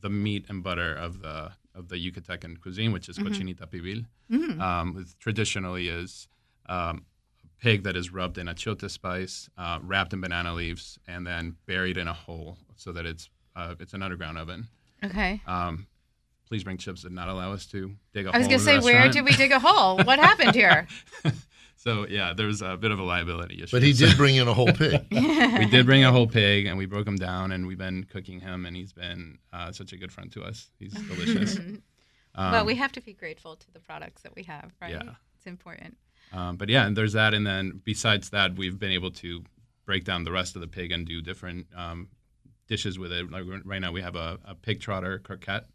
the 0.00 0.10
meat 0.10 0.46
and 0.48 0.62
butter 0.62 0.92
of 0.94 1.20
the 1.20 1.52
of 1.74 1.88
the 1.88 1.96
Yucatecan 1.96 2.60
cuisine, 2.60 2.90
which 2.92 3.08
is 3.08 3.18
Mm-hmm. 3.18 3.28
cochinita 3.32 3.66
pibil. 3.70 4.60
Um, 4.60 4.94
which 4.94 5.16
traditionally 5.20 5.88
is 5.88 6.26
um, 6.68 7.04
a 7.06 7.17
pig 7.60 7.82
that 7.84 7.96
is 7.96 8.12
rubbed 8.12 8.38
in 8.38 8.46
achiote 8.46 8.90
spice, 8.90 9.48
uh, 9.58 9.78
wrapped 9.82 10.12
in 10.12 10.20
banana 10.20 10.54
leaves, 10.54 10.98
and 11.06 11.26
then 11.26 11.56
buried 11.66 11.96
in 11.96 12.08
a 12.08 12.12
hole 12.12 12.58
so 12.76 12.92
that 12.92 13.06
it's 13.06 13.28
uh, 13.56 13.74
it's 13.80 13.92
an 13.94 14.02
underground 14.02 14.38
oven. 14.38 14.68
Okay. 15.04 15.40
Um, 15.46 15.86
please 16.46 16.64
bring 16.64 16.76
chips 16.76 17.02
that 17.02 17.12
not 17.12 17.28
allow 17.28 17.52
us 17.52 17.66
to 17.66 17.94
dig 18.12 18.26
I 18.26 18.38
was 18.38 18.48
going 18.48 18.58
to 18.58 18.64
say, 18.64 18.78
where 18.78 19.08
did 19.10 19.24
we 19.24 19.32
dig 19.32 19.52
a 19.52 19.58
hole? 19.58 19.98
What 19.98 20.18
happened 20.18 20.54
here? 20.54 20.86
So 21.78 22.08
yeah, 22.08 22.34
there's 22.34 22.60
a 22.60 22.76
bit 22.76 22.90
of 22.90 22.98
a 22.98 23.04
liability 23.04 23.62
issue. 23.62 23.76
but 23.76 23.84
he 23.84 23.92
did 23.92 24.16
bring 24.16 24.34
in 24.34 24.48
a 24.48 24.52
whole 24.52 24.72
pig. 24.72 25.06
we 25.12 25.66
did 25.66 25.86
bring 25.86 26.04
a 26.04 26.10
whole 26.10 26.26
pig 26.26 26.66
and 26.66 26.76
we 26.76 26.86
broke 26.86 27.06
him 27.06 27.14
down 27.14 27.52
and 27.52 27.68
we've 27.68 27.78
been 27.78 28.02
cooking 28.02 28.40
him 28.40 28.66
and 28.66 28.74
he's 28.76 28.92
been 28.92 29.38
uh, 29.52 29.70
such 29.70 29.92
a 29.92 29.96
good 29.96 30.10
friend 30.10 30.30
to 30.32 30.42
us. 30.42 30.70
He's 30.80 30.92
delicious. 31.08 31.56
Um, 31.56 31.82
well, 32.34 32.64
we 32.64 32.74
have 32.74 32.90
to 32.92 33.00
be 33.00 33.12
grateful 33.12 33.54
to 33.54 33.70
the 33.70 33.78
products 33.78 34.22
that 34.22 34.34
we 34.34 34.42
have, 34.42 34.72
right? 34.82 34.90
Yeah. 34.90 35.14
It's 35.36 35.46
important. 35.46 35.96
Um, 36.32 36.56
but 36.56 36.68
yeah, 36.68 36.86
and 36.86 36.96
there's 36.96 37.14
that, 37.14 37.34
and 37.34 37.46
then 37.46 37.80
besides 37.84 38.30
that, 38.30 38.56
we've 38.56 38.78
been 38.78 38.92
able 38.92 39.10
to 39.12 39.42
break 39.86 40.04
down 40.04 40.24
the 40.24 40.32
rest 40.32 40.54
of 40.54 40.60
the 40.60 40.68
pig 40.68 40.92
and 40.92 41.06
do 41.06 41.22
different 41.22 41.66
um, 41.74 42.08
dishes 42.66 42.98
with 42.98 43.12
it. 43.12 43.30
Like 43.30 43.44
right 43.64 43.80
now, 43.80 43.92
we 43.92 44.02
have 44.02 44.16
a, 44.16 44.38
a 44.44 44.54
pig 44.54 44.80
trotter 44.80 45.18
croquette 45.18 45.66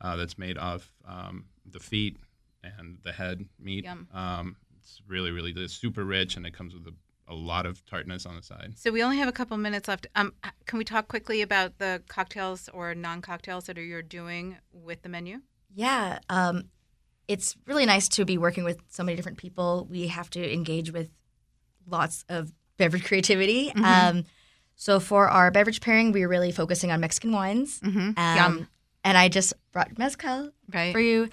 uh, 0.00 0.16
that's 0.16 0.36
made 0.38 0.58
of 0.58 0.90
um, 1.08 1.46
the 1.64 1.80
feet 1.80 2.18
and 2.62 2.98
the 3.04 3.12
head 3.12 3.46
meat. 3.58 3.84
Yum. 3.84 4.08
Um, 4.12 4.56
it's 4.78 5.00
really, 5.08 5.30
really 5.30 5.52
it's 5.56 5.74
super 5.74 6.04
rich, 6.04 6.36
and 6.36 6.46
it 6.46 6.52
comes 6.52 6.74
with 6.74 6.86
a, 6.86 6.94
a 7.32 7.34
lot 7.34 7.64
of 7.64 7.84
tartness 7.86 8.26
on 8.26 8.36
the 8.36 8.42
side. 8.42 8.74
So 8.76 8.90
we 8.90 9.02
only 9.02 9.16
have 9.16 9.28
a 9.28 9.32
couple 9.32 9.56
minutes 9.56 9.88
left. 9.88 10.06
Um, 10.14 10.34
can 10.66 10.78
we 10.78 10.84
talk 10.84 11.08
quickly 11.08 11.40
about 11.40 11.78
the 11.78 12.02
cocktails 12.08 12.68
or 12.68 12.94
non-cocktails 12.94 13.64
that 13.64 13.78
you're 13.78 14.02
doing 14.02 14.58
with 14.72 15.02
the 15.02 15.08
menu? 15.08 15.40
Yeah, 15.74 16.18
um, 16.28 16.68
it's 17.28 17.56
really 17.66 17.86
nice 17.86 18.08
to 18.10 18.24
be 18.24 18.38
working 18.38 18.64
with 18.64 18.78
so 18.88 19.02
many 19.02 19.16
different 19.16 19.38
people. 19.38 19.86
We 19.90 20.08
have 20.08 20.28
to 20.30 20.52
engage 20.52 20.92
with 20.92 21.10
lots 21.86 22.24
of 22.28 22.52
beverage 22.76 23.04
creativity. 23.04 23.72
Um, 23.72 24.24
so 24.76 24.98
for 25.00 25.28
our 25.28 25.50
beverage 25.50 25.80
pairing, 25.80 26.12
we 26.12 26.22
are 26.24 26.28
really 26.28 26.52
focusing 26.52 26.90
on 26.90 27.00
Mexican 27.00 27.32
wines. 27.32 27.80
Mm-hmm. 27.80 28.10
Um, 28.18 28.36
Yum. 28.36 28.68
And 29.04 29.18
I 29.18 29.28
just 29.28 29.52
brought 29.72 29.96
mezcal 29.98 30.50
Right. 30.72 30.92
for 30.92 31.00
you. 31.00 31.28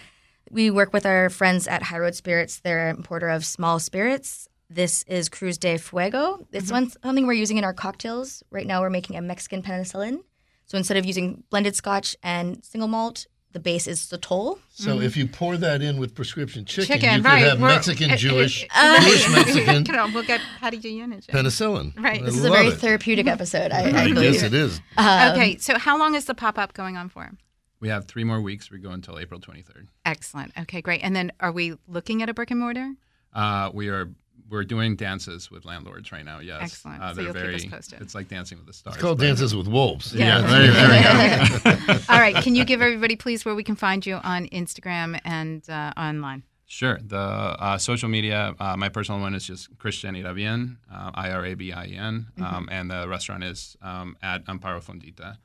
We 0.49 0.69
work 0.69 0.91
with 0.93 1.05
our 1.05 1.29
friends 1.29 1.67
at 1.67 1.81
High 1.83 1.99
Road 1.99 2.15
Spirits. 2.15 2.59
They're 2.59 2.89
an 2.89 2.97
importer 2.97 3.29
of 3.29 3.45
small 3.45 3.79
spirits. 3.79 4.47
This 4.69 5.03
is 5.03 5.29
Cruz 5.29 5.57
de 5.57 5.77
Fuego. 5.77 6.45
It's 6.51 6.65
Mm-hmm. 6.65 6.73
one 6.73 6.89
something 7.03 7.27
we're 7.27 7.33
using 7.33 7.57
in 7.57 7.63
our 7.63 7.73
cocktails. 7.73 8.43
Right 8.51 8.67
now, 8.67 8.81
we're 8.81 8.89
making 8.89 9.15
a 9.17 9.21
Mexican 9.21 9.61
penicillin. 9.61 10.19
So 10.65 10.77
instead 10.77 10.97
of 10.97 11.05
using 11.05 11.43
blended 11.49 11.75
Scotch 11.75 12.15
and 12.23 12.63
single 12.63 12.87
malt, 12.87 13.27
the 13.53 13.59
base 13.59 13.87
is 13.87 13.99
Sotol. 13.99 14.59
So 14.69 14.99
if 15.01 15.15
you 15.17 15.27
pour 15.27 15.57
that 15.57 15.81
in 15.81 15.99
with 15.99 16.15
prescription 16.15 16.65
chicken, 16.65 16.85
Chicken, 16.99 17.09
you 17.17 17.21
could 17.21 17.25
right? 17.25 17.43
have 17.43 17.59
We're- 17.61 17.73
Mexican, 17.73 18.11
it- 18.11 18.17
Jewish, 18.17 18.63
it- 18.63 18.69
Jewish 19.03 19.29
Mexican 19.29 20.13
we'll 20.13 20.23
get 20.23 20.41
Patty 20.59 20.77
Junian. 20.77 21.11
penicillin. 21.27 21.93
Right. 22.01 22.21
I 22.21 22.25
This 22.25 22.35
is 22.37 22.45
a 22.45 22.49
very 22.49 22.67
it. 22.67 22.79
therapeutic 22.79 23.27
episode. 23.27 23.71
I, 23.71 23.89
I 23.91 24.01
I 24.03 24.09
guess 24.11 24.43
it 24.43 24.53
is. 24.53 24.79
Um, 24.97 25.31
okay, 25.33 25.57
so 25.57 25.77
how 25.77 25.97
long 25.97 26.15
is 26.15 26.25
the 26.25 26.33
pop-up 26.33 26.73
going 26.73 26.97
on 26.97 27.09
for? 27.09 27.31
We 27.79 27.89
have 27.89 28.05
three 28.05 28.23
more 28.23 28.39
weeks. 28.41 28.69
We 28.69 28.77
go 28.79 28.91
until 28.91 29.17
April 29.19 29.39
23rd. 29.39 29.87
Excellent. 30.05 30.51
Okay, 30.59 30.81
great. 30.81 31.01
And 31.03 31.15
then 31.15 31.31
are 31.39 31.51
we 31.51 31.75
looking 31.87 32.21
at 32.21 32.29
a 32.29 32.33
brick 32.33 32.51
and 32.51 32.59
mortar? 32.59 32.93
Uh, 33.33 33.71
we 33.73 33.87
are 33.89 34.11
we're 34.51 34.63
doing 34.65 34.95
dances 34.95 35.49
with 35.49 35.65
landlords 35.65 36.11
right 36.11 36.25
now. 36.25 36.39
Yes, 36.39 36.61
Excellent. 36.61 37.01
Uh, 37.01 37.13
So 37.15 37.21
you'll 37.21 37.33
keep 37.33 37.41
very. 37.41 37.55
us 37.55 37.65
posted. 37.65 38.01
It's 38.01 38.13
like 38.13 38.27
Dancing 38.27 38.57
with 38.57 38.67
the 38.67 38.73
Stars. 38.73 38.95
It's 38.97 39.01
called 39.01 39.17
but- 39.17 39.25
Dances 39.25 39.55
with 39.55 39.67
Wolves. 39.67 40.13
Yeah. 40.13 40.41
there, 40.41 40.71
there 40.71 40.89
we 40.89 41.59
go. 41.87 41.99
All 42.09 42.19
right. 42.19 42.35
Can 42.35 42.53
you 42.55 42.65
give 42.65 42.81
everybody, 42.81 43.15
please, 43.15 43.45
where 43.45 43.55
we 43.55 43.63
can 43.63 43.75
find 43.75 44.05
you 44.05 44.15
on 44.15 44.47
Instagram 44.47 45.19
and 45.25 45.67
uh, 45.69 45.93
online? 45.97 46.43
Sure. 46.65 46.99
The 47.01 47.17
uh, 47.17 47.77
social 47.77 48.07
media, 48.07 48.55
uh, 48.59 48.77
my 48.77 48.87
personal 48.89 49.19
one 49.19 49.33
is 49.35 49.45
just 49.45 49.77
Christian 49.77 50.15
Irabien, 50.15 50.77
uh, 50.93 51.11
I 51.13 51.31
R 51.31 51.45
A 51.45 51.53
B 51.55 51.73
I 51.73 51.85
N, 51.87 52.27
Mm-hmm. 52.37 52.43
um, 52.43 52.69
and 52.71 52.89
the 52.91 53.07
restaurant 53.09 53.43
is 53.43 53.75
um, 53.81 54.15
at 54.21 54.45
Amparo 54.45 54.79
Fondita. 54.81 55.37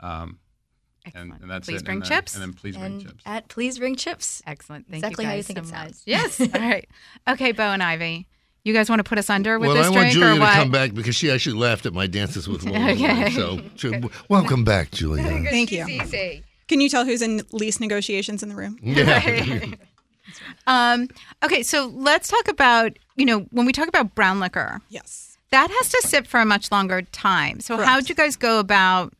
Um, 0.00 0.38
Excellent. 1.04 1.32
and, 1.32 1.42
and 1.42 1.50
that's 1.50 1.68
please 1.68 1.82
it. 1.82 1.84
bring 1.84 1.96
and 1.96 2.04
then, 2.06 2.18
chips. 2.18 2.34
And 2.34 2.42
then 2.42 2.52
please 2.54 2.76
bring 2.76 2.92
And 2.92 3.02
chips. 3.02 3.22
at 3.26 3.48
Please 3.48 3.78
Bring 3.78 3.96
Chips. 3.96 4.40
Excellent. 4.46 4.86
Thank 4.88 5.02
Exactly 5.04 5.24
you 5.24 5.28
how 5.28 5.34
you 5.34 5.38
guys 5.42 5.46
think 5.48 5.58
so 5.58 5.62
it 5.64 5.70
much. 5.72 5.80
sounds. 5.80 6.02
Yes. 6.06 6.40
All 6.54 6.60
right. 6.60 6.88
Okay, 7.28 7.52
Bo 7.52 7.64
and 7.64 7.82
Ivy. 7.82 8.28
You 8.64 8.72
guys 8.72 8.88
want 8.88 9.00
to 9.00 9.04
put 9.04 9.18
us 9.18 9.28
under 9.28 9.58
with 9.58 9.68
well, 9.68 9.76
this 9.76 9.86
I 9.86 9.90
want 9.90 10.10
Julia 10.12 10.34
to 10.34 10.40
what? 10.40 10.54
come 10.54 10.70
back 10.70 10.94
because 10.94 11.16
she 11.16 11.30
actually 11.30 11.56
laughed 11.58 11.84
at 11.84 11.92
my 11.92 12.06
Dances 12.06 12.48
with 12.48 12.64
Wolves. 12.64 12.78
Okay. 12.78 13.30
So, 13.32 13.60
so 13.76 13.92
welcome 14.28 14.62
back, 14.64 14.92
Julia. 14.92 15.24
Thank 15.50 15.72
you. 15.72 15.84
Easy. 15.86 16.44
Can 16.68 16.80
you 16.80 16.88
tell 16.88 17.04
who's 17.04 17.22
in 17.22 17.42
lease 17.50 17.80
negotiations 17.80 18.42
in 18.42 18.48
the 18.48 18.54
room? 18.56 18.78
Yeah. 18.82 19.64
Um, 20.66 21.08
okay, 21.44 21.62
so 21.62 21.86
let's 21.94 22.28
talk 22.28 22.46
about, 22.48 22.96
you 23.16 23.26
know, 23.26 23.40
when 23.50 23.66
we 23.66 23.72
talk 23.72 23.88
about 23.88 24.14
brown 24.14 24.38
liquor, 24.40 24.80
Yes. 24.88 25.36
that 25.50 25.68
has 25.68 25.88
to 25.90 26.02
sit 26.08 26.26
for 26.28 26.40
a 26.40 26.44
much 26.44 26.70
longer 26.70 27.02
time. 27.02 27.58
So 27.60 27.74
Correct. 27.76 27.90
how'd 27.90 28.08
you 28.08 28.14
guys 28.14 28.36
go 28.36 28.60
about 28.60 29.12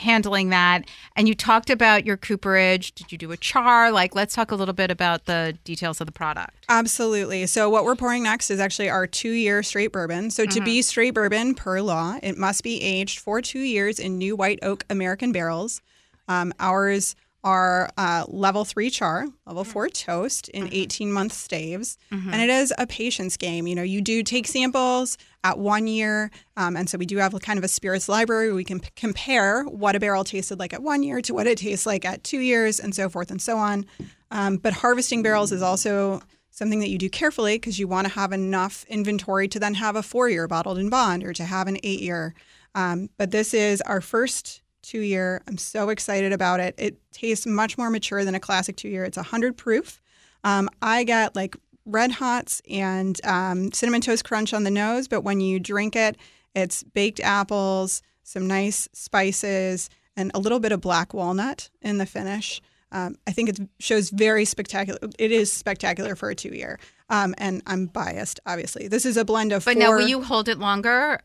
handling 0.00 0.50
that? 0.50 0.84
And 1.14 1.28
you 1.28 1.34
talked 1.34 1.70
about 1.70 2.04
your 2.04 2.16
cooperage. 2.16 2.92
Did 2.92 3.12
you 3.12 3.18
do 3.18 3.30
a 3.32 3.36
char? 3.36 3.92
Like, 3.92 4.14
let's 4.14 4.34
talk 4.34 4.50
a 4.50 4.56
little 4.56 4.74
bit 4.74 4.90
about 4.90 5.26
the 5.26 5.56
details 5.64 6.00
of 6.00 6.06
the 6.06 6.12
product. 6.12 6.66
Absolutely. 6.68 7.46
So 7.46 7.70
what 7.70 7.84
we're 7.84 7.96
pouring 7.96 8.24
next 8.24 8.50
is 8.50 8.60
actually 8.60 8.90
our 8.90 9.06
two-year 9.06 9.62
straight 9.62 9.92
bourbon. 9.92 10.30
So 10.30 10.46
to 10.46 10.60
be 10.60 10.82
straight 10.82 11.14
bourbon 11.14 11.54
per 11.54 11.80
law, 11.80 12.18
it 12.22 12.36
must 12.36 12.62
be 12.62 12.82
aged 12.82 13.20
for 13.20 13.40
two 13.40 13.60
years 13.60 13.98
in 13.98 14.18
new 14.18 14.34
white 14.34 14.58
oak 14.62 14.84
American 14.90 15.32
barrels. 15.32 15.80
Um, 16.28 16.52
ours 16.60 17.16
are 17.42 17.90
uh, 17.96 18.24
level 18.28 18.64
three 18.64 18.90
char, 18.90 19.26
level 19.46 19.64
four 19.64 19.88
toast 19.88 20.48
in 20.50 20.68
18 20.72 21.10
month 21.12 21.32
staves. 21.32 21.96
And 22.32 22.42
it 22.42 22.50
is 22.50 22.72
a 22.76 22.86
patience 22.86 23.36
game. 23.36 23.66
You 23.66 23.74
know, 23.74 23.82
you 23.82 24.00
do 24.02 24.22
take 24.22 24.46
samples 24.46 25.16
at 25.42 25.58
one 25.58 25.86
year. 25.86 26.30
Um, 26.56 26.76
and 26.76 26.88
so 26.88 26.98
we 26.98 27.06
do 27.06 27.16
have 27.16 27.32
kind 27.40 27.58
of 27.58 27.64
a 27.64 27.68
spirits 27.68 28.08
library 28.08 28.48
where 28.48 28.56
we 28.56 28.64
can 28.64 28.80
p- 28.80 28.90
compare 28.94 29.64
what 29.64 29.96
a 29.96 30.00
barrel 30.00 30.24
tasted 30.24 30.58
like 30.58 30.74
at 30.74 30.82
one 30.82 31.02
year 31.02 31.22
to 31.22 31.32
what 31.32 31.46
it 31.46 31.56
tastes 31.58 31.86
like 31.86 32.04
at 32.04 32.22
two 32.24 32.40
years 32.40 32.78
and 32.78 32.94
so 32.94 33.08
forth 33.08 33.30
and 33.30 33.40
so 33.40 33.56
on. 33.56 33.86
Um, 34.30 34.56
but 34.58 34.74
harvesting 34.74 35.22
barrels 35.22 35.50
is 35.50 35.62
also 35.62 36.20
something 36.50 36.80
that 36.80 36.90
you 36.90 36.98
do 36.98 37.08
carefully 37.08 37.56
because 37.56 37.78
you 37.78 37.88
want 37.88 38.06
to 38.06 38.12
have 38.12 38.32
enough 38.32 38.84
inventory 38.88 39.48
to 39.48 39.58
then 39.58 39.74
have 39.74 39.96
a 39.96 40.02
four 40.02 40.28
year 40.28 40.46
bottled 40.46 40.78
in 40.78 40.90
bond 40.90 41.24
or 41.24 41.32
to 41.32 41.44
have 41.44 41.68
an 41.68 41.78
eight 41.82 42.00
year. 42.00 42.34
Um, 42.74 43.08
but 43.16 43.30
this 43.30 43.54
is 43.54 43.80
our 43.82 44.00
first 44.00 44.60
two 44.82 45.00
year. 45.00 45.42
I'm 45.46 45.58
so 45.58 45.88
excited 45.90 46.32
about 46.32 46.60
it. 46.60 46.74
It 46.78 46.98
tastes 47.12 47.46
much 47.46 47.76
more 47.78 47.90
mature 47.90 48.24
than 48.24 48.34
a 48.34 48.40
classic 48.40 48.76
two 48.76 48.88
year. 48.88 49.04
It's 49.04 49.16
100 49.16 49.56
proof. 49.56 50.00
Um, 50.44 50.68
I 50.80 51.04
got 51.04 51.36
like 51.36 51.56
red 51.84 52.12
hots 52.12 52.62
and 52.70 53.18
um, 53.24 53.72
cinnamon 53.72 54.00
toast 54.00 54.24
crunch 54.24 54.52
on 54.54 54.64
the 54.64 54.70
nose, 54.70 55.08
but 55.08 55.22
when 55.22 55.40
you 55.40 55.58
drink 55.60 55.96
it, 55.96 56.16
it's 56.54 56.82
baked 56.82 57.20
apples, 57.20 58.02
some 58.22 58.46
nice 58.46 58.88
spices, 58.92 59.90
and 60.16 60.30
a 60.34 60.38
little 60.38 60.60
bit 60.60 60.72
of 60.72 60.80
black 60.80 61.14
walnut 61.14 61.70
in 61.82 61.98
the 61.98 62.06
finish. 62.06 62.60
Um, 62.92 63.16
I 63.26 63.30
think 63.30 63.48
it 63.48 63.60
shows 63.78 64.10
very 64.10 64.44
spectacular. 64.44 64.98
It 65.18 65.30
is 65.30 65.52
spectacular 65.52 66.16
for 66.16 66.30
a 66.30 66.34
two 66.34 66.48
year. 66.50 66.78
Um, 67.08 67.34
and 67.38 67.62
I'm 67.66 67.86
biased, 67.86 68.40
obviously. 68.46 68.88
This 68.88 69.04
is 69.06 69.16
a 69.16 69.24
blend 69.24 69.52
of 69.52 69.64
But 69.64 69.74
four. 69.74 69.82
now, 69.82 69.92
will 69.92 70.08
you 70.08 70.22
hold 70.22 70.48
it 70.48 70.58
longer? 70.58 71.20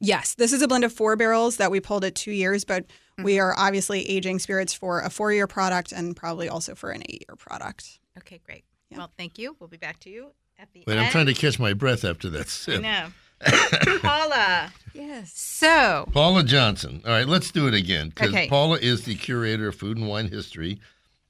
Yes, 0.00 0.34
this 0.34 0.52
is 0.52 0.62
a 0.62 0.68
blend 0.68 0.84
of 0.84 0.92
four 0.92 1.14
barrels 1.16 1.56
that 1.58 1.70
we 1.70 1.78
pulled 1.80 2.04
at 2.04 2.14
two 2.14 2.32
years, 2.32 2.64
but 2.64 2.86
Mm. 3.18 3.24
we 3.24 3.38
are 3.38 3.54
obviously 3.58 4.08
aging 4.08 4.38
spirits 4.38 4.72
for 4.72 5.00
a 5.00 5.10
four 5.10 5.32
year 5.32 5.46
product 5.46 5.92
and 5.92 6.16
probably 6.16 6.48
also 6.48 6.74
for 6.74 6.90
an 6.90 7.02
eight 7.08 7.24
year 7.28 7.36
product. 7.36 7.98
Okay, 8.18 8.40
great. 8.46 8.64
Yeah. 8.90 8.98
Well, 8.98 9.12
thank 9.18 9.38
you. 9.38 9.56
We'll 9.60 9.68
be 9.68 9.76
back 9.76 10.00
to 10.00 10.10
you 10.10 10.32
at 10.58 10.72
the 10.72 10.84
Wait, 10.86 10.96
end. 10.96 11.04
I'm 11.06 11.10
trying 11.12 11.26
to 11.26 11.34
catch 11.34 11.58
my 11.58 11.74
breath 11.74 12.04
after 12.04 12.30
that 12.30 12.64
I 12.68 12.76
know. 12.78 13.06
Paula. 14.02 14.72
Yes. 14.94 15.32
So, 15.34 16.08
Paula 16.12 16.44
Johnson. 16.44 17.02
All 17.04 17.10
right, 17.12 17.26
let's 17.28 17.50
do 17.50 17.66
it 17.68 17.74
again 17.74 18.08
because 18.10 18.28
Okay. 18.30 18.48
Paula 18.48 18.78
is 18.78 19.04
the 19.04 19.14
curator 19.14 19.68
of 19.68 19.74
food 19.76 19.96
and 19.98 20.08
wine 20.08 20.28
history 20.28 20.80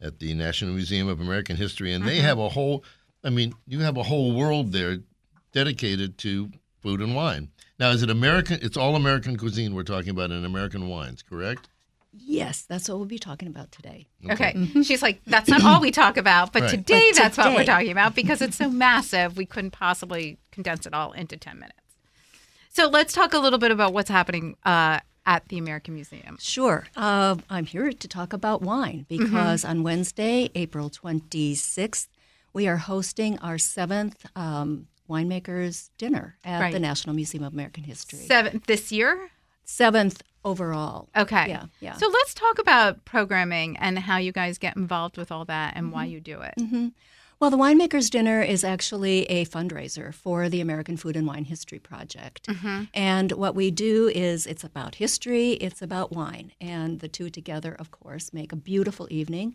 at 0.00 0.18
the 0.18 0.32
National 0.34 0.72
Museum 0.72 1.08
of 1.08 1.20
American 1.20 1.56
History, 1.56 1.92
and 1.92 2.02
Mm-hmm. 2.04 2.08
they 2.14 2.18
have 2.20 2.38
a 2.38 2.48
whole. 2.48 2.84
I 3.22 3.30
mean, 3.30 3.54
you 3.66 3.80
have 3.80 3.96
a 3.96 4.02
whole 4.02 4.32
world 4.34 4.72
there 4.72 4.98
dedicated 5.52 6.16
to 6.18 6.50
food 6.80 7.00
and 7.00 7.14
wine. 7.14 7.48
Now, 7.80 7.90
is 7.92 8.02
it 8.02 8.10
American? 8.10 8.58
It's 8.60 8.76
all 8.76 8.94
American 8.94 9.38
cuisine 9.38 9.74
we're 9.74 9.84
talking 9.84 10.10
about 10.10 10.30
in 10.30 10.44
American 10.44 10.86
wines, 10.86 11.22
correct? 11.22 11.68
Yes, 12.12 12.62
that's 12.68 12.88
what 12.90 12.98
we'll 12.98 13.06
be 13.06 13.18
talking 13.18 13.48
about 13.48 13.72
today. 13.72 14.06
Okay. 14.28 14.54
She's 14.82 15.00
like, 15.00 15.22
that's 15.26 15.48
not 15.48 15.64
all 15.64 15.80
we 15.80 15.90
talk 15.90 16.18
about, 16.18 16.52
but 16.52 16.62
Right. 16.62 16.70
today 16.70 17.10
But 17.12 17.16
that's 17.18 17.38
what 17.38 17.54
we're 17.54 17.64
talking 17.64 17.90
about 17.90 18.14
because 18.14 18.42
it's 18.42 18.56
so 18.56 18.68
massive. 18.68 19.36
We 19.38 19.46
couldn't 19.46 19.70
possibly 19.70 20.36
condense 20.50 20.86
it 20.86 20.92
all 20.92 21.12
into 21.12 21.38
10 21.38 21.58
minutes. 21.58 21.78
So 22.68 22.86
let's 22.88 23.14
talk 23.14 23.32
a 23.32 23.38
little 23.38 23.58
bit 23.58 23.70
about 23.70 23.94
what's 23.94 24.10
happening 24.10 24.56
uh, 24.66 24.98
at 25.24 25.48
the 25.48 25.56
American 25.56 25.94
Museum. 25.94 26.36
Sure. 26.38 26.86
Uh, 26.96 27.36
I'm 27.48 27.64
here 27.64 27.92
to 27.92 28.08
talk 28.08 28.32
about 28.34 28.60
wine 28.60 29.06
because 29.08 29.64
on 29.64 29.82
Wednesday, 29.84 30.50
April 30.54 30.90
26th, 30.90 32.08
we 32.52 32.66
are 32.68 32.76
hosting 32.76 33.38
our 33.38 33.56
seventh 33.56 34.26
um, 34.36 34.88
winemakers 35.10 35.90
dinner 35.98 36.36
at 36.44 36.60
Right. 36.60 36.72
the 36.72 36.80
National 36.80 37.14
Museum 37.14 37.44
of 37.44 37.52
American 37.52 37.84
History. 37.84 38.20
Seventh 38.20 38.66
this 38.66 38.90
year? 38.92 39.30
Seventh 39.64 40.22
overall. 40.44 41.08
Okay. 41.16 41.48
Yeah, 41.48 41.64
yeah. 41.80 41.96
So 41.96 42.08
let's 42.08 42.32
talk 42.34 42.58
about 42.58 43.04
programming 43.04 43.76
and 43.76 43.98
how 43.98 44.16
you 44.16 44.32
guys 44.32 44.56
get 44.58 44.76
involved 44.76 45.16
with 45.18 45.30
all 45.30 45.44
that 45.46 45.74
and 45.76 45.92
why 45.92 46.06
you 46.06 46.20
do 46.20 46.40
it. 46.40 46.54
Well, 47.38 47.50
the 47.50 47.56
Winemakers 47.56 48.10
Dinner 48.10 48.42
is 48.42 48.64
actually 48.64 49.24
a 49.24 49.46
fundraiser 49.46 50.12
for 50.12 50.48
the 50.50 50.60
American 50.60 50.98
Food 50.98 51.16
and 51.16 51.26
Wine 51.26 51.44
History 51.46 51.78
Project. 51.78 52.48
And 52.92 53.32
what 53.32 53.54
we 53.54 53.70
do 53.70 54.08
is 54.08 54.46
it's 54.46 54.64
about 54.64 54.96
history, 54.96 55.52
it's 55.52 55.80
about 55.82 56.12
wine. 56.12 56.52
And 56.60 57.00
the 57.00 57.08
two 57.08 57.30
together, 57.30 57.74
of 57.78 57.90
course, 57.90 58.32
make 58.34 58.52
a 58.52 58.56
beautiful 58.56 59.06
evening. 59.10 59.54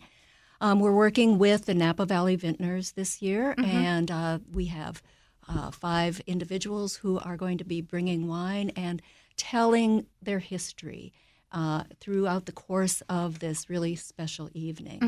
Um, 0.62 0.80
we're 0.80 0.96
working 0.96 1.38
with 1.38 1.66
the 1.66 1.74
Napa 1.76 2.06
Valley 2.06 2.36
Vintners 2.38 2.94
this 2.94 3.22
year, 3.22 3.54
and 3.58 4.10
uh, 4.10 4.40
we 4.52 4.66
have 4.68 5.04
uh, 5.48 5.72
five 5.72 6.22
individuals 6.28 6.98
who 6.98 7.20
are 7.20 7.38
going 7.38 7.58
to 7.58 7.64
be 7.64 7.82
bringing 7.82 8.28
wine 8.28 8.72
and 8.76 9.02
telling 9.38 10.06
their 10.22 10.40
history 10.40 11.14
uh, 11.52 11.84
throughout 12.00 12.46
the 12.46 12.52
course 12.52 13.02
of 13.08 13.40
this 13.40 13.70
really 13.70 13.96
special 13.96 14.50
evening. 14.54 15.00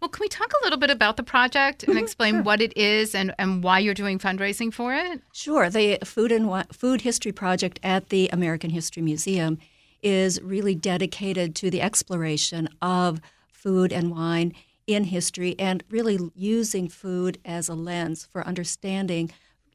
Well, 0.00 0.10
can 0.10 0.20
we 0.20 0.28
talk 0.28 0.52
a 0.52 0.64
little 0.64 0.78
bit 0.78 0.90
about 0.90 1.16
the 1.16 1.22
project 1.22 1.84
and 1.84 1.96
explain 1.98 2.44
what 2.44 2.60
it 2.60 2.76
is 2.76 3.14
and, 3.14 3.34
and 3.38 3.64
why 3.64 3.78
you're 3.78 3.94
doing 3.94 4.18
fundraising 4.18 4.72
for 4.72 4.94
it? 4.94 5.22
Sure. 5.32 5.70
The 5.70 5.98
Food 6.04 6.32
and 6.32 6.66
Food 6.72 7.00
History 7.00 7.32
Project 7.32 7.80
at 7.82 8.10
the 8.10 8.28
American 8.28 8.70
History 8.70 9.02
Museum 9.02 9.58
is 10.02 10.40
really 10.42 10.74
dedicated 10.74 11.54
to 11.56 11.70
the 11.70 11.80
exploration 11.80 12.68
of 12.82 13.20
food 13.50 13.92
and 13.92 14.10
wine 14.10 14.52
in 14.86 15.04
history 15.04 15.54
and 15.58 15.84
really 15.90 16.18
using 16.34 16.88
food 16.88 17.38
as 17.44 17.68
a 17.68 17.74
lens 17.74 18.26
for 18.30 18.46
understanding 18.46 19.30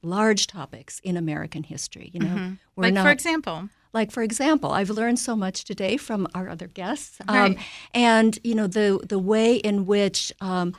large 0.05 0.47
topics 0.47 0.99
in 1.03 1.17
American 1.17 1.63
history. 1.63 2.09
You 2.13 2.19
know, 2.21 2.35
we're 2.75 2.83
like, 2.83 2.93
not 2.93 3.03
for 3.05 3.11
example, 3.11 3.69
like 3.93 4.11
for 4.11 4.23
example 4.23 4.71
i've 4.71 4.89
learned 4.89 5.17
so 5.19 5.35
much 5.35 5.63
today 5.63 5.95
from 5.97 6.27
our 6.35 6.49
other 6.49 6.67
guests 6.67 7.17
um, 7.27 7.35
Right. 7.35 7.57
and 7.93 8.37
you 8.43 8.53
know 8.53 8.67
the 8.67 8.99
the 9.07 9.19
way 9.19 9.55
in 9.55 9.85
which 9.85 10.33
um, 10.41 10.73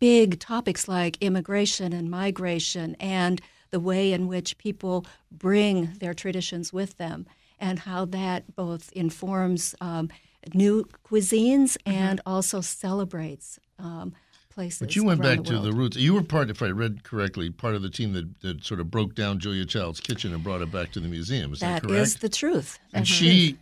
big 0.00 0.38
topics 0.38 0.86
like 0.86 1.16
immigration 1.20 1.92
and 1.94 2.10
migration 2.10 2.94
and 3.00 3.40
the 3.70 3.80
way 3.80 4.12
in 4.12 4.28
which 4.28 4.58
people 4.58 5.04
bring 5.30 5.94
their 6.00 6.14
traditions 6.14 6.72
with 6.72 6.96
them 6.98 7.26
and 7.58 7.78
how 7.80 8.04
that 8.04 8.54
both 8.54 8.92
informs 8.92 9.74
um, 9.80 10.08
new 10.54 10.84
cuisines 11.08 11.76
Mm-hmm. 11.78 11.90
and 12.04 12.20
also 12.26 12.60
celebrates 12.60 13.58
um, 13.78 14.12
places 14.58 14.78
But 14.80 14.96
you 14.96 15.04
went 15.04 15.22
back 15.22 15.38
the 15.38 15.44
to 15.52 15.58
the 15.60 15.72
roots. 15.72 15.96
You 15.96 16.14
were 16.14 16.22
part, 16.22 16.50
if 16.50 16.60
I 16.62 16.70
read 16.70 17.04
correctly, 17.04 17.48
part 17.50 17.74
of 17.76 17.82
the 17.82 17.90
team 17.90 18.12
that, 18.14 18.40
that 18.40 18.64
sort 18.64 18.80
of 18.80 18.90
broke 18.90 19.14
down 19.14 19.38
Julia 19.38 19.64
Child's 19.64 20.00
kitchen 20.00 20.34
and 20.34 20.42
brought 20.42 20.62
it 20.62 20.70
back 20.72 20.90
to 20.92 21.00
the 21.00 21.08
museum. 21.08 21.52
Is 21.52 21.60
that, 21.60 21.82
That 21.82 21.88
correct? 21.88 22.02
is 22.02 22.16
the 22.16 22.28
truth 22.28 22.78
and 22.92 23.02
That's 23.02 23.08
she 23.10 23.56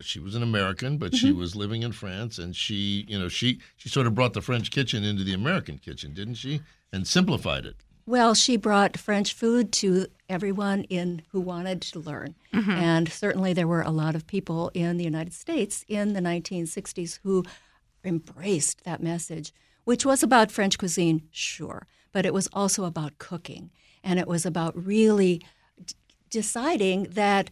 she 0.00 0.18
was 0.18 0.34
an 0.34 0.42
American, 0.42 0.98
but 0.98 1.14
she 1.14 1.28
Mm-hmm. 1.30 1.38
was 1.38 1.54
living 1.54 1.82
in 1.82 1.92
France, 1.92 2.38
and 2.42 2.56
she 2.56 3.04
you 3.08 3.18
know 3.20 3.28
she 3.28 3.60
she 3.76 3.88
sort 3.88 4.06
of 4.08 4.14
brought 4.14 4.32
the 4.32 4.40
French 4.42 4.70
kitchen 4.70 5.04
into 5.04 5.22
the 5.24 5.34
American 5.34 5.78
kitchen, 5.78 6.12
didn't 6.14 6.34
she? 6.34 6.60
And 6.92 7.06
simplified 7.06 7.64
it. 7.66 7.76
Well, 8.06 8.34
she 8.34 8.56
brought 8.56 8.96
French 8.96 9.32
food 9.34 9.70
to 9.82 10.06
everyone 10.28 10.82
in 10.98 11.22
who 11.30 11.40
wanted 11.40 11.80
to 11.92 12.00
learn, 12.00 12.34
and 12.52 13.08
certainly 13.08 13.52
there 13.52 13.68
were 13.68 13.82
a 13.82 13.90
lot 14.02 14.14
of 14.16 14.26
people 14.26 14.72
in 14.74 14.96
the 14.96 15.04
United 15.04 15.32
States 15.32 15.84
in 15.86 16.14
the 16.14 16.20
1960s 16.20 17.20
who 17.22 17.44
embraced 18.04 18.82
that 18.84 19.02
message, 19.02 19.52
which 19.90 20.06
was 20.06 20.22
about 20.22 20.52
French 20.52 20.78
cuisine, 20.78 21.20
sure, 21.32 21.88
but 22.12 22.24
it 22.24 22.32
was 22.32 22.48
also 22.52 22.84
about 22.84 23.18
cooking, 23.18 23.72
and 24.04 24.20
it 24.20 24.28
was 24.28 24.46
about 24.46 24.86
really 24.86 25.42
d- 25.84 25.96
deciding 26.30 27.02
that 27.10 27.50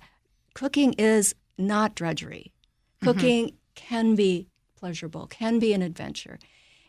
cooking 0.55 0.93
is 0.93 1.35
not 1.59 1.97
drudgery. 1.97 2.53
Mm-hmm. 3.03 3.07
Cooking 3.07 3.57
can 3.75 4.15
be 4.15 4.47
pleasurable, 4.77 5.27
can 5.27 5.59
be 5.59 5.73
an 5.73 5.83
adventure, 5.83 6.39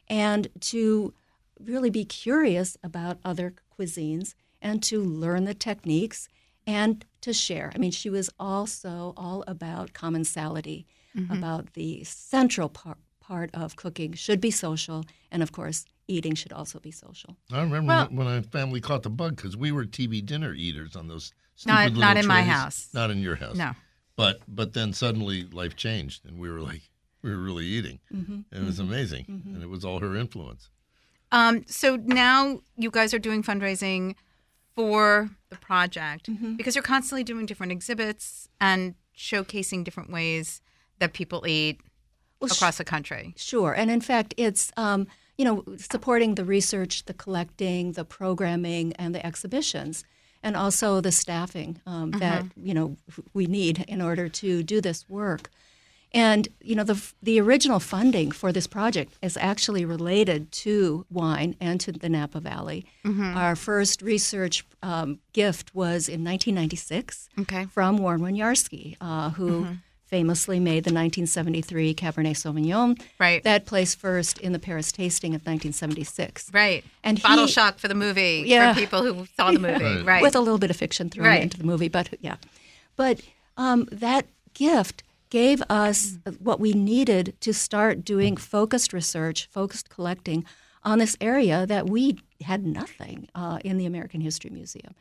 and 0.08 0.50
to 0.60 1.16
really 1.60 1.90
be 1.90 2.06
curious 2.06 2.78
about 2.84 3.18
other 3.26 3.56
cuisines 3.76 4.36
and 4.62 4.84
to 4.84 5.04
learn 5.04 5.46
the 5.46 5.56
techniques 5.56 6.30
and 6.68 7.04
to 7.22 7.34
share. 7.34 7.72
I 7.74 7.80
mean, 7.80 7.90
she 7.90 8.12
was 8.12 8.30
also 8.40 9.16
all 9.18 9.44
about 9.48 9.94
commensality, 9.94 10.86
mm-hmm. 11.18 11.34
about 11.36 11.74
the 11.74 12.04
central 12.04 12.70
par- 12.70 12.98
part 13.30 13.52
of 13.54 13.76
cooking 13.76 14.14
should 14.14 14.42
be 14.42 14.52
social, 14.52 15.06
and 15.32 15.44
of 15.44 15.52
course, 15.52 15.86
eating 16.08 16.34
should 16.34 16.52
also 16.52 16.80
be 16.80 16.92
social. 16.92 17.38
I 17.52 17.62
remember 17.62 17.88
Well- 17.88 18.08
when, 18.08 18.26
my 18.26 18.42
family 18.42 18.82
caught 18.82 19.04
the 19.04 19.10
bug 19.10 19.36
because 19.36 19.56
we 19.56 19.72
were 19.72 19.86
TV 19.86 20.26
dinner 20.26 20.54
eaters 20.54 20.96
on 20.96 21.08
those. 21.08 21.32
Not- 21.66 21.88
stupid 21.88 22.00
not 22.00 22.16
little 22.16 22.22
in 22.22 22.28
my 22.28 22.42
house. 22.42 22.90
Not 22.94 23.12
in 23.12 23.20
your 23.20 23.36
house. 23.36 23.56
No. 23.56 23.72
But 24.16 24.42
but 24.48 24.74
then 24.74 24.92
suddenly 24.94 25.44
life 25.46 25.76
changed, 25.76 26.26
and 26.26 26.40
we 26.40 26.50
were 26.50 26.60
like 26.60 26.82
we 27.22 27.30
were 27.30 27.42
really 27.42 27.66
eating. 27.66 28.00
Mm-hmm, 28.14 28.40
it 28.52 28.66
was 28.66 28.80
mm-hmm, 28.80 28.90
amazing, 28.90 29.26
mm-hmm. 29.26 29.54
and 29.54 29.64
it 29.64 29.70
was 29.70 29.86
all 29.86 30.00
her 30.00 30.16
influence. 30.16 30.70
Um, 31.32 31.64
so 31.68 31.96
now 31.96 32.62
you 32.76 32.90
guys 32.90 33.14
are 33.14 33.20
doing 33.20 33.44
fundraising 33.44 34.16
for 34.76 35.30
the 35.50 35.58
project 35.58 36.30
because 36.58 36.76
you're 36.76 36.82
constantly 36.96 37.24
doing 37.24 37.46
different 37.46 37.72
exhibits 37.72 38.50
and 38.60 38.96
showcasing 39.16 39.84
different 39.84 40.10
ways 40.10 40.62
that 41.00 41.14
people 41.14 41.46
eat 41.46 41.82
Well, 42.40 42.52
across 42.52 42.78
the 42.78 42.84
country. 42.86 43.34
Sure, 43.38 43.74
and 43.74 43.92
in 43.92 44.02
fact, 44.02 44.34
it's 44.38 44.72
um, 44.78 45.08
you 45.38 45.46
know 45.46 45.64
supporting 45.78 46.36
the 46.36 46.46
research, 46.46 47.06
the 47.06 47.14
collecting, 47.14 47.94
the 47.94 48.06
programming, 48.06 48.94
and 48.94 49.14
the 49.16 49.26
exhibitions, 49.26 50.04
and 50.42 50.56
also 50.56 51.02
the 51.02 51.12
staffing 51.12 51.82
um, 51.86 52.12
that 52.12 52.46
you 52.56 52.74
know 52.74 52.96
we 53.34 53.46
need 53.46 53.84
in 53.88 54.02
order 54.02 54.30
to 54.30 54.64
do 54.64 54.80
this 54.82 55.10
work. 55.10 55.50
And 56.12 56.48
you 56.62 56.76
know 56.76 56.84
the 56.84 57.00
the 57.22 57.40
original 57.40 57.80
funding 57.80 58.32
for 58.32 58.52
this 58.52 58.68
project 58.68 59.14
is 59.22 59.38
actually 59.38 59.86
related 59.86 60.52
to 60.64 61.06
wine 61.12 61.56
and 61.62 61.80
to 61.82 61.92
the 61.92 62.10
Napa 62.10 62.40
Valley. 62.40 62.86
Our 63.06 63.56
first 63.56 64.02
research 64.02 64.66
um, 64.82 65.20
gift 65.34 65.76
was 65.76 66.08
in 66.10 66.24
1996 66.24 67.30
Okay. 67.42 67.66
from 67.66 67.98
Warren 67.98 68.22
Winiarski, 68.22 68.96
uh, 69.02 69.30
who 69.32 69.68
famously 70.10 70.60
made 70.60 70.84
the 70.84 70.94
1973 70.94 71.94
Cabernet 71.94 72.32
Sauvignon 72.36 73.00
Right. 73.20 73.44
that 73.44 73.66
placed 73.66 74.00
first 74.00 74.40
in 74.40 74.52
the 74.54 74.60
Paris 74.60 74.92
tasting 74.92 75.36
of 75.36 75.42
1976. 75.42 76.50
Right. 76.54 76.84
And 77.04 77.22
Bottle 77.22 77.46
he- 77.46 77.52
shock 77.52 77.78
for 77.80 77.88
the 77.88 77.96
movie 77.96 78.44
Yeah. 78.46 78.74
for 78.74 78.80
people 78.80 79.04
who 79.04 79.28
saw 79.38 79.52
the 79.52 79.60
movie. 79.70 79.84
Right. 79.84 80.06
Right. 80.06 80.22
With 80.22 80.36
a 80.36 80.40
little 80.40 80.58
bit 80.58 80.70
of 80.72 80.76
fiction 80.78 81.10
thrown 81.10 81.28
Right. 81.28 81.42
into 81.44 81.58
the 81.58 81.64
movie, 81.64 81.88
but 81.90 82.10
yeah. 82.22 82.36
But 82.96 83.22
um, 83.58 83.88
that 83.92 84.26
gift 84.54 85.04
gave 85.30 85.62
us 85.70 86.18
what 86.40 86.60
we 86.60 86.74
needed 86.74 87.36
to 87.42 87.54
start 87.54 88.04
doing 88.04 88.36
focused 88.36 88.94
research, 88.94 89.48
focused 89.52 89.90
collecting 89.90 90.44
on 90.84 90.98
this 90.98 91.16
area 91.22 91.66
that 91.68 91.88
we 91.90 92.18
had 92.42 92.66
nothing 92.66 93.28
uh, 93.36 93.60
in 93.64 93.78
the 93.78 93.86
American 93.86 94.22
History 94.22 94.50
Museum. 94.50 94.96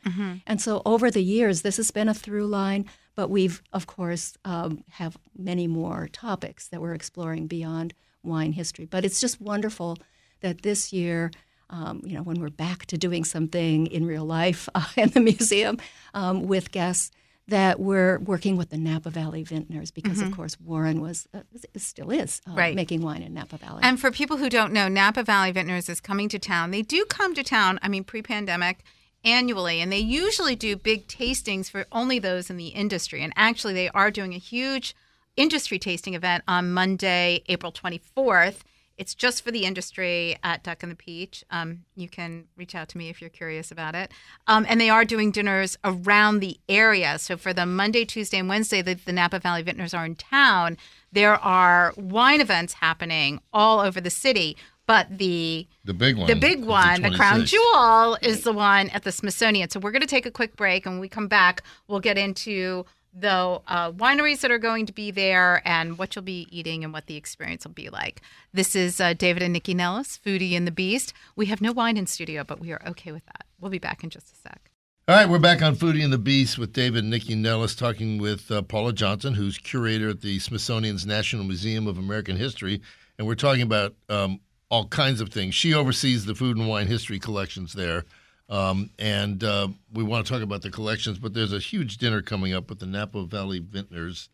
And 0.45 0.61
so 0.61 0.81
over 0.85 1.09
the 1.09 1.23
years, 1.23 1.61
this 1.61 1.77
has 1.77 1.89
been 1.89 2.09
a 2.09 2.13
through 2.13 2.47
line, 2.47 2.85
but 3.19 3.29
we've, 3.29 3.61
of 3.73 3.85
course, 3.85 4.37
um, 4.45 4.81
have 4.91 5.17
many 5.37 5.67
more 5.67 6.07
topics 6.13 6.69
that 6.69 6.79
we're 6.79 6.93
exploring 6.93 7.47
beyond 7.47 7.93
wine 8.23 8.53
history. 8.53 8.85
But 8.85 9.03
it's 9.03 9.19
just 9.19 9.41
wonderful 9.41 9.97
that 10.39 10.61
this 10.61 10.93
year, 10.93 11.29
um, 11.69 12.01
you 12.05 12.15
know, 12.15 12.23
when 12.23 12.39
we're 12.39 12.49
back 12.49 12.85
to 12.85 12.97
doing 12.97 13.25
something 13.25 13.87
in 13.87 14.05
real 14.05 14.23
life 14.23 14.69
uh, 14.73 14.85
in 14.95 15.09
the 15.09 15.19
museum 15.19 15.79
um, 16.13 16.47
with 16.47 16.71
guests, 16.71 17.11
that 17.49 17.77
we're 17.79 18.19
working 18.19 18.55
with 18.55 18.69
the 18.69 18.77
Napa 18.77 19.09
Valley 19.09 19.43
Vintners 19.43 19.91
because, 19.91 20.21
of 20.21 20.31
course, 20.33 20.55
Warren 20.61 21.01
was 21.01 21.27
uh, 21.33 21.39
still 21.75 22.11
is 22.11 22.41
uh, 22.47 22.53
Right. 22.53 22.75
making 22.75 23.01
wine 23.01 23.21
in 23.23 23.33
Napa 23.33 23.57
Valley. 23.57 23.81
And 23.83 23.99
for 23.99 24.11
people 24.11 24.37
who 24.37 24.49
don't 24.49 24.71
know, 24.71 24.87
Napa 24.87 25.23
Valley 25.23 25.51
Vintners 25.51 25.89
is 25.89 25.99
coming 25.99 26.29
to 26.29 26.39
town. 26.39 26.71
They 26.71 26.83
do 26.83 27.03
come 27.09 27.33
to 27.33 27.43
town, 27.43 27.79
I 27.81 27.89
mean, 27.89 28.03
pre 28.05 28.21
pandemic, 28.21 28.83
annually, 29.23 29.81
and 29.81 29.91
they 29.91 29.99
usually 29.99 30.55
do 30.55 30.75
big 30.75 31.07
tastings 31.07 31.69
for 31.69 31.85
only 31.91 32.19
those 32.19 32.49
in 32.49 32.57
the 32.57 32.69
industry. 32.69 33.21
And 33.21 33.33
actually, 33.35 33.73
they 33.73 33.89
are 33.89 34.11
doing 34.11 34.33
a 34.33 34.39
huge 34.39 34.95
industry 35.35 35.79
tasting 35.79 36.13
event 36.13 36.43
on 36.47 36.73
Monday, 36.73 37.43
April 37.47 37.71
24th. 37.71 38.59
It's 38.99 39.15
just 39.15 39.45
for 39.45 39.51
the 39.51 39.63
industry 39.63 40.37
at 40.43 40.61
Duck 40.61 40.83
and 40.83 40.91
the 40.91 40.95
Peach. 40.95 41.45
Um, 41.49 41.85
you 41.95 42.09
can 42.09 42.47
reach 42.57 42.75
out 42.75 42.89
to 42.89 42.97
me 42.97 43.07
if 43.07 43.21
you're 43.21 43.29
curious 43.29 43.71
about 43.71 43.95
it. 43.95 44.11
Um, 44.45 44.65
and 44.67 44.79
they 44.79 44.89
are 44.89 45.05
doing 45.05 45.31
dinners 45.31 45.77
around 45.85 46.39
the 46.39 46.59
area. 46.67 47.17
So 47.17 47.37
for 47.37 47.53
the 47.53 47.65
Monday, 47.65 48.03
Tuesday, 48.03 48.39
and 48.39 48.49
Wednesday 48.49 48.81
that 48.81 49.05
the 49.05 49.13
Napa 49.13 49.39
Valley 49.39 49.63
Vintners 49.63 49.93
are 49.93 50.05
in 50.05 50.15
town, 50.15 50.75
there 51.13 51.35
are 51.35 51.93
wine 51.95 52.41
events 52.41 52.73
happening 52.73 53.39
all 53.53 53.79
over 53.79 54.01
the 54.01 54.09
city. 54.09 54.57
But 54.89 55.19
the 55.19 55.67
The 55.85 55.93
big 55.93 56.17
one. 56.17 56.25
the 56.25 56.35
big 56.35 56.65
one, 56.65 57.03
the, 57.03 57.11
crown 57.11 57.45
jewel, 57.45 58.17
is 58.23 58.41
the 58.41 58.51
one 58.51 58.89
at 58.89 59.03
the 59.03 59.11
Smithsonian. 59.11 59.69
So 59.69 59.79
we're 59.79 59.91
going 59.91 60.01
to 60.01 60.07
take 60.07 60.25
a 60.25 60.31
quick 60.31 60.55
break, 60.55 60.87
and 60.87 60.95
when 60.95 60.99
we 60.99 61.07
come 61.07 61.27
back, 61.27 61.61
we'll 61.87 61.99
get 61.99 62.17
into 62.17 62.87
the 63.13 63.61
uh, 63.67 63.91
wineries 63.91 64.39
that 64.39 64.49
are 64.49 64.57
going 64.57 64.87
to 64.87 64.91
be 64.91 65.11
there 65.11 65.61
and 65.63 65.99
what 65.99 66.15
you'll 66.15 66.25
be 66.25 66.47
eating 66.49 66.83
and 66.83 66.91
what 66.91 67.05
the 67.05 67.17
experience 67.17 67.65
will 67.65 67.73
be 67.73 67.89
like. 67.89 68.21
This 68.51 68.75
is 68.75 68.99
uh, 68.99 69.13
David 69.13 69.43
and 69.43 69.55
Nycci 69.55 69.75
Nellis, 69.75 70.19
Foodie 70.25 70.57
and 70.57 70.65
the 70.65 70.71
Beast. 70.71 71.13
We 71.35 71.45
have 71.45 71.61
no 71.61 71.71
wine 71.71 71.95
in 71.95 72.07
studio, 72.07 72.43
but 72.43 72.59
we 72.59 72.71
are 72.71 72.81
okay 72.87 73.11
with 73.11 73.27
that. 73.27 73.45
We'll 73.61 73.69
be 73.69 73.77
back 73.77 74.03
in 74.03 74.09
just 74.09 74.33
a 74.33 74.37
sec. 74.37 74.71
All 75.07 75.15
right, 75.15 75.29
we're 75.29 75.37
back 75.37 75.61
on 75.61 75.75
Foodie 75.75 76.03
and 76.03 76.11
the 76.11 76.17
Beast 76.17 76.57
with 76.57 76.73
David 76.73 77.03
and 77.03 77.13
Nycci 77.13 77.37
Nellis 77.37 77.75
talking 77.75 78.17
with 78.17 78.49
uh, 78.49 78.63
Paula 78.63 78.91
Johnson, 78.91 79.35
who's 79.35 79.59
curator 79.59 80.09
at 80.09 80.21
the 80.21 80.39
Smithsonian's 80.39 81.05
National 81.05 81.43
Museum 81.43 81.85
of 81.85 81.99
American 81.99 82.37
History. 82.37 82.81
And 83.19 83.27
we're 83.27 83.35
talking 83.35 83.61
about 83.61 83.93
um, 84.07 84.39
all 84.69 84.87
kinds 84.87 85.19
of 85.21 85.29
things. 85.29 85.55
She 85.55 85.73
oversees 85.73 86.25
the 86.25 86.35
food 86.35 86.57
and 86.57 86.67
wine 86.67 86.87
history 86.87 87.19
collections 87.19 87.73
there. 87.73 88.05
Um, 88.49 88.89
and 88.97 89.43
uh, 89.43 89.67
we 89.93 90.03
want 90.03 90.25
to 90.25 90.31
talk 90.33 90.41
about 90.41 90.61
the 90.63 90.71
collections, 90.71 91.19
but 91.19 91.33
there's 91.33 91.53
a 91.53 91.59
huge 91.59 91.97
dinner 91.97 92.21
coming 92.21 92.53
up 92.53 92.69
with 92.69 92.79
the 92.79 92.85
Napa 92.87 93.23
Valley 93.25 93.59
Vintners. 93.59 94.29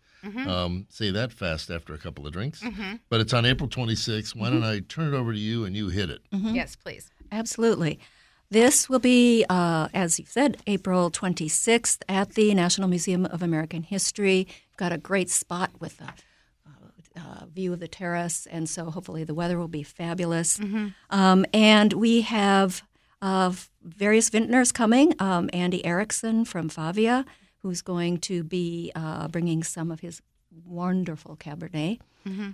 Um, 0.47 0.87
say 0.89 1.11
that 1.11 1.31
fast 1.31 1.69
after 1.69 1.93
a 1.93 1.99
couple 1.99 2.25
of 2.25 2.33
drinks. 2.33 2.63
But 3.09 3.21
it's 3.21 3.31
on 3.33 3.45
April 3.45 3.69
26th. 3.69 4.35
Why 4.35 4.49
don't 4.49 4.63
I 4.63 4.79
turn 4.79 5.13
it 5.13 5.15
over 5.17 5.31
to 5.31 5.37
you 5.37 5.65
and 5.65 5.75
you 5.75 5.89
hit 5.89 6.09
it? 6.09 6.21
Yes, 6.31 6.75
please. 6.75 7.11
Absolutely. 7.31 7.99
This 8.49 8.89
will 8.89 8.99
be, 8.99 9.45
uh, 9.49 9.87
as 9.93 10.17
you 10.19 10.25
said, 10.27 10.57
April 10.65 11.11
26th 11.11 11.99
at 12.09 12.33
the 12.33 12.53
National 12.55 12.87
Museum 12.87 13.25
of 13.25 13.43
American 13.43 13.83
History. 13.83 14.47
We've 14.47 14.77
got 14.77 14.91
a 14.91 14.97
great 14.97 15.29
spot 15.29 15.71
with 15.79 15.99
a, 16.01 16.13
uh, 17.17 17.45
view 17.45 17.73
of 17.73 17.79
the 17.79 17.87
terrace, 17.87 18.45
and 18.47 18.69
so 18.69 18.91
hopefully 18.91 19.23
the 19.23 19.33
weather 19.33 19.57
will 19.57 19.67
be 19.67 19.83
fabulous. 19.83 20.59
Um, 21.09 21.45
and 21.53 21.93
we 21.93 22.21
have 22.21 22.83
uh, 23.21 23.53
various 23.83 24.29
vintners 24.29 24.71
coming. 24.71 25.13
Um, 25.19 25.49
Andy 25.53 25.83
Erickson 25.85 26.45
from 26.45 26.69
Favia, 26.69 27.25
who's 27.59 27.81
going 27.81 28.17
to 28.19 28.43
be 28.43 28.91
uh, 28.95 29.27
bringing 29.27 29.63
some 29.63 29.91
of 29.91 29.99
his 30.01 30.21
wonderful 30.65 31.35
Cabernet. 31.35 31.99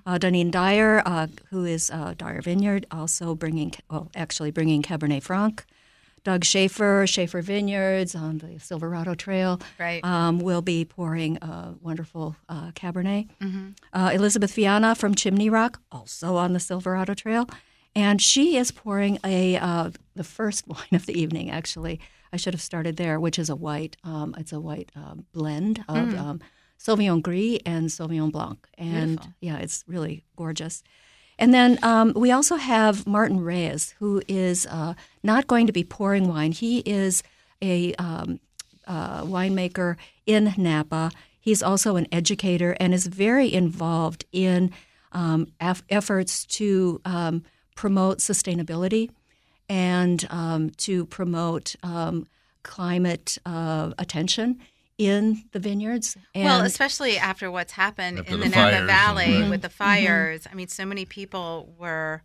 Uh, 0.05 0.17
Dawnine 0.17 0.51
Dyer, 0.51 1.01
uh, 1.05 1.27
who 1.49 1.63
is 1.65 1.89
uh, 1.91 2.13
Dyer 2.17 2.41
Vineyard, 2.41 2.85
also 2.91 3.35
bringing, 3.35 3.71
well, 3.89 4.09
actually 4.15 4.51
bringing 4.51 4.81
Cabernet 4.81 5.23
Franc. 5.23 5.65
Doug 6.23 6.45
Shafer, 6.45 7.05
Shafer 7.07 7.41
Vineyards 7.41 8.13
on 8.15 8.37
the 8.37 8.59
Silverado 8.59 9.15
Trail, 9.15 9.59
Right. 9.79 10.03
um, 10.05 10.39
will 10.39 10.61
be 10.61 10.85
pouring 10.85 11.37
a 11.41 11.73
wonderful 11.81 12.35
uh, 12.47 12.71
Cabernet. 12.71 13.27
Uh, 13.93 14.11
Elizabeth 14.13 14.55
Vianna 14.55 14.95
from 14.95 15.15
Chimney 15.15 15.49
Rock, 15.49 15.81
also 15.91 16.35
on 16.35 16.53
the 16.53 16.59
Silverado 16.59 17.13
Trail, 17.15 17.49
and 17.95 18.21
she 18.21 18.55
is 18.57 18.71
pouring 18.71 19.17
a 19.25 19.57
uh, 19.57 19.89
the 20.15 20.23
first 20.23 20.67
wine 20.67 20.93
of 20.93 21.05
the 21.07 21.19
evening. 21.19 21.49
Actually, 21.49 21.99
I 22.31 22.37
should 22.37 22.53
have 22.53 22.61
started 22.61 22.97
there, 22.97 23.19
which 23.19 23.39
is 23.39 23.49
a 23.49 23.55
white. 23.55 23.97
Um, 24.03 24.35
it's 24.37 24.53
a 24.53 24.59
white 24.59 24.91
um, 24.95 25.25
blend 25.33 25.83
of 25.89 26.13
um, 26.17 26.39
Sauvignon 26.79 27.21
Gris 27.23 27.59
and 27.65 27.89
Sauvignon 27.89 28.31
Blanc, 28.31 28.59
and 28.77 29.17
Beautiful. 29.17 29.33
yeah, 29.41 29.57
it's 29.57 29.83
really 29.87 30.23
gorgeous. 30.35 30.83
And 31.41 31.51
then 31.55 31.79
um, 31.81 32.13
we 32.15 32.31
also 32.31 32.55
have 32.55 33.07
Martin 33.07 33.43
Reyes, 33.43 33.95
who 33.97 34.21
is 34.27 34.67
uh, 34.67 34.93
not 35.23 35.47
going 35.47 35.65
to 35.65 35.73
be 35.73 35.83
pouring 35.83 36.27
wine. 36.27 36.51
He 36.51 36.79
is 36.81 37.23
a 37.63 37.95
um, 37.95 38.39
uh, 38.85 39.23
winemaker 39.23 39.97
in 40.27 40.53
Napa. 40.55 41.09
He's 41.39 41.63
also 41.63 41.95
an 41.95 42.05
educator 42.11 42.77
and 42.79 42.93
is 42.93 43.07
very 43.07 43.51
involved 43.51 44.23
in 44.31 44.69
um, 45.13 45.47
eff- 45.59 45.81
efforts 45.89 46.45
to 46.45 47.01
um, 47.05 47.43
promote 47.73 48.19
sustainability 48.19 49.09
and 49.67 50.27
um, 50.29 50.69
to 50.77 51.07
promote 51.07 51.75
um, 51.81 52.27
climate 52.61 53.39
uh, 53.47 53.93
attention 53.97 54.59
in 54.97 55.43
the 55.51 55.59
vineyards. 55.59 56.17
And 56.35 56.43
well, 56.45 56.61
especially 56.61 57.17
after 57.17 57.49
what's 57.49 57.73
happened 57.73 58.19
After 58.19 58.33
in 58.33 58.39
the 58.39 58.49
the, 58.49 58.55
Napa 58.55 58.71
fires, 58.71 58.87
Valley 58.87 59.41
right. 59.41 59.49
with 59.49 59.61
the 59.61 59.67
Mm-hmm. 59.69 59.77
fires. 59.77 60.47
I 60.51 60.55
mean, 60.55 60.67
so 60.67 60.85
many 60.85 61.05
people 61.05 61.73
were, 61.77 62.21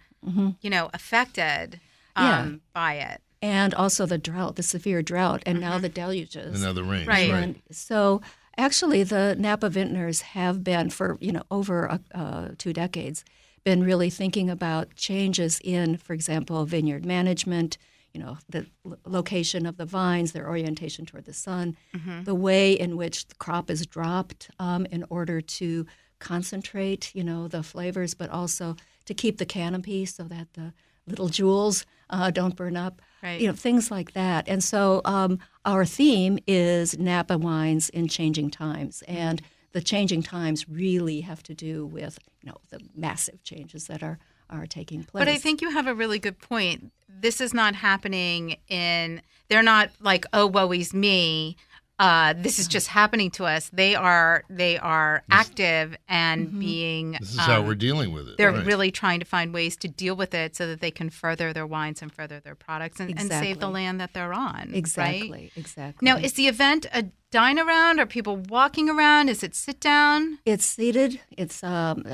you 0.61 0.71
know, 0.71 0.91
affected 0.93 1.81
um, 2.17 2.25
Yeah. 2.27 2.51
by 2.73 2.95
it. 2.95 3.21
and 3.43 3.73
also 3.75 4.07
the 4.07 4.19
drought, 4.19 4.57
the 4.57 4.63
severe 4.63 5.03
drought, 5.03 5.43
and 5.47 5.61
now 5.61 5.79
the 5.79 5.89
deluges. 5.89 6.61
Another 6.61 6.83
range. 6.83 7.07
Right. 7.07 7.31
And 7.31 7.63
so, 7.71 8.21
actually, 8.57 9.03
the 9.05 9.37
Napa 9.39 9.69
vintners 9.69 10.23
have 10.23 10.65
been 10.65 10.91
for 10.91 11.17
you 11.21 11.33
know 11.33 11.43
over 11.51 12.01
uh, 12.15 12.49
two 12.59 12.73
decades 12.73 13.25
been 13.65 13.83
really 13.85 14.11
thinking 14.11 14.49
about 14.49 14.95
changes 14.95 15.61
in, 15.65 15.97
for 15.97 16.13
example, 16.15 16.65
vineyard 16.67 17.05
management. 17.05 17.77
You 18.17 18.23
know, 18.25 18.39
the 18.49 18.65
location 19.05 19.67
of 19.67 19.77
the 19.77 19.85
vines, 19.85 20.33
their 20.33 20.49
orientation 20.49 21.05
toward 21.05 21.27
the 21.27 21.35
sun, 21.35 21.77
the 22.25 22.35
way 22.35 22.73
in 22.73 22.97
which 22.97 23.29
the 23.29 23.35
crop 23.35 23.69
is 23.71 23.85
dropped 23.87 24.49
um, 24.59 24.87
in 24.87 25.05
order 25.11 25.43
to 25.43 25.85
concentrate, 26.19 27.15
you 27.15 27.23
know, 27.23 27.47
the 27.47 27.63
flavors, 27.63 28.15
but 28.15 28.31
also 28.31 28.75
to 29.05 29.13
keep 29.13 29.37
the 29.37 29.45
canopy 29.45 30.07
so 30.07 30.23
that 30.25 30.49
the 30.55 30.73
little 31.07 31.29
jewels 31.29 31.85
uh, 32.09 32.31
don't 32.31 32.57
burn 32.57 32.77
up 32.77 33.03
Right. 33.23 33.41
you 33.41 33.47
know 33.49 33.53
things 33.55 33.91
like 33.91 34.13
that. 34.13 34.49
And 34.49 34.63
so 34.65 35.03
um, 35.05 35.39
our 35.65 35.85
theme 35.85 36.39
is 36.47 36.99
napa 36.99 37.37
wines 37.37 37.89
in 37.91 38.09
changing 38.09 38.51
times 38.51 39.03
and 39.07 39.43
the 39.73 39.83
changing 39.83 40.23
times 40.23 40.69
really 40.69 41.21
have 41.23 41.43
to 41.45 41.55
do 41.55 41.85
with 41.85 42.19
you 42.41 42.49
know 42.51 42.57
the 42.71 42.81
massive 42.95 43.43
changes 43.43 43.87
that 43.89 44.03
are 44.03 44.19
are 44.51 44.67
taking 44.67 45.05
place 45.05 45.21
But 45.21 45.29
I 45.29 45.37
think 45.39 45.61
you 45.61 45.71
have 45.71 45.87
a 45.87 45.95
really 45.95 46.19
good 46.19 46.39
point. 46.39 46.93
This 47.09 47.41
is 47.41 47.55
not 47.55 47.75
happening 47.75 48.57
in, 48.69 49.23
they're 49.49 49.63
not 49.63 49.91
like, 50.01 50.27
oh, 50.33 50.47
woe 50.47 50.73
is 50.73 50.93
me. 50.93 51.57
Uh, 51.99 52.35
this 52.37 52.59
is 52.59 52.69
just 52.69 52.89
happening 52.89 53.31
to 53.31 53.47
us. 53.47 53.71
They 53.73 53.95
are 53.95 54.45
they 54.51 54.77
are 54.77 55.23
active 55.31 55.97
and 56.07 56.61
being. 56.61 57.13
This 57.13 57.33
is 57.33 57.39
how 57.39 57.61
um, 57.61 57.67
we're 57.67 57.75
dealing 57.75 58.13
with 58.13 58.29
it. 58.29 58.37
They're 58.37 58.53
Right. 58.53 58.67
really 58.67 58.91
trying 58.91 59.19
to 59.21 59.25
find 59.25 59.55
ways 59.55 59.79
to 59.79 59.89
deal 59.89 60.15
with 60.15 60.35
it 60.35 60.55
so 60.55 60.67
that 60.67 60.81
they 60.83 60.91
can 60.91 61.09
further 61.09 61.55
their 61.55 61.67
wines 61.67 62.03
and 62.03 62.13
further 62.13 62.39
their 62.39 62.55
products 62.55 63.01
and, 63.01 63.19
and 63.19 63.31
save 63.31 63.61
the 63.61 63.71
land 63.71 63.99
that 64.03 64.13
they're 64.13 64.35
on. 64.35 64.73
exactly 64.75 65.31
Right? 65.31 65.53
exactly 65.57 66.05
Now, 66.05 66.19
is 66.19 66.35
the 66.35 66.49
event 66.49 66.85
a 66.93 67.07
dine 67.31 67.59
around? 67.59 67.99
Are 67.99 68.05
people 68.05 68.37
walking 68.37 68.91
around? 68.91 69.31
Is 69.31 69.43
it 69.43 69.55
sit 69.55 69.81
down? 69.81 70.39
it's 70.45 70.67
seated 70.67 71.21
it's 71.31 71.65
um, 71.65 72.05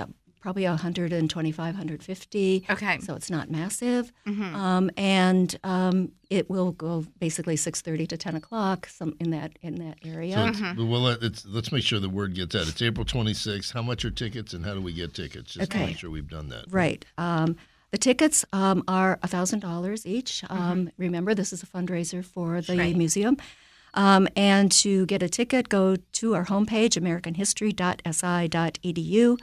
probably 0.43 0.65
125 0.65 1.57
150 1.75 2.67
Okay. 2.69 2.99
so 3.01 3.15
it's 3.15 3.31
not 3.31 3.51
massive 3.51 4.13
um, 4.27 4.91
and 4.97 5.57
um, 5.65 6.11
it 6.29 6.51
will 6.51 6.73
go 6.73 7.07
basically 7.21 7.55
6.30 7.57 8.09
to 8.09 8.17
10 8.17 8.35
o'clock 8.37 8.87
some 8.89 9.15
in 9.21 9.31
that 9.31 9.53
in 9.63 9.77
that 9.77 9.97
area 10.05 10.35
So 10.35 10.47
it's, 10.49 10.61
well, 10.79 11.01
let, 11.01 11.23
it's, 11.23 11.47
let's 11.47 11.71
make 11.73 11.85
sure 11.85 12.01
the 12.01 12.09
word 12.11 12.35
gets 12.35 12.55
out. 12.55 12.69
It's 12.69 12.83
April 12.83 13.07
26th. 13.07 13.73
How 13.73 13.83
much 13.83 14.05
are 14.05 14.11
tickets 14.11 14.53
and 14.53 14.65
how 14.65 14.75
do 14.75 14.81
we 14.81 14.93
get 14.93 15.15
tickets? 15.15 15.55
Just 15.55 15.71
to 15.71 15.79
make 15.79 15.97
sure 15.99 16.11
we've 16.11 16.29
done 16.29 16.49
that. 16.49 16.65
Right. 16.71 17.05
Um, 17.17 17.57
the 17.93 17.99
tickets 17.99 18.45
um, 18.53 18.83
are 18.89 19.19
$1,000 19.23 20.07
each. 20.07 20.43
Um, 20.51 20.91
Remember, 20.99 21.35
this 21.35 21.53
is 21.53 21.63
a 21.63 21.67
fundraiser 21.67 22.25
for 22.25 22.61
the 22.61 22.77
Right. 22.79 22.97
museum. 22.97 23.37
Um, 23.95 24.27
and 24.37 24.73
to 24.73 25.05
get 25.07 25.23
a 25.23 25.29
ticket, 25.29 25.69
go 25.69 25.97
to 25.97 26.35
our 26.35 26.47
homepage, 26.47 26.97
americanhistory.si.edu, 28.13 29.39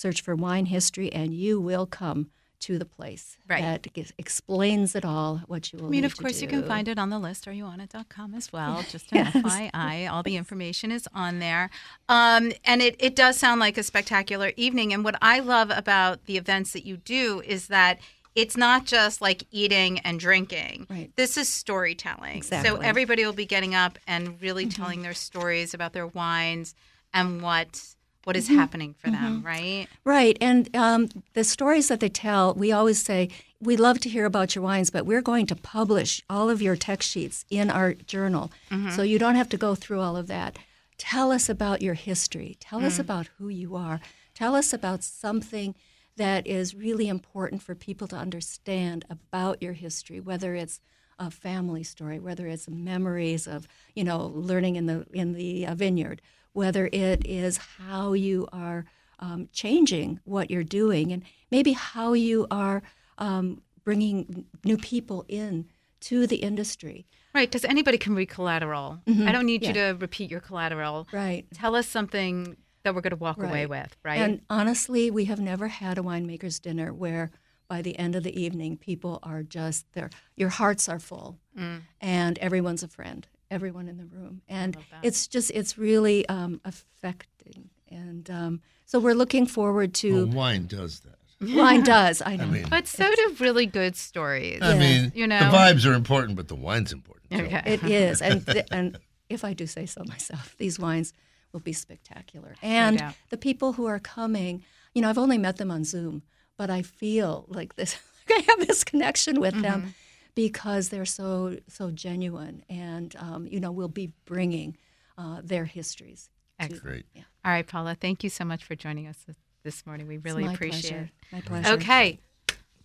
search 0.00 0.22
for 0.22 0.34
wine 0.34 0.66
history, 0.66 1.12
and 1.12 1.34
you 1.34 1.60
will 1.60 1.86
come 1.86 2.30
to 2.60 2.78
the 2.78 2.84
place 2.84 3.38
Right. 3.48 3.62
that 3.62 3.86
ex- 3.96 4.12
explains 4.18 4.94
it 4.94 5.02
all, 5.02 5.38
what 5.46 5.72
you 5.72 5.78
will 5.78 5.86
I 5.86 5.90
mean, 5.90 6.04
of 6.04 6.14
course, 6.16 6.42
you 6.42 6.48
can 6.48 6.62
find 6.62 6.88
it 6.88 6.98
on 6.98 7.08
the 7.08 7.18
list, 7.18 7.46
areyouonit.com 7.46 8.34
as 8.34 8.52
well. 8.52 8.82
Just 8.90 9.10
an 9.12 9.18
Yes. 9.18 9.34
FYI, 9.34 10.10
all 10.12 10.22
the 10.22 10.36
information 10.36 10.92
is 10.92 11.08
on 11.14 11.38
there. 11.38 11.70
Um, 12.08 12.52
and 12.66 12.82
it, 12.82 12.96
it 12.98 13.16
does 13.16 13.38
sound 13.38 13.60
like 13.60 13.78
a 13.78 13.82
spectacular 13.82 14.52
evening. 14.56 14.92
And 14.92 15.04
what 15.04 15.16
I 15.22 15.40
love 15.40 15.70
about 15.74 16.26
the 16.26 16.36
events 16.36 16.72
that 16.74 16.84
you 16.84 16.98
do 16.98 17.40
is 17.46 17.68
that 17.68 17.98
it's 18.34 18.58
not 18.58 18.84
just 18.84 19.22
like 19.22 19.44
eating 19.50 19.98
and 20.00 20.20
drinking. 20.20 20.86
Right. 20.90 21.10
This 21.16 21.38
is 21.38 21.48
storytelling. 21.48 22.42
So 22.42 22.76
everybody 22.76 23.24
will 23.24 23.32
be 23.32 23.46
getting 23.46 23.74
up 23.74 23.98
and 24.06 24.40
really 24.42 24.66
telling 24.66 25.00
their 25.02 25.14
stories 25.14 25.72
about 25.72 25.94
their 25.94 26.06
wines 26.06 26.74
and 27.14 27.40
what 27.42 27.82
what 28.24 28.36
is 28.36 28.48
happening 28.48 28.94
for 28.94 29.10
them, 29.10 29.42
right? 29.44 29.86
Right. 30.04 30.36
And 30.40 30.74
um, 30.76 31.08
the 31.34 31.44
stories 31.44 31.88
that 31.88 32.00
they 32.00 32.08
tell, 32.08 32.54
we 32.54 32.70
always 32.70 33.02
say, 33.02 33.30
we 33.60 33.76
love 33.76 33.98
to 34.00 34.08
hear 34.08 34.24
about 34.26 34.54
your 34.54 34.62
wines, 34.64 34.90
but 34.90 35.06
we're 35.06 35.22
going 35.22 35.46
to 35.46 35.56
publish 35.56 36.22
all 36.28 36.48
of 36.50 36.60
your 36.62 36.76
text 36.76 37.10
sheets 37.10 37.44
in 37.50 37.70
our 37.70 37.94
journal. 37.94 38.50
So 38.94 39.02
you 39.02 39.18
don't 39.18 39.36
have 39.36 39.48
to 39.50 39.56
go 39.56 39.74
through 39.74 40.00
all 40.00 40.16
of 40.16 40.26
that. 40.28 40.58
Tell 40.98 41.32
us 41.32 41.48
about 41.48 41.80
your 41.82 41.94
history. 41.94 42.56
Tell 42.60 42.84
us 42.84 42.98
about 42.98 43.28
who 43.38 43.48
you 43.48 43.74
are. 43.74 44.00
Tell 44.34 44.54
us 44.54 44.72
about 44.72 45.02
something 45.02 45.74
that 46.16 46.46
is 46.46 46.74
really 46.74 47.08
important 47.08 47.62
for 47.62 47.74
people 47.74 48.06
to 48.08 48.16
understand 48.16 49.06
about 49.08 49.62
your 49.62 49.72
history, 49.72 50.20
whether 50.20 50.54
it's 50.54 50.80
a 51.18 51.30
family 51.30 51.82
story, 51.82 52.18
whether 52.18 52.46
it's 52.46 52.68
memories 52.68 53.46
of 53.46 53.68
you 53.94 54.04
know 54.04 54.32
learning 54.34 54.76
in 54.76 54.86
the 54.86 55.06
in 55.12 55.32
the 55.32 55.66
uh, 55.66 55.74
vineyard, 55.74 56.20
whether 56.52 56.88
it 56.92 57.26
is 57.26 57.56
how 57.58 58.12
you 58.12 58.48
are 58.52 58.84
um, 59.18 59.48
changing 59.52 60.20
what 60.24 60.50
you're 60.50 60.64
doing 60.64 61.12
and 61.12 61.22
maybe 61.50 61.72
how 61.72 62.12
you 62.14 62.46
are 62.50 62.82
um, 63.18 63.60
bringing 63.84 64.46
new 64.64 64.76
people 64.76 65.24
in 65.28 65.66
to 66.00 66.26
the 66.26 66.36
industry. 66.36 67.06
Right, 67.34 67.48
because 67.48 67.64
anybody 67.64 67.98
can 67.98 68.14
read 68.14 68.28
collateral. 68.30 69.00
I 69.06 69.30
don't 69.30 69.46
need 69.46 69.64
you 69.64 69.72
to 69.74 69.96
repeat 70.00 70.30
your 70.30 70.40
collateral. 70.40 71.06
Right. 71.12 71.46
Tell 71.54 71.76
us 71.76 71.86
something 71.86 72.56
that 72.82 72.94
we're 72.94 73.02
going 73.02 73.10
to 73.10 73.16
walk 73.16 73.42
away 73.42 73.66
with, 73.66 73.94
right? 74.02 74.20
And 74.20 74.40
honestly, 74.48 75.10
we 75.10 75.26
have 75.26 75.38
never 75.38 75.68
had 75.68 75.98
a 75.98 76.02
winemaker's 76.02 76.58
dinner 76.58 76.92
where 76.92 77.30
by 77.68 77.82
the 77.82 77.96
end 77.98 78.16
of 78.16 78.24
the 78.24 78.40
evening, 78.40 78.78
people 78.78 79.20
are 79.22 79.42
just 79.44 79.86
there. 79.92 80.10
Your 80.34 80.48
hearts 80.48 80.88
are 80.88 80.98
full, 80.98 81.38
Mm. 81.56 81.82
and 82.00 82.38
everyone's 82.38 82.82
a 82.82 82.88
friend. 82.88 83.28
Everyone 83.50 83.88
in 83.88 83.96
the 83.98 84.04
room, 84.06 84.42
and 84.48 84.76
it's 85.02 85.26
just 85.26 85.50
it's 85.50 85.76
really 85.76 86.28
um, 86.28 86.60
affecting. 86.64 87.70
And 87.90 88.30
um, 88.30 88.60
so 88.86 89.00
we're 89.00 89.14
looking 89.14 89.46
forward 89.46 89.98
Well, 90.04 90.12
to. 90.12 90.26
wine 90.26 90.66
does 90.66 91.00
that. 91.00 91.16
Wine 91.56 91.82
does, 91.82 92.20
I 92.20 92.36
know. 92.36 92.44
I 92.44 92.46
mean, 92.48 92.66
but 92.68 92.86
so 92.86 93.10
do 93.14 93.34
really 93.40 93.64
good 93.64 93.96
stories. 93.96 94.60
I 94.62 94.76
mean, 94.76 95.10
You 95.14 95.26
know? 95.26 95.38
the 95.38 95.56
vibes 95.56 95.90
are 95.90 95.94
important, 95.94 96.36
but 96.36 96.48
the 96.48 96.54
wine's 96.54 96.92
important. 96.92 97.30
too. 97.30 97.44
okay. 97.46 97.62
It 97.64 97.82
is, 97.82 98.20
and 98.20 98.46
th- 98.52 98.66
and 98.70 98.98
if 99.30 99.42
I 99.42 99.54
do 99.54 99.66
say 99.66 99.86
so 99.86 100.04
myself, 100.04 100.54
these 100.58 100.78
wines 100.78 101.14
will 101.52 101.60
be 101.60 101.72
spectacular. 101.72 102.54
And 102.62 102.98
doubt. 102.98 103.14
the 103.30 103.38
people 103.38 103.72
who 103.72 103.86
are 103.86 103.98
coming, 103.98 104.62
you 104.94 105.00
know, 105.00 105.08
I've 105.08 105.16
only 105.18 105.38
met 105.38 105.56
them 105.56 105.70
on 105.70 105.82
Zoom, 105.84 106.22
but 106.58 106.68
I 106.68 106.82
feel 106.82 107.46
like 107.48 107.74
this. 107.76 107.96
I 108.28 108.44
have 108.46 108.66
this 108.66 108.84
connection 108.84 109.40
with 109.40 109.54
Mm-hmm. 109.54 109.62
them 109.62 109.94
because 110.34 110.88
they're 110.88 111.04
so 111.04 111.58
so 111.68 111.90
genuine, 111.90 112.62
and 112.68 113.14
um, 113.18 113.46
you 113.46 113.60
know, 113.60 113.72
we'll 113.72 113.88
be 113.88 114.12
bringing 114.24 114.76
uh, 115.18 115.40
their 115.44 115.64
histories. 115.64 116.28
to- 116.58 116.64
Excellent. 116.64 116.82
Great. 116.82 117.06
All 117.44 117.50
right, 117.52 117.66
Paula, 117.66 117.94
thank 117.98 118.22
you 118.22 118.30
so 118.30 118.44
much 118.44 118.64
for 118.64 118.74
joining 118.74 119.06
us 119.06 119.16
this- 119.26 119.36
this 119.62 119.86
morning. 119.86 120.06
We 120.06 120.16
It's 120.16 120.24
really 120.24 120.44
my 120.44 120.52
appreciate 120.54 120.82
pleasure. 120.90 121.10
it. 121.32 121.32
My 121.32 121.40
pleasure. 121.42 121.72
Okay. 121.74 122.18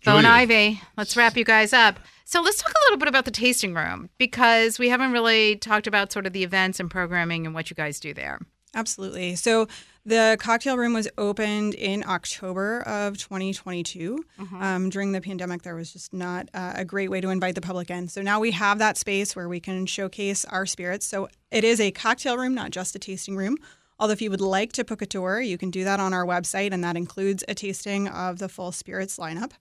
Bo 0.04 0.18
and 0.18 0.24
Julia. 0.26 0.30
Ivy, 0.30 0.82
let's 0.98 1.16
wrap 1.18 1.36
you 1.38 1.44
guys 1.46 1.74
up. 1.74 2.00
So 2.26 2.42
let's 2.42 2.62
talk 2.62 2.72
a 2.72 2.80
little 2.86 2.98
bit 2.98 3.08
about 3.08 3.26
the 3.26 3.32
tasting 3.32 3.74
room 3.74 4.10
because 4.18 4.78
we 4.78 4.90
haven't 4.90 5.12
really 5.14 5.56
talked 5.56 5.88
about 5.88 6.12
sort 6.12 6.26
of 6.28 6.34
the 6.34 6.44
events 6.44 6.80
and 6.80 6.92
programming 6.92 7.46
and 7.46 7.56
what 7.56 7.70
you 7.70 7.76
guys 7.76 8.00
do 8.00 8.14
there. 8.14 8.40
Absolutely. 8.76 9.36
So 9.36 9.68
the 10.06 10.38
cocktail 10.40 10.78
room 10.78 10.94
was 10.94 11.08
opened 11.18 11.74
in 11.74 12.04
October 12.08 12.82
of 12.82 13.18
2022. 13.18 14.24
Um, 14.62 14.90
during 14.90 15.12
the 15.14 15.22
pandemic, 15.22 15.64
there 15.64 15.76
was 15.76 15.92
just 15.92 16.14
not 16.14 16.50
uh, 16.54 16.74
a 16.76 16.86
great 16.86 17.10
way 17.10 17.22
to 17.22 17.30
invite 17.30 17.56
the 17.56 17.62
public 17.62 17.90
in. 17.90 18.08
So 18.08 18.22
now 18.22 18.40
we 18.40 18.52
have 18.52 18.78
that 18.80 18.98
space 18.98 19.36
where 19.36 19.50
we 19.50 19.60
can 19.60 19.86
showcase 19.86 20.46
our 20.46 20.66
spirits. 20.66 21.08
So 21.08 21.28
it 21.52 21.64
is 21.64 21.80
a 21.82 21.92
cocktail 21.92 22.38
room, 22.38 22.54
not 22.54 22.72
just 22.72 22.96
a 22.96 23.00
tasting 23.00 23.36
room. 23.36 23.58
Although, 23.98 24.14
if 24.14 24.22
you 24.22 24.30
would 24.30 24.42
like 24.42 24.74
to 24.74 24.84
book 24.84 25.02
a 25.02 25.06
tour, 25.06 25.40
you 25.40 25.58
can 25.58 25.72
do 25.72 25.86
that 25.86 26.00
on 26.02 26.14
our 26.14 26.26
website, 26.26 26.74
and 26.74 26.84
that 26.84 26.98
includes 26.98 27.46
a 27.48 27.56
tasting 27.56 28.10
of 28.10 28.40
the 28.40 28.50
full 28.50 28.74
spirits 28.74 29.18
lineup. 29.18 29.52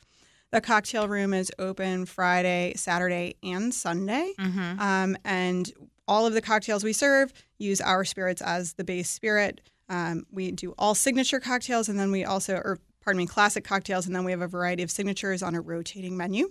The 0.51 0.61
cocktail 0.61 1.07
room 1.09 1.33
is 1.33 1.53
open 1.59 2.05
Friday, 2.05 2.75
Saturday, 2.77 3.37
and 3.45 3.73
Sunday. 3.73 4.33
Um, 4.81 5.17
and 5.25 5.73
all 6.07 6.27
of 6.27 6.35
the 6.35 6.43
cocktails 6.43 6.83
we 6.85 6.93
serve 6.93 7.33
use 7.59 7.81
our 7.81 8.05
spirits 8.05 8.43
as 8.43 8.75
the 8.75 8.85
base 8.85 9.09
spirit. 9.09 9.61
Um, 9.89 10.27
we 10.31 10.51
do 10.51 10.75
all 10.79 10.95
signature 10.95 11.41
cocktails, 11.41 11.89
and 11.89 11.99
then 11.99 12.11
we 12.11 12.25
also, 12.25 12.57
or 12.57 12.79
pardon 13.01 13.19
me, 13.19 13.27
classic 13.27 13.65
cocktails, 13.65 14.07
and 14.07 14.15
then 14.17 14.25
we 14.25 14.31
have 14.31 14.41
a 14.41 14.49
variety 14.49 14.83
of 14.83 14.91
signatures 14.91 15.43
on 15.43 15.55
a 15.55 15.61
rotating 15.61 16.17
menu. 16.17 16.51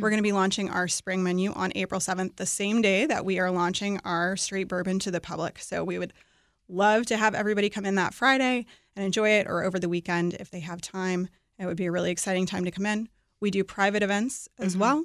We're 0.00 0.10
going 0.10 0.18
to 0.18 0.22
be 0.22 0.32
launching 0.32 0.70
our 0.70 0.86
spring 0.86 1.22
menu 1.24 1.52
on 1.52 1.72
April 1.74 2.00
7th, 2.00 2.36
the 2.36 2.46
same 2.46 2.82
day 2.82 3.06
that 3.06 3.24
we 3.24 3.38
are 3.40 3.50
launching 3.50 3.98
our 4.04 4.36
straight 4.36 4.68
bourbon 4.68 4.98
to 5.00 5.10
the 5.10 5.20
public. 5.20 5.58
So 5.58 5.82
we 5.82 5.98
would 5.98 6.12
love 6.68 7.06
to 7.06 7.16
have 7.16 7.34
everybody 7.34 7.68
come 7.68 7.84
in 7.84 7.96
that 7.96 8.14
Friday 8.14 8.66
and 8.94 9.04
enjoy 9.04 9.30
it, 9.30 9.46
or 9.48 9.64
over 9.64 9.78
the 9.80 9.88
weekend 9.88 10.34
if 10.34 10.50
they 10.50 10.60
have 10.60 10.80
time. 10.80 11.28
It 11.58 11.66
would 11.66 11.76
be 11.76 11.86
a 11.86 11.92
really 11.92 12.10
exciting 12.10 12.46
time 12.46 12.64
to 12.64 12.70
come 12.70 12.86
in. 12.86 13.08
We 13.40 13.50
do 13.50 13.64
private 13.64 14.02
events 14.02 14.48
as 14.58 14.76
well. 14.76 15.02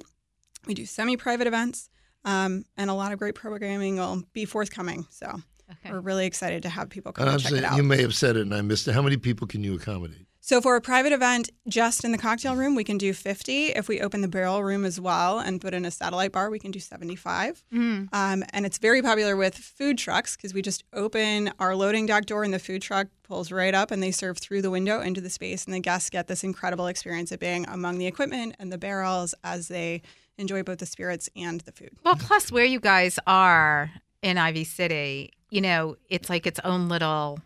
We 0.66 0.74
do 0.74 0.86
semi 0.86 1.16
private 1.16 1.46
events, 1.46 1.88
um, 2.24 2.64
and 2.76 2.90
a 2.90 2.94
lot 2.94 3.12
of 3.12 3.18
great 3.18 3.34
programming 3.34 3.96
will 3.96 4.22
be 4.32 4.44
forthcoming. 4.44 5.06
So 5.10 5.40
Okay. 5.70 5.92
we're 5.92 6.00
really 6.00 6.26
excited 6.26 6.62
to 6.62 6.68
have 6.68 6.88
people 6.88 7.12
come 7.12 7.22
And 7.24 7.28
and 7.28 7.34
I'm 7.34 7.40
check 7.40 7.50
saying, 7.52 7.64
it 7.64 7.66
out. 7.66 7.76
you 7.76 7.82
may 7.82 8.00
have 8.02 8.14
said 8.14 8.36
it 8.36 8.42
and 8.42 8.54
I 8.54 8.60
missed 8.62 8.88
it. 8.88 8.92
How 8.92 9.02
many 9.02 9.16
people 9.16 9.46
can 9.46 9.62
you 9.64 9.74
accommodate? 9.74 10.26
So 10.40 10.62
for 10.62 10.76
a 10.76 10.80
private 10.80 11.12
event 11.12 11.50
just 11.68 12.04
in 12.06 12.12
the 12.12 12.16
cocktail 12.16 12.56
room, 12.56 12.74
we 12.74 12.82
can 12.82 12.96
do 12.96 13.12
50. 13.12 13.66
If 13.66 13.86
we 13.86 14.00
open 14.00 14.22
the 14.22 14.28
barrel 14.28 14.64
room 14.64 14.86
as 14.86 14.98
well 14.98 15.38
and 15.40 15.60
put 15.60 15.74
in 15.74 15.84
a 15.84 15.90
satellite 15.90 16.32
bar, 16.32 16.48
we 16.48 16.58
can 16.58 16.70
do 16.70 16.80
75. 16.80 17.62
Um, 17.70 18.08
and 18.14 18.64
it's 18.64 18.78
very 18.78 19.02
popular 19.02 19.36
with 19.36 19.54
food 19.56 19.98
trucks 19.98 20.36
because 20.36 20.54
we 20.54 20.62
just 20.62 20.84
open 20.94 21.50
our 21.58 21.76
loading 21.76 22.06
dock 22.06 22.24
door 22.24 22.44
and 22.44 22.54
the 22.54 22.58
food 22.58 22.80
truck 22.80 23.08
pulls 23.24 23.52
right 23.52 23.74
up 23.74 23.90
and 23.90 24.02
they 24.02 24.10
serve 24.10 24.38
through 24.38 24.62
the 24.62 24.70
window 24.70 25.02
into 25.02 25.20
the 25.20 25.28
space. 25.28 25.66
And 25.66 25.74
the 25.74 25.80
guests 25.80 26.08
get 26.08 26.28
this 26.28 26.42
incredible 26.42 26.86
experience 26.86 27.30
of 27.30 27.40
being 27.40 27.66
among 27.68 27.98
the 27.98 28.06
equipment 28.06 28.56
and 28.58 28.72
the 28.72 28.78
barrels 28.78 29.34
as 29.44 29.68
they 29.68 30.00
enjoy 30.38 30.62
both 30.62 30.78
the 30.78 30.86
spirits 30.86 31.28
and 31.36 31.60
the 31.62 31.72
food. 31.72 31.90
Well, 32.06 32.16
plus 32.16 32.50
where 32.50 32.64
you 32.64 32.80
guys 32.80 33.18
are 33.26 33.90
in 34.22 34.38
Ivy 34.38 34.64
City, 34.64 35.32
you 35.50 35.60
know, 35.60 35.96
it's 36.08 36.28
like 36.30 36.46
its 36.46 36.60
own 36.64 36.88
little 36.88 37.40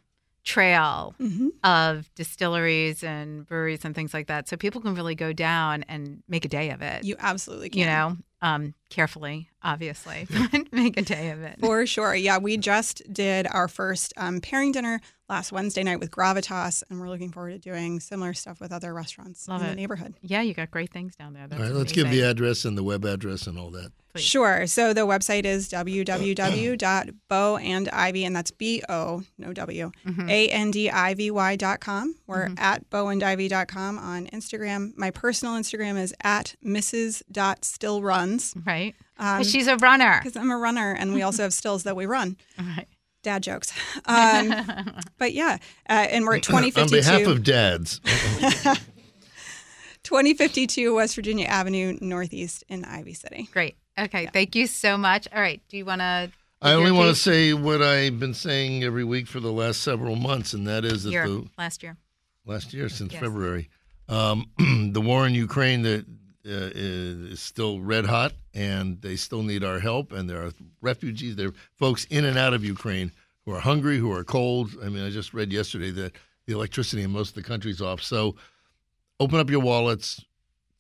trail 0.44 1.14
Mm-hmm. 1.20 1.48
of 1.62 2.12
distilleries 2.16 3.04
and 3.04 3.46
breweries 3.46 3.84
and 3.84 3.94
things 3.94 4.12
like 4.12 4.26
that. 4.26 4.48
So 4.48 4.56
people 4.56 4.80
can 4.80 4.94
really 4.94 5.14
go 5.14 5.32
down 5.32 5.84
and 5.84 6.22
make 6.28 6.44
a 6.44 6.48
day 6.48 6.70
of 6.70 6.82
it. 6.82 7.04
You 7.04 7.14
absolutely 7.18 7.70
can. 7.70 7.78
you 7.80 7.86
know, 7.86 8.16
um, 8.40 8.74
carefully, 8.92 9.48
obviously, 9.62 10.26
but 10.52 10.72
make 10.72 10.96
a 10.96 11.02
day 11.02 11.30
of 11.30 11.42
it. 11.42 11.58
For 11.60 11.84
sure. 11.86 12.14
Yeah, 12.14 12.38
we 12.38 12.56
just 12.56 13.02
did 13.12 13.46
our 13.50 13.66
first 13.68 14.12
um, 14.16 14.40
pairing 14.40 14.70
dinner 14.72 15.00
last 15.28 15.50
Wednesday 15.50 15.82
night 15.82 15.98
with 15.98 16.10
Gravitas, 16.10 16.82
and 16.90 17.00
we're 17.00 17.08
looking 17.08 17.32
forward 17.32 17.52
to 17.52 17.58
doing 17.58 17.98
similar 18.00 18.34
stuff 18.34 18.60
with 18.60 18.70
other 18.70 18.92
restaurants 18.92 19.48
Love 19.48 19.62
in 19.62 19.68
the 19.68 19.74
neighborhood. 19.74 20.12
Yeah, 20.20 20.42
you 20.42 20.52
got 20.52 20.70
great 20.70 20.92
things 20.92 21.16
down 21.16 21.32
there. 21.32 21.46
That's 21.48 21.58
All 21.60 21.68
right, 21.68 21.74
let's 21.74 21.92
give 21.92 22.10
the 22.10 22.20
address 22.20 22.66
and 22.66 22.76
the 22.76 22.82
web 22.82 23.04
address 23.06 23.46
and 23.46 23.58
all 23.58 23.70
that. 23.70 23.92
Please. 24.12 24.24
Sure. 24.24 24.66
So 24.66 24.92
the 24.92 25.06
website 25.06 25.46
is 25.46 25.70
www.boandivy, 25.70 28.26
and 28.26 28.36
that's 28.36 28.50
B 28.50 28.82
O, 28.88 29.22
no 29.38 29.52
W, 29.54 29.90
Mm-hmm. 30.06 30.28
A 30.28 30.48
N 30.48 30.70
D 30.70 30.90
I 30.90 31.14
V 31.14 31.30
Y.com. 31.30 32.14
We're 32.26 32.50
at 32.58 32.90
boandivy.com 32.90 33.98
on 33.98 34.26
Instagram. 34.26 34.94
My 34.98 35.10
personal 35.10 35.54
Instagram 35.54 35.98
is 35.98 36.12
at 36.22 36.56
Mrs.stillruns 36.64 38.54
right. 38.66 38.81
Um, 39.18 39.38
'Cause 39.38 39.50
she's 39.50 39.66
a 39.68 39.76
runner. 39.76 40.20
because 40.22 40.36
I'm 40.36 40.50
a 40.50 40.56
runner, 40.58 40.92
and 40.98 41.14
we 41.14 41.22
also 41.22 41.42
have 41.44 41.52
stills 41.52 41.82
that 41.84 41.94
we 41.96 42.06
run. 42.06 42.36
Right. 42.58 42.86
Dad 43.22 43.42
jokes. 43.44 43.72
Um, 44.06 44.52
but 45.18 45.32
yeah, 45.32 45.58
uh, 45.88 46.06
and 46.10 46.24
we're 46.24 46.36
at 46.36 46.42
2052. 46.42 46.80
On 46.82 46.88
behalf 46.90 47.26
of 47.28 47.44
dads, 47.44 48.00
2052 50.02 50.94
West 50.96 51.14
Virginia 51.14 51.46
Avenue, 51.46 51.96
Northeast 52.00 52.64
in 52.68 52.84
Ivy 52.84 53.14
City. 53.14 53.48
Great. 53.52 53.76
Okay. 53.98 54.28
Thank 54.32 54.56
you 54.56 54.66
so 54.66 54.96
much. 54.98 55.28
All 55.32 55.40
right. 55.40 55.60
Do 55.68 55.76
you 55.76 55.84
want 55.84 56.00
to? 56.00 56.30
I 56.60 56.72
only 56.74 56.90
want 56.92 57.08
to 57.10 57.14
say 57.20 57.52
what 57.52 57.82
I've 57.82 58.18
been 58.20 58.34
saying 58.34 58.84
every 58.84 59.04
week 59.04 59.26
for 59.26 59.40
the 59.40 59.52
last 59.52 59.82
several 59.82 60.16
months, 60.16 60.52
and 60.52 60.66
that 60.66 60.84
is 60.84 61.04
that 61.04 61.10
year 61.10 61.28
the 61.28 61.46
last 61.58 61.82
year. 61.82 61.96
last 62.46 62.72
year 62.72 62.88
since 62.88 63.12
Yes. 63.12 63.20
February. 63.22 63.68
Um, 64.08 64.46
the 64.92 65.00
war 65.00 65.26
in 65.26 65.34
Ukraine 65.34 65.82
that 65.82 66.06
uh, 66.46 66.70
is 66.74 67.40
still 67.40 67.80
red 67.80 68.06
hot, 68.06 68.32
and 68.54 69.00
they 69.02 69.16
still 69.16 69.42
need 69.42 69.62
our 69.64 69.78
help. 69.78 70.12
And 70.12 70.28
there 70.28 70.44
are 70.44 70.52
refugees, 70.80 71.36
there 71.36 71.48
are 71.48 71.54
folks 71.74 72.04
in 72.06 72.24
and 72.24 72.36
out 72.36 72.54
of 72.54 72.64
Ukraine 72.64 73.12
who 73.44 73.52
are 73.52 73.60
hungry, 73.60 73.98
who 73.98 74.12
are 74.12 74.24
cold. 74.24 74.70
I 74.84 74.88
mean, 74.88 75.04
I 75.04 75.10
just 75.10 75.34
read 75.34 75.52
yesterday 75.52 75.90
that 75.92 76.12
the 76.46 76.54
electricity 76.54 77.02
in 77.02 77.10
most 77.10 77.30
of 77.30 77.34
the 77.36 77.42
country's 77.42 77.80
off. 77.80 78.02
So 78.02 78.36
open 79.20 79.38
up 79.38 79.50
your 79.50 79.60
wallets. 79.60 80.24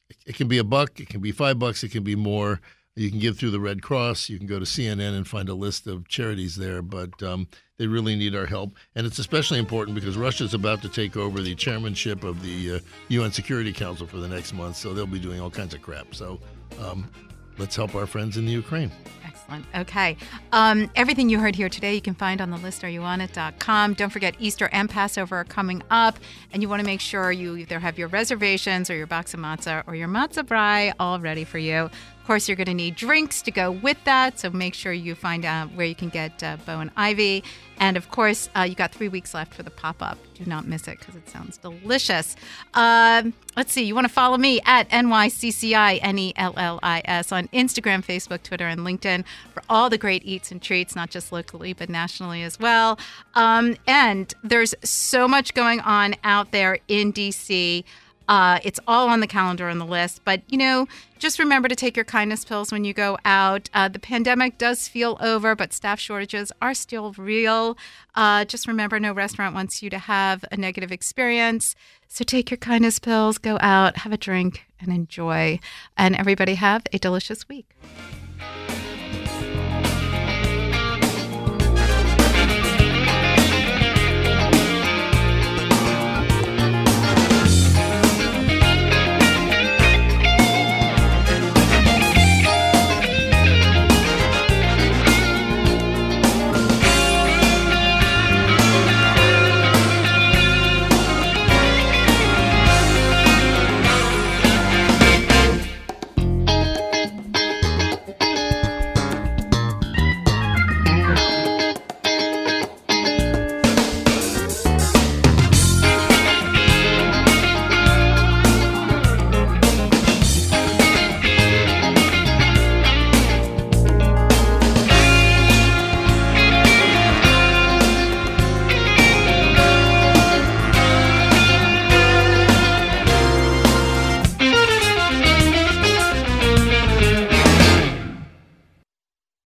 It- 0.08 0.16
It 0.26 0.34
can 0.36 0.48
be 0.48 0.58
a 0.58 0.64
buck, 0.64 1.00
it 1.00 1.08
can 1.08 1.20
be 1.20 1.32
five 1.32 1.58
bucks, 1.58 1.82
it 1.84 1.90
can 1.90 2.02
be 2.04 2.16
more. 2.16 2.60
You 2.94 3.08
can 3.08 3.18
give 3.18 3.38
through 3.38 3.52
the 3.52 3.60
Red 3.60 3.82
Cross. 3.82 4.28
You 4.28 4.38
can 4.38 4.46
go 4.46 4.58
to 4.58 4.66
CNN 4.66 5.16
and 5.16 5.26
find 5.26 5.48
a 5.48 5.54
list 5.54 5.86
of 5.86 6.06
charities 6.08 6.56
there, 6.56 6.82
but 6.82 7.22
um, 7.22 7.48
they 7.78 7.86
really 7.86 8.16
need 8.16 8.34
our 8.34 8.44
help. 8.44 8.74
And 8.94 9.06
it's 9.06 9.18
especially 9.18 9.58
important 9.58 9.94
because 9.94 10.18
Russia's 10.18 10.52
about 10.52 10.82
to 10.82 10.88
take 10.90 11.16
over 11.16 11.40
the 11.40 11.54
chairmanship 11.54 12.22
of 12.22 12.42
the 12.42 12.74
uh, 12.74 12.78
UN 13.08 13.32
Security 13.32 13.72
Council 13.72 14.06
for 14.06 14.18
the 14.18 14.28
next 14.28 14.52
month, 14.52 14.76
so 14.76 14.92
they'll 14.92 15.06
be 15.06 15.18
doing 15.18 15.40
all 15.40 15.50
kinds 15.50 15.72
of 15.72 15.80
crap. 15.80 16.14
So 16.14 16.38
um, 16.80 17.10
let's 17.56 17.74
help 17.74 17.94
our 17.94 18.06
friends 18.06 18.36
in 18.36 18.44
the 18.44 18.52
Ukraine. 18.52 18.92
Excellent. 19.24 19.64
Okay. 19.74 20.16
Um, 20.52 20.90
everything 20.94 21.28
you 21.28 21.38
heard 21.38 21.56
here 21.56 21.68
today, 21.68 21.94
you 21.94 22.00
can 22.00 22.14
find 22.14 22.40
on 22.40 22.50
the 22.50 22.56
list 22.58 22.82
areyouonit.com. 22.82 23.94
Don't 23.94 24.10
forget 24.10 24.34
Easter 24.38 24.68
and 24.70 24.88
Passover 24.88 25.36
are 25.36 25.44
coming 25.44 25.82
up, 25.90 26.18
and 26.52 26.62
you 26.62 26.68
want 26.68 26.80
to 26.80 26.86
make 26.86 27.00
sure 27.00 27.32
you 27.32 27.56
either 27.56 27.80
have 27.80 27.98
your 27.98 28.08
reservations 28.08 28.90
or 28.90 28.96
your 28.96 29.06
box 29.06 29.34
of 29.34 29.40
matzah 29.40 29.82
or 29.86 29.94
your 29.94 30.08
matzah 30.08 30.44
brei 30.44 30.92
all 31.00 31.18
ready 31.20 31.44
for 31.44 31.58
you. 31.58 31.90
Of 32.22 32.26
course, 32.28 32.48
you're 32.48 32.56
going 32.56 32.66
to 32.66 32.74
need 32.74 32.94
drinks 32.94 33.42
to 33.42 33.50
go 33.50 33.72
with 33.72 33.96
that, 34.04 34.38
so 34.38 34.48
make 34.48 34.74
sure 34.74 34.92
you 34.92 35.16
find 35.16 35.44
out 35.44 35.72
where 35.72 35.86
you 35.86 35.96
can 35.96 36.08
get 36.08 36.40
uh, 36.40 36.56
Bo 36.64 36.78
and 36.78 36.92
Ivy. 36.96 37.42
And 37.80 37.96
of 37.96 38.12
course, 38.12 38.48
uh, 38.54 38.60
you 38.60 38.76
got 38.76 38.92
three 38.92 39.08
weeks 39.08 39.34
left 39.34 39.52
for 39.52 39.64
the 39.64 39.72
pop 39.72 40.00
up. 40.00 40.16
Do 40.34 40.44
not 40.44 40.64
miss 40.64 40.86
it 40.86 41.00
because 41.00 41.16
it 41.16 41.28
sounds 41.28 41.58
delicious. 41.58 42.36
Um, 42.74 43.34
let's 43.56 43.72
see, 43.72 43.82
you 43.82 43.96
want 43.96 44.06
to 44.06 44.12
follow 44.12 44.38
me 44.38 44.60
at 44.66 44.88
NYCCI 44.90 46.04
on 47.32 47.48
Instagram, 47.48 48.04
Facebook, 48.04 48.44
Twitter, 48.44 48.68
and 48.68 48.82
LinkedIn 48.82 49.24
for 49.52 49.64
all 49.68 49.90
the 49.90 49.98
great 49.98 50.24
eats 50.24 50.52
and 50.52 50.62
treats, 50.62 50.94
not 50.94 51.10
just 51.10 51.32
locally, 51.32 51.72
but 51.72 51.88
nationally 51.88 52.44
as 52.44 52.56
well. 52.60 53.00
Um, 53.34 53.74
and 53.88 54.32
there's 54.44 54.76
so 54.84 55.26
much 55.26 55.54
going 55.54 55.80
on 55.80 56.14
out 56.22 56.52
there 56.52 56.78
in 56.86 57.12
DC. 57.12 57.82
Uh, 58.28 58.60
it's 58.62 58.80
all 58.86 59.08
on 59.08 59.20
the 59.20 59.26
calendar 59.26 59.68
on 59.68 59.78
the 59.78 59.86
list. 59.86 60.22
But, 60.24 60.42
you 60.48 60.58
know, 60.58 60.86
just 61.18 61.38
remember 61.38 61.68
to 61.68 61.76
take 61.76 61.96
your 61.96 62.04
kindness 62.04 62.44
pills 62.44 62.72
when 62.72 62.84
you 62.84 62.92
go 62.92 63.18
out. 63.24 63.68
Uh, 63.74 63.88
the 63.88 63.98
pandemic 63.98 64.58
does 64.58 64.88
feel 64.88 65.16
over, 65.20 65.54
but 65.54 65.72
staff 65.72 66.00
shortages 66.00 66.52
are 66.60 66.74
still 66.74 67.12
real. 67.12 67.76
Uh, 68.14 68.44
just 68.44 68.66
remember 68.66 68.98
no 68.98 69.12
restaurant 69.12 69.54
wants 69.54 69.82
you 69.82 69.90
to 69.90 69.98
have 69.98 70.44
a 70.50 70.56
negative 70.56 70.92
experience. 70.92 71.74
So 72.08 72.24
take 72.24 72.50
your 72.50 72.58
kindness 72.58 72.98
pills, 72.98 73.38
go 73.38 73.58
out, 73.60 73.98
have 73.98 74.12
a 74.12 74.18
drink, 74.18 74.66
and 74.80 74.92
enjoy. 74.92 75.60
And 75.96 76.14
everybody 76.16 76.54
have 76.56 76.82
a 76.92 76.98
delicious 76.98 77.48
week. 77.48 77.66